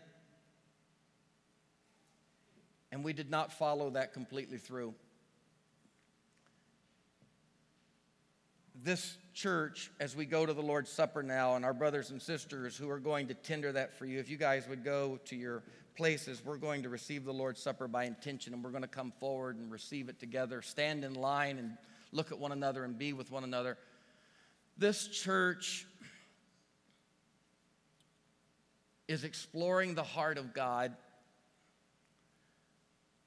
And 2.90 3.04
we 3.04 3.12
did 3.12 3.30
not 3.30 3.52
follow 3.52 3.90
that 3.90 4.14
completely 4.14 4.56
through. 4.56 4.94
This 8.82 9.18
church, 9.34 9.90
as 10.00 10.16
we 10.16 10.24
go 10.24 10.46
to 10.46 10.54
the 10.54 10.62
Lord's 10.62 10.90
Supper 10.90 11.22
now, 11.22 11.56
and 11.56 11.66
our 11.66 11.74
brothers 11.74 12.10
and 12.10 12.20
sisters 12.20 12.78
who 12.78 12.88
are 12.88 12.98
going 12.98 13.28
to 13.28 13.34
tender 13.34 13.72
that 13.72 13.98
for 13.98 14.06
you, 14.06 14.18
if 14.20 14.30
you 14.30 14.38
guys 14.38 14.66
would 14.68 14.84
go 14.84 15.18
to 15.26 15.36
your 15.36 15.62
places, 15.94 16.42
we're 16.44 16.56
going 16.56 16.82
to 16.82 16.88
receive 16.88 17.24
the 17.24 17.32
Lord's 17.32 17.62
Supper 17.62 17.88
by 17.88 18.04
intention, 18.04 18.52
and 18.52 18.62
we're 18.62 18.70
going 18.70 18.82
to 18.82 18.88
come 18.88 19.12
forward 19.20 19.56
and 19.56 19.70
receive 19.70 20.08
it 20.08 20.18
together, 20.18 20.62
stand 20.62 21.04
in 21.04 21.14
line 21.14 21.58
and 21.58 21.76
look 22.12 22.32
at 22.32 22.38
one 22.38 22.52
another 22.52 22.84
and 22.84 22.98
be 22.98 23.12
with 23.12 23.30
one 23.30 23.44
another. 23.44 23.76
This 24.76 25.06
church 25.06 25.86
is 29.06 29.24
exploring 29.24 29.94
the 29.94 30.02
heart 30.02 30.38
of 30.38 30.54
God 30.54 30.96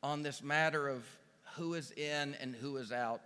on 0.03 0.23
this 0.23 0.41
matter 0.41 0.87
of 0.87 1.05
who 1.55 1.73
is 1.73 1.91
in 1.91 2.35
and 2.41 2.55
who 2.55 2.77
is 2.77 2.91
out. 2.91 3.21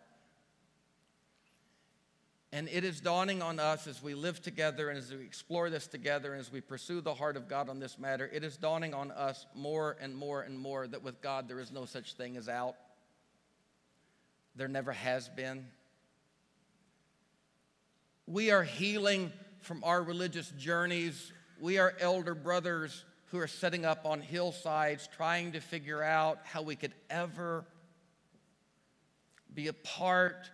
And 2.53 2.67
it 2.67 2.83
is 2.83 2.99
dawning 2.99 3.41
on 3.41 3.59
us 3.59 3.87
as 3.87 4.03
we 4.03 4.13
live 4.13 4.41
together 4.41 4.89
and 4.89 4.97
as 4.97 5.11
we 5.11 5.23
explore 5.23 5.69
this 5.69 5.87
together 5.87 6.33
and 6.33 6.41
as 6.41 6.51
we 6.51 6.59
pursue 6.59 6.99
the 6.99 7.13
heart 7.13 7.37
of 7.37 7.47
God 7.47 7.69
on 7.69 7.79
this 7.79 7.97
matter, 7.97 8.29
it 8.31 8.43
is 8.43 8.57
dawning 8.57 8.93
on 8.93 9.11
us 9.11 9.45
more 9.55 9.95
and 10.01 10.13
more 10.13 10.41
and 10.41 10.59
more 10.59 10.85
that 10.85 11.01
with 11.01 11.21
God 11.21 11.47
there 11.47 11.61
is 11.61 11.71
no 11.71 11.85
such 11.85 12.13
thing 12.13 12.35
as 12.35 12.49
out. 12.49 12.75
There 14.55 14.67
never 14.67 14.91
has 14.91 15.29
been. 15.29 15.67
We 18.27 18.51
are 18.51 18.63
healing 18.63 19.31
from 19.61 19.83
our 19.85 20.03
religious 20.03 20.51
journeys. 20.57 21.31
We 21.59 21.77
are 21.77 21.93
elder 21.99 22.35
brothers 22.35 23.05
who 23.27 23.39
are 23.39 23.47
setting 23.47 23.85
up 23.85 24.05
on 24.05 24.19
hillsides 24.19 25.07
trying 25.15 25.53
to 25.53 25.61
figure 25.61 26.03
out 26.03 26.39
how 26.43 26.63
we 26.63 26.75
could 26.75 26.93
ever 27.09 27.63
be 29.53 29.67
a 29.67 29.73
part 29.73 30.49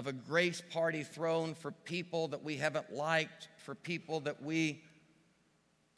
of 0.00 0.06
a 0.06 0.12
grace 0.14 0.62
party 0.70 1.02
thrown 1.02 1.54
for 1.54 1.72
people 1.72 2.28
that 2.28 2.42
we 2.42 2.56
haven't 2.56 2.90
liked, 2.90 3.48
for 3.58 3.74
people 3.74 4.20
that 4.20 4.42
we 4.42 4.82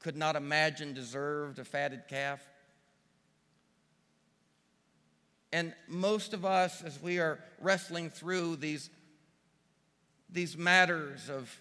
could 0.00 0.16
not 0.16 0.34
imagine 0.34 0.92
deserved 0.92 1.60
a 1.60 1.64
fatted 1.64 2.02
calf. 2.08 2.40
And 5.52 5.72
most 5.86 6.34
of 6.34 6.44
us, 6.44 6.82
as 6.82 7.00
we 7.00 7.20
are 7.20 7.38
wrestling 7.60 8.10
through 8.10 8.56
these, 8.56 8.90
these 10.28 10.58
matters 10.58 11.30
of 11.30 11.56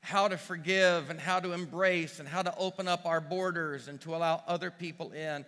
how 0.00 0.26
to 0.26 0.38
forgive 0.38 1.08
and 1.08 1.20
how 1.20 1.38
to 1.38 1.52
embrace 1.52 2.18
and 2.18 2.28
how 2.28 2.42
to 2.42 2.52
open 2.56 2.88
up 2.88 3.06
our 3.06 3.20
borders 3.20 3.86
and 3.86 4.00
to 4.00 4.16
allow 4.16 4.42
other 4.48 4.72
people 4.72 5.12
in, 5.12 5.44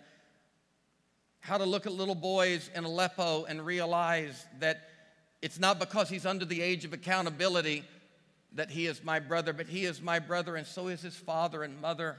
how 1.41 1.57
to 1.57 1.65
look 1.65 1.85
at 1.85 1.91
little 1.91 2.15
boys 2.15 2.69
in 2.73 2.85
Aleppo 2.85 3.43
and 3.43 3.65
realize 3.65 4.45
that 4.59 4.87
it's 5.43 5.59
not 5.59 5.77
because 5.77 6.07
he's 6.07 6.25
under 6.25 6.45
the 6.45 6.61
age 6.61 6.85
of 6.85 6.93
accountability 6.93 7.83
that 8.53 8.71
he 8.71 8.87
is 8.87 9.03
my 9.03 9.19
brother, 9.19 9.51
but 9.51 9.67
he 9.67 9.83
is 9.83 10.01
my 10.01 10.17
brother, 10.17 10.55
and 10.55 10.65
so 10.65 10.87
is 10.87 11.01
his 11.01 11.17
father 11.17 11.63
and 11.63 11.81
mother. 11.81 12.17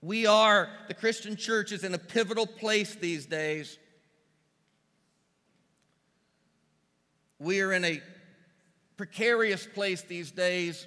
We 0.00 0.26
are, 0.26 0.68
the 0.88 0.94
Christian 0.94 1.36
church 1.36 1.70
is 1.70 1.84
in 1.84 1.94
a 1.94 1.98
pivotal 1.98 2.48
place 2.48 2.96
these 2.96 3.26
days. 3.26 3.78
We 7.38 7.60
are 7.60 7.72
in 7.72 7.84
a 7.84 8.02
precarious 8.96 9.64
place 9.64 10.02
these 10.02 10.32
days. 10.32 10.84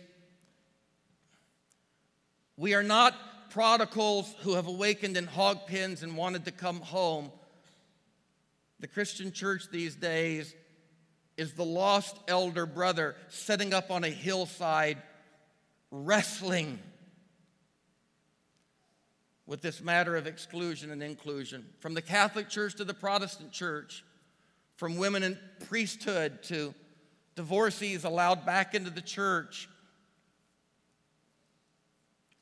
We 2.57 2.74
are 2.74 2.84
not 2.84 3.13
prodigals 3.49 4.36
who 4.41 4.55
have 4.55 4.68
awakened 4.68 5.16
in 5.16 5.26
hog 5.26 5.68
pens 5.68 6.03
and 6.03 6.18
wanted 6.18 6.43
to 6.43 6.51
come 6.51 6.82
home. 6.82 7.32
The 8.80 8.88
Christian 8.88 9.32
church 9.32 9.69
these 9.71 9.95
days 9.95 10.53
is 11.38 11.53
the 11.53 11.65
lost 11.65 12.17
elder 12.28 12.65
brother 12.65 13.15
sitting 13.30 13.73
up 13.73 13.91
on 13.91 14.03
a 14.03 14.09
hillside 14.09 15.01
wrestling 15.91 16.80
with 19.47 19.61
this 19.61 19.82
matter 19.82 20.15
of 20.15 20.28
exclusion 20.28 20.91
and 20.91 21.03
inclusion. 21.03 21.65
From 21.80 21.93
the 21.93 22.01
Catholic 22.01 22.49
Church 22.49 22.76
to 22.76 22.84
the 22.84 22.93
Protestant 22.93 23.51
Church, 23.51 24.03
from 24.76 24.97
women 24.97 25.23
in 25.23 25.38
priesthood 25.67 26.43
to 26.43 26.73
divorcees 27.36 28.03
allowed 28.03 28.45
back 28.45 28.73
into 28.73 28.89
the 28.89 29.01
church. 29.01 29.69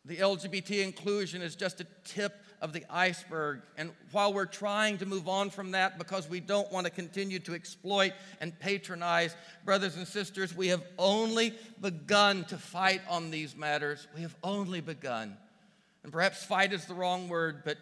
The 0.06 0.18
LGBT 0.18 0.84
inclusion 0.84 1.42
is 1.42 1.56
just 1.56 1.82
a 1.82 1.88
tip 2.04 2.43
of 2.64 2.72
the 2.72 2.86
iceberg. 2.90 3.62
And 3.78 3.92
while 4.14 4.34
we're 4.34 4.46
trying 4.46 4.98
to 5.00 5.06
move 5.06 5.28
on 5.28 5.50
from 5.50 5.72
that 5.72 5.98
because 6.00 6.30
we 6.30 6.40
don't 6.40 6.72
want 6.72 6.86
to 6.86 6.92
continue 6.92 7.40
to 7.40 7.54
exploit 7.54 8.14
and 8.40 8.58
patronize, 8.58 9.36
brothers 9.66 9.98
and 9.98 10.08
sisters, 10.08 10.56
we 10.56 10.70
have 10.70 10.82
only 10.98 11.54
begun 11.82 12.46
to 12.46 12.58
fight 12.58 13.02
on 13.10 13.32
these 13.32 13.56
matters. 13.56 14.08
We 14.16 14.22
have 14.22 14.36
only 14.44 14.80
begun. 14.80 15.36
And 16.04 16.12
perhaps 16.12 16.46
fight 16.46 16.72
is 16.72 16.86
the 16.86 16.94
wrong 16.94 17.28
word, 17.28 17.64
but 17.66 17.78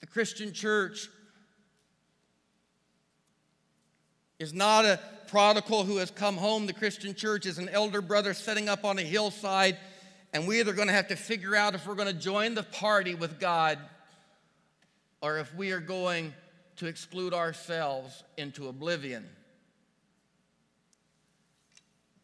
the 0.00 0.06
Christian 0.06 0.52
church 0.52 1.08
is 4.40 4.52
not 4.52 4.84
a 4.84 4.98
prodigal 5.28 5.84
who 5.84 5.98
has 5.98 6.10
come 6.10 6.36
home. 6.36 6.66
The 6.66 6.72
Christian 6.72 7.14
church 7.14 7.46
is 7.46 7.58
an 7.58 7.68
elder 7.68 8.00
brother 8.00 8.34
setting 8.34 8.68
up 8.68 8.84
on 8.84 8.98
a 8.98 9.02
hillside 9.02 9.76
and 10.32 10.46
we're 10.46 10.60
either 10.60 10.72
going 10.72 10.88
to 10.88 10.94
have 10.94 11.08
to 11.08 11.16
figure 11.16 11.56
out 11.56 11.74
if 11.74 11.86
we're 11.86 11.94
going 11.94 12.08
to 12.08 12.20
join 12.20 12.54
the 12.54 12.62
party 12.62 13.14
with 13.14 13.40
God 13.40 13.78
or 15.20 15.38
if 15.38 15.54
we 15.54 15.72
are 15.72 15.80
going 15.80 16.34
to 16.76 16.86
exclude 16.86 17.32
ourselves 17.32 18.22
into 18.36 18.68
oblivion. 18.68 19.28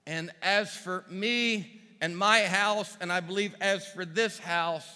And 0.07 0.31
as 0.43 0.77
for 0.77 1.05
me 1.09 1.81
and 2.01 2.17
my 2.17 2.43
house, 2.43 2.97
and 3.01 3.11
I 3.11 3.21
believe 3.21 3.55
as 3.61 3.87
for 3.87 4.05
this 4.05 4.39
house, 4.39 4.87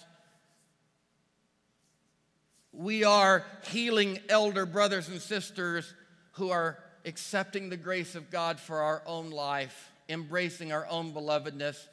we 2.71 3.03
are 3.03 3.43
healing 3.65 4.19
elder 4.29 4.65
brothers 4.65 5.09
and 5.09 5.19
sisters 5.19 5.93
who 6.33 6.51
are 6.51 6.77
accepting 7.05 7.69
the 7.69 7.77
grace 7.77 8.13
of 8.13 8.29
God 8.29 8.59
for 8.59 8.81
our 8.81 9.01
own 9.07 9.31
life, 9.31 9.91
embracing 10.07 10.71
our 10.71 10.85
own 10.87 11.11
belovedness 11.11 11.87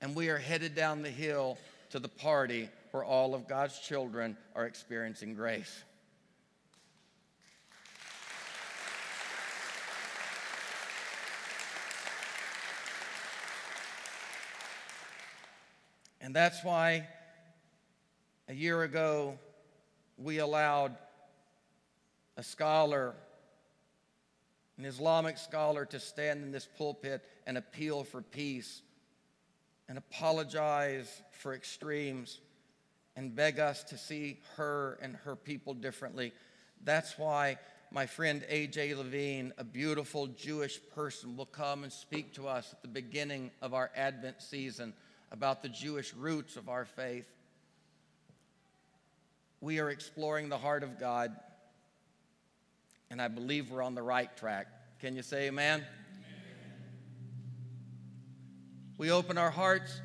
and 0.00 0.14
we 0.14 0.28
are 0.28 0.38
headed 0.38 0.74
down 0.74 1.02
the 1.02 1.10
hill 1.10 1.58
to 1.90 1.98
the 1.98 2.08
party 2.08 2.68
where 2.90 3.04
all 3.04 3.34
of 3.34 3.46
God's 3.46 3.78
children 3.78 4.36
are 4.54 4.66
experiencing 4.66 5.34
grace. 5.34 5.84
And 16.22 16.34
that's 16.34 16.62
why 16.62 17.08
a 18.48 18.54
year 18.54 18.82
ago 18.82 19.38
we 20.16 20.38
allowed 20.38 20.96
a 22.36 22.42
scholar, 22.42 23.14
an 24.78 24.84
Islamic 24.84 25.38
scholar, 25.38 25.84
to 25.86 25.98
stand 25.98 26.42
in 26.42 26.52
this 26.52 26.68
pulpit 26.78 27.24
and 27.46 27.58
appeal 27.58 28.04
for 28.04 28.22
peace 28.22 28.82
and 29.90 29.98
apologize 29.98 31.20
for 31.32 31.52
extremes 31.52 32.38
and 33.16 33.34
beg 33.34 33.58
us 33.58 33.82
to 33.82 33.98
see 33.98 34.38
her 34.56 34.96
and 35.02 35.16
her 35.16 35.34
people 35.34 35.74
differently. 35.74 36.32
That's 36.84 37.18
why 37.18 37.58
my 37.90 38.06
friend 38.06 38.44
A.J. 38.48 38.94
Levine, 38.94 39.52
a 39.58 39.64
beautiful 39.64 40.28
Jewish 40.28 40.78
person, 40.94 41.36
will 41.36 41.44
come 41.44 41.82
and 41.82 41.92
speak 41.92 42.32
to 42.34 42.46
us 42.46 42.72
at 42.72 42.82
the 42.82 42.88
beginning 42.88 43.50
of 43.60 43.74
our 43.74 43.90
Advent 43.96 44.40
season 44.40 44.94
about 45.32 45.60
the 45.60 45.68
Jewish 45.68 46.14
roots 46.14 46.54
of 46.54 46.68
our 46.68 46.84
faith. 46.84 47.26
We 49.60 49.80
are 49.80 49.90
exploring 49.90 50.50
the 50.50 50.58
heart 50.58 50.84
of 50.84 51.00
God, 51.00 51.34
and 53.10 53.20
I 53.20 53.26
believe 53.26 53.72
we're 53.72 53.82
on 53.82 53.96
the 53.96 54.02
right 54.02 54.34
track. 54.36 54.68
Can 55.00 55.16
you 55.16 55.22
say 55.22 55.48
amen? 55.48 55.84
We 59.00 59.10
open 59.10 59.38
our 59.38 59.50
hearts, 59.50 59.98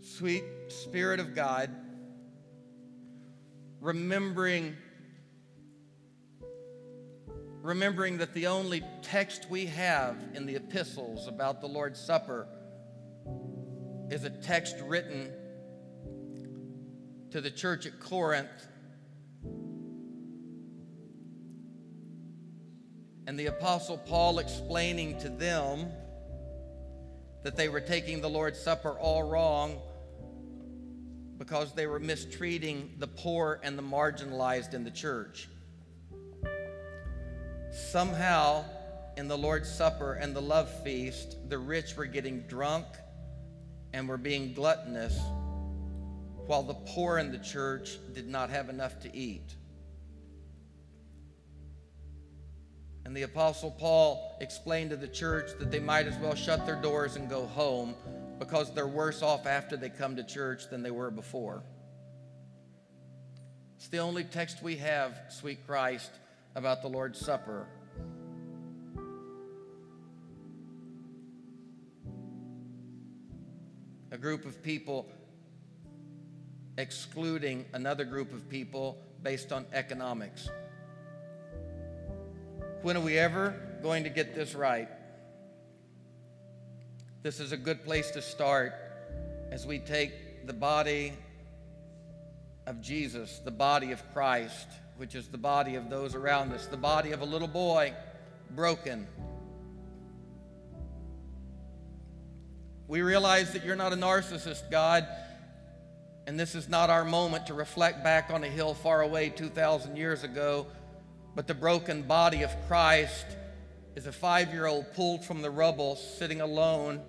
sweet 0.00 0.42
Spirit 0.66 1.20
of 1.20 1.32
God, 1.32 1.70
remembering 3.80 4.74
remembering 7.60 8.18
that 8.18 8.34
the 8.34 8.48
only 8.48 8.82
text 9.00 9.46
we 9.48 9.66
have 9.66 10.16
in 10.34 10.44
the 10.44 10.56
epistles 10.56 11.28
about 11.28 11.60
the 11.60 11.68
Lord's 11.68 12.00
Supper 12.00 12.48
is 14.10 14.24
a 14.24 14.30
text 14.30 14.74
written 14.80 15.30
to 17.30 17.40
the 17.40 17.50
church 17.52 17.86
at 17.86 18.00
Corinth. 18.00 18.66
And 23.28 23.38
the 23.38 23.46
Apostle 23.46 23.98
Paul 23.98 24.40
explaining 24.40 25.20
to 25.20 25.28
them 25.28 25.92
that 27.42 27.56
they 27.56 27.68
were 27.68 27.80
taking 27.80 28.20
the 28.20 28.28
Lord's 28.28 28.58
Supper 28.58 28.90
all 28.98 29.22
wrong 29.24 29.80
because 31.38 31.72
they 31.74 31.86
were 31.86 31.98
mistreating 31.98 32.94
the 32.98 33.06
poor 33.06 33.58
and 33.62 33.76
the 33.76 33.82
marginalized 33.82 34.74
in 34.74 34.84
the 34.84 34.90
church. 34.90 35.48
Somehow, 37.72 38.64
in 39.16 39.28
the 39.28 39.36
Lord's 39.36 39.68
Supper 39.68 40.14
and 40.14 40.36
the 40.36 40.42
love 40.42 40.70
feast, 40.84 41.36
the 41.48 41.58
rich 41.58 41.96
were 41.96 42.06
getting 42.06 42.42
drunk 42.42 42.86
and 43.92 44.08
were 44.08 44.18
being 44.18 44.54
gluttonous, 44.54 45.18
while 46.46 46.62
the 46.62 46.74
poor 46.74 47.18
in 47.18 47.32
the 47.32 47.38
church 47.38 47.98
did 48.14 48.28
not 48.28 48.50
have 48.50 48.68
enough 48.68 49.00
to 49.00 49.16
eat. 49.16 49.56
And 53.04 53.16
the 53.16 53.22
Apostle 53.22 53.70
Paul 53.70 54.36
explained 54.40 54.90
to 54.90 54.96
the 54.96 55.08
church 55.08 55.50
that 55.58 55.70
they 55.70 55.80
might 55.80 56.06
as 56.06 56.16
well 56.18 56.34
shut 56.34 56.64
their 56.66 56.80
doors 56.80 57.16
and 57.16 57.28
go 57.28 57.46
home 57.46 57.94
because 58.38 58.72
they're 58.72 58.86
worse 58.86 59.22
off 59.22 59.46
after 59.46 59.76
they 59.76 59.88
come 59.88 60.16
to 60.16 60.24
church 60.24 60.68
than 60.70 60.82
they 60.82 60.90
were 60.90 61.10
before. 61.10 61.62
It's 63.76 63.88
the 63.88 63.98
only 63.98 64.24
text 64.24 64.62
we 64.62 64.76
have, 64.76 65.16
sweet 65.28 65.66
Christ, 65.66 66.10
about 66.54 66.82
the 66.82 66.88
Lord's 66.88 67.18
Supper. 67.18 67.66
A 74.12 74.18
group 74.18 74.44
of 74.44 74.62
people 74.62 75.08
excluding 76.78 77.64
another 77.72 78.04
group 78.04 78.32
of 78.32 78.48
people 78.48 78.98
based 79.22 79.52
on 79.52 79.66
economics. 79.72 80.48
When 82.82 82.96
are 82.96 83.00
we 83.00 83.16
ever 83.16 83.54
going 83.80 84.02
to 84.02 84.10
get 84.10 84.34
this 84.34 84.56
right? 84.56 84.88
This 87.22 87.38
is 87.38 87.52
a 87.52 87.56
good 87.56 87.84
place 87.84 88.10
to 88.10 88.20
start 88.20 88.74
as 89.52 89.64
we 89.64 89.78
take 89.78 90.48
the 90.48 90.52
body 90.52 91.12
of 92.66 92.80
Jesus, 92.80 93.40
the 93.44 93.52
body 93.52 93.92
of 93.92 94.02
Christ, 94.12 94.66
which 94.96 95.14
is 95.14 95.28
the 95.28 95.38
body 95.38 95.76
of 95.76 95.90
those 95.90 96.16
around 96.16 96.52
us, 96.52 96.66
the 96.66 96.76
body 96.76 97.12
of 97.12 97.20
a 97.20 97.24
little 97.24 97.46
boy 97.46 97.94
broken. 98.50 99.06
We 102.88 103.02
realize 103.02 103.52
that 103.52 103.64
you're 103.64 103.76
not 103.76 103.92
a 103.92 103.96
narcissist, 103.96 104.72
God, 104.72 105.06
and 106.26 106.38
this 106.38 106.56
is 106.56 106.68
not 106.68 106.90
our 106.90 107.04
moment 107.04 107.46
to 107.46 107.54
reflect 107.54 108.02
back 108.02 108.30
on 108.30 108.42
a 108.42 108.48
hill 108.48 108.74
far 108.74 109.02
away 109.02 109.28
2,000 109.28 109.96
years 109.96 110.24
ago 110.24 110.66
but 111.34 111.46
the 111.46 111.54
broken 111.54 112.02
body 112.02 112.42
of 112.42 112.50
Christ 112.68 113.26
is 113.96 114.06
a 114.06 114.12
five 114.12 114.52
year 114.52 114.66
old 114.66 114.92
pulled 114.94 115.24
from 115.24 115.42
the 115.42 115.50
rubble, 115.50 115.96
sitting 115.96 116.40
alone 116.40 117.00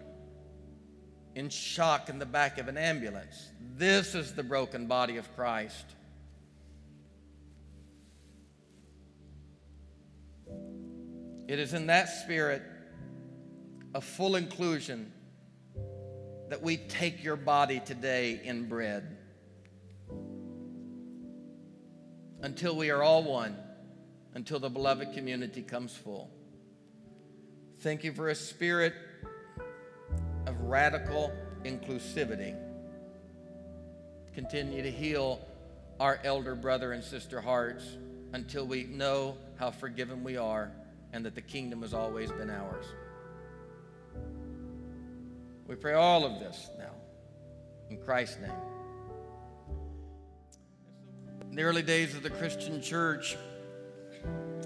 in 1.35 1.49
shock 1.49 2.09
in 2.09 2.19
the 2.19 2.25
back 2.25 2.57
of 2.57 2.67
an 2.67 2.77
ambulance. 2.77 3.49
This 3.75 4.15
is 4.15 4.33
the 4.33 4.43
broken 4.43 4.87
body 4.87 5.17
of 5.17 5.33
Christ. 5.35 5.85
It 11.47 11.59
is 11.59 11.73
in 11.73 11.87
that 11.87 12.09
spirit 12.09 12.63
of 13.93 14.03
full 14.03 14.35
inclusion 14.35 15.11
that 16.49 16.61
we 16.61 16.77
take 16.77 17.23
your 17.23 17.35
body 17.35 17.81
today 17.83 18.39
in 18.43 18.69
bread 18.69 19.17
until 22.41 22.75
we 22.75 22.89
are 22.89 23.03
all 23.03 23.23
one 23.23 23.57
until 24.35 24.59
the 24.59 24.69
beloved 24.69 25.13
community 25.13 25.61
comes 25.61 25.95
full. 25.95 26.29
Thank 27.79 28.03
you 28.03 28.13
for 28.13 28.29
a 28.29 28.35
spirit 28.35 28.93
of 30.47 30.59
radical 30.61 31.31
inclusivity. 31.63 32.55
Continue 34.33 34.81
to 34.81 34.91
heal 34.91 35.39
our 35.99 36.19
elder 36.23 36.55
brother 36.55 36.93
and 36.93 37.03
sister 37.03 37.39
hearts 37.39 37.97
until 38.33 38.65
we 38.65 38.85
know 38.85 39.37
how 39.57 39.69
forgiven 39.69 40.23
we 40.23 40.37
are 40.37 40.71
and 41.13 41.25
that 41.25 41.35
the 41.35 41.41
kingdom 41.41 41.81
has 41.81 41.93
always 41.93 42.31
been 42.31 42.49
ours. 42.49 42.85
We 45.67 45.75
pray 45.75 45.93
all 45.93 46.25
of 46.25 46.39
this 46.39 46.69
now 46.77 46.91
in 47.89 47.97
Christ's 47.97 48.39
name. 48.41 48.51
In 51.49 51.55
the 51.55 51.63
early 51.63 51.83
days 51.83 52.15
of 52.15 52.23
the 52.23 52.31
Christian 52.31 52.81
church, 52.81 53.37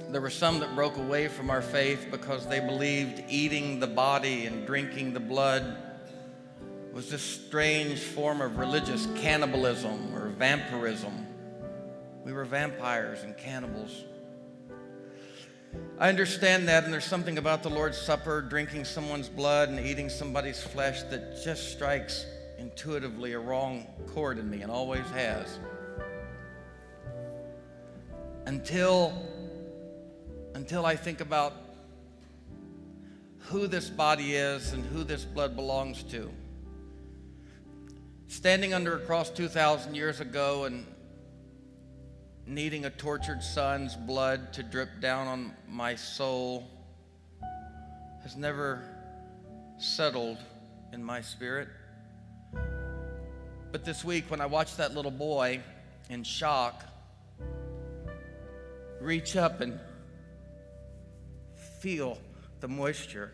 there 0.09 0.21
were 0.21 0.29
some 0.29 0.59
that 0.59 0.73
broke 0.73 0.97
away 0.97 1.27
from 1.27 1.49
our 1.49 1.61
faith 1.61 2.07
because 2.09 2.47
they 2.47 2.59
believed 2.59 3.23
eating 3.29 3.79
the 3.79 3.87
body 3.87 4.45
and 4.45 4.65
drinking 4.65 5.13
the 5.13 5.19
blood 5.19 5.77
was 6.93 7.11
this 7.11 7.21
strange 7.21 7.99
form 7.99 8.41
of 8.41 8.57
religious 8.57 9.07
cannibalism 9.17 10.15
or 10.15 10.29
vampirism. 10.29 11.27
We 12.23 12.33
were 12.33 12.45
vampires 12.45 13.23
and 13.23 13.37
cannibals. 13.37 14.05
I 15.99 16.09
understand 16.09 16.67
that, 16.69 16.85
and 16.85 16.93
there's 16.93 17.05
something 17.05 17.37
about 17.37 17.61
the 17.61 17.69
Lord's 17.69 17.97
Supper, 17.97 18.41
drinking 18.41 18.85
someone's 18.85 19.29
blood 19.29 19.69
and 19.69 19.79
eating 19.79 20.09
somebody's 20.09 20.61
flesh 20.61 21.03
that 21.03 21.43
just 21.43 21.71
strikes 21.71 22.25
intuitively 22.57 23.33
a 23.33 23.39
wrong 23.39 23.85
chord 24.07 24.39
in 24.39 24.49
me 24.49 24.61
and 24.61 24.71
always 24.71 25.05
has. 25.11 25.59
Until 28.45 29.13
until 30.57 30.87
I 30.87 30.95
think 30.95 31.21
about 31.21 31.53
who 33.41 33.67
this 33.67 33.91
body 33.91 34.33
is 34.33 34.73
and 34.73 34.83
who 34.87 35.03
this 35.03 35.23
blood 35.23 35.55
belongs 35.55 36.01
to. 36.05 36.31
Standing 38.25 38.73
under 38.73 38.95
a 38.95 38.99
cross 38.99 39.29
2,000 39.29 39.93
years 39.93 40.19
ago 40.19 40.63
and 40.63 40.83
needing 42.47 42.85
a 42.85 42.89
tortured 42.89 43.43
son's 43.43 43.95
blood 43.95 44.51
to 44.53 44.63
drip 44.63 44.89
down 44.99 45.27
on 45.27 45.53
my 45.69 45.93
soul 45.93 46.67
has 48.23 48.35
never 48.35 48.81
settled 49.77 50.39
in 50.91 51.03
my 51.03 51.21
spirit. 51.21 51.67
But 53.71 53.85
this 53.85 54.03
week, 54.03 54.31
when 54.31 54.41
I 54.41 54.47
watched 54.47 54.77
that 54.77 54.95
little 54.95 55.11
boy 55.11 55.61
in 56.09 56.23
shock 56.23 56.83
reach 58.99 59.35
up 59.35 59.61
and 59.61 59.79
feel 61.79 62.17
the 62.59 62.67
moisture. 62.67 63.31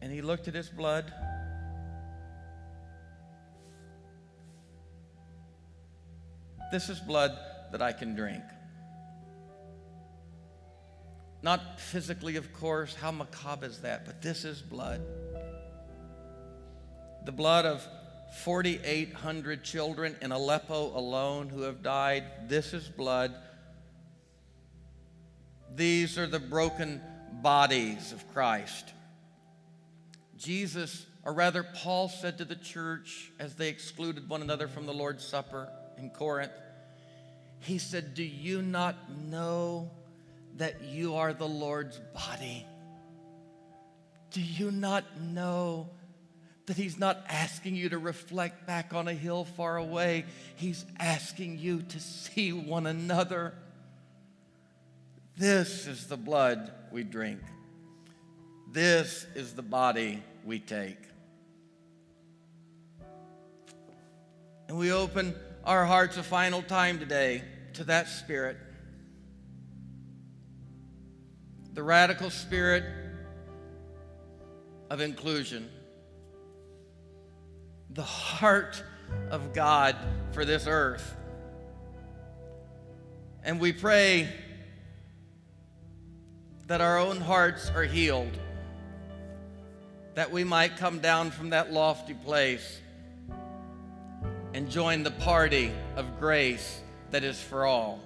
And 0.00 0.10
he 0.10 0.22
looked 0.22 0.48
at 0.48 0.54
his 0.54 0.68
blood. 0.68 1.12
This 6.72 6.88
is 6.88 6.98
blood 7.00 7.36
that 7.70 7.82
I 7.82 7.92
can 7.92 8.14
drink. 8.14 8.42
Not 11.42 11.80
physically, 11.80 12.36
of 12.36 12.52
course. 12.52 12.94
How 12.94 13.10
macabre 13.10 13.66
is 13.66 13.78
that? 13.80 14.06
But 14.06 14.22
this 14.22 14.44
is 14.44 14.62
blood. 14.62 15.02
The 17.24 17.32
blood 17.32 17.66
of 17.66 17.86
4,800 18.44 19.62
children 19.62 20.16
in 20.22 20.32
Aleppo 20.32 20.96
alone 20.96 21.48
who 21.48 21.62
have 21.62 21.82
died. 21.82 22.24
This 22.48 22.72
is 22.72 22.88
blood 22.88 23.34
these 25.74 26.18
are 26.18 26.26
the 26.26 26.40
broken 26.40 27.00
bodies 27.42 28.12
of 28.12 28.32
Christ. 28.32 28.92
Jesus, 30.36 31.06
or 31.24 31.32
rather, 31.32 31.62
Paul 31.62 32.08
said 32.08 32.38
to 32.38 32.44
the 32.44 32.56
church 32.56 33.30
as 33.38 33.54
they 33.54 33.68
excluded 33.68 34.28
one 34.28 34.42
another 34.42 34.68
from 34.68 34.86
the 34.86 34.92
Lord's 34.92 35.24
Supper 35.24 35.68
in 35.98 36.10
Corinth, 36.10 36.52
he 37.60 37.78
said, 37.78 38.14
Do 38.14 38.24
you 38.24 38.60
not 38.60 38.96
know 39.10 39.90
that 40.56 40.82
you 40.82 41.14
are 41.14 41.32
the 41.32 41.48
Lord's 41.48 41.98
body? 42.12 42.66
Do 44.32 44.40
you 44.40 44.70
not 44.70 45.20
know 45.20 45.90
that 46.66 46.76
He's 46.76 46.98
not 46.98 47.24
asking 47.28 47.76
you 47.76 47.90
to 47.90 47.98
reflect 47.98 48.66
back 48.66 48.92
on 48.94 49.06
a 49.06 49.14
hill 49.14 49.44
far 49.44 49.76
away? 49.76 50.24
He's 50.56 50.84
asking 50.98 51.58
you 51.58 51.82
to 51.82 52.00
see 52.00 52.52
one 52.52 52.86
another. 52.86 53.54
This 55.36 55.86
is 55.86 56.06
the 56.06 56.16
blood 56.16 56.72
we 56.90 57.04
drink. 57.04 57.40
This 58.70 59.26
is 59.34 59.54
the 59.54 59.62
body 59.62 60.22
we 60.44 60.58
take. 60.58 60.98
And 64.68 64.78
we 64.78 64.92
open 64.92 65.34
our 65.64 65.84
hearts 65.84 66.16
a 66.16 66.22
final 66.22 66.62
time 66.62 66.98
today 66.98 67.42
to 67.74 67.84
that 67.84 68.08
spirit. 68.08 68.56
The 71.74 71.82
radical 71.82 72.30
spirit 72.30 72.84
of 74.90 75.00
inclusion. 75.00 75.70
The 77.90 78.02
heart 78.02 78.82
of 79.30 79.54
God 79.54 79.96
for 80.32 80.44
this 80.44 80.66
earth. 80.66 81.16
And 83.42 83.58
we 83.58 83.72
pray 83.72 84.28
that 86.72 86.80
our 86.80 86.98
own 86.98 87.20
hearts 87.20 87.70
are 87.74 87.84
healed, 87.84 88.32
that 90.14 90.32
we 90.32 90.42
might 90.42 90.78
come 90.78 91.00
down 91.00 91.30
from 91.30 91.50
that 91.50 91.70
lofty 91.70 92.14
place 92.14 92.80
and 94.54 94.70
join 94.70 95.02
the 95.02 95.10
party 95.10 95.70
of 95.96 96.18
grace 96.18 96.80
that 97.10 97.24
is 97.24 97.38
for 97.38 97.66
all. 97.66 98.00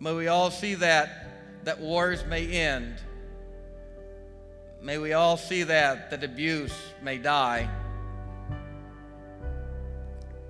May 0.00 0.14
we 0.14 0.28
all 0.28 0.50
see 0.50 0.76
that, 0.76 1.64
that 1.64 1.78
wars 1.78 2.24
may 2.24 2.46
end. 2.52 2.94
May 4.80 4.96
we 4.96 5.12
all 5.12 5.36
see 5.36 5.64
that, 5.64 6.08
that 6.08 6.24
abuse 6.24 6.72
may 7.02 7.18
die. 7.18 7.68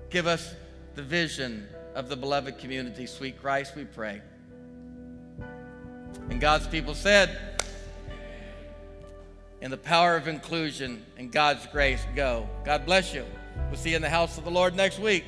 Give 0.09 0.25
us 0.25 0.55
the 0.95 1.03
vision 1.03 1.67
of 1.95 2.07
the 2.07 2.15
beloved 2.15 2.59
community. 2.59 3.05
Sweet 3.05 3.41
Christ, 3.41 3.75
we 3.75 3.83
pray. 3.83 4.21
And 6.29 6.39
God's 6.39 6.67
people 6.67 6.93
said, 6.93 7.37
in 9.61 9.71
the 9.71 9.77
power 9.77 10.15
of 10.15 10.27
inclusion 10.27 11.05
and 11.17 11.31
God's 11.31 11.65
grace, 11.67 12.01
go. 12.15 12.47
God 12.63 12.85
bless 12.85 13.13
you. 13.13 13.25
We'll 13.67 13.77
see 13.77 13.89
you 13.89 13.95
in 13.97 14.01
the 14.01 14.09
house 14.09 14.37
of 14.37 14.45
the 14.45 14.51
Lord 14.51 14.75
next 14.75 14.99
week. 14.99 15.25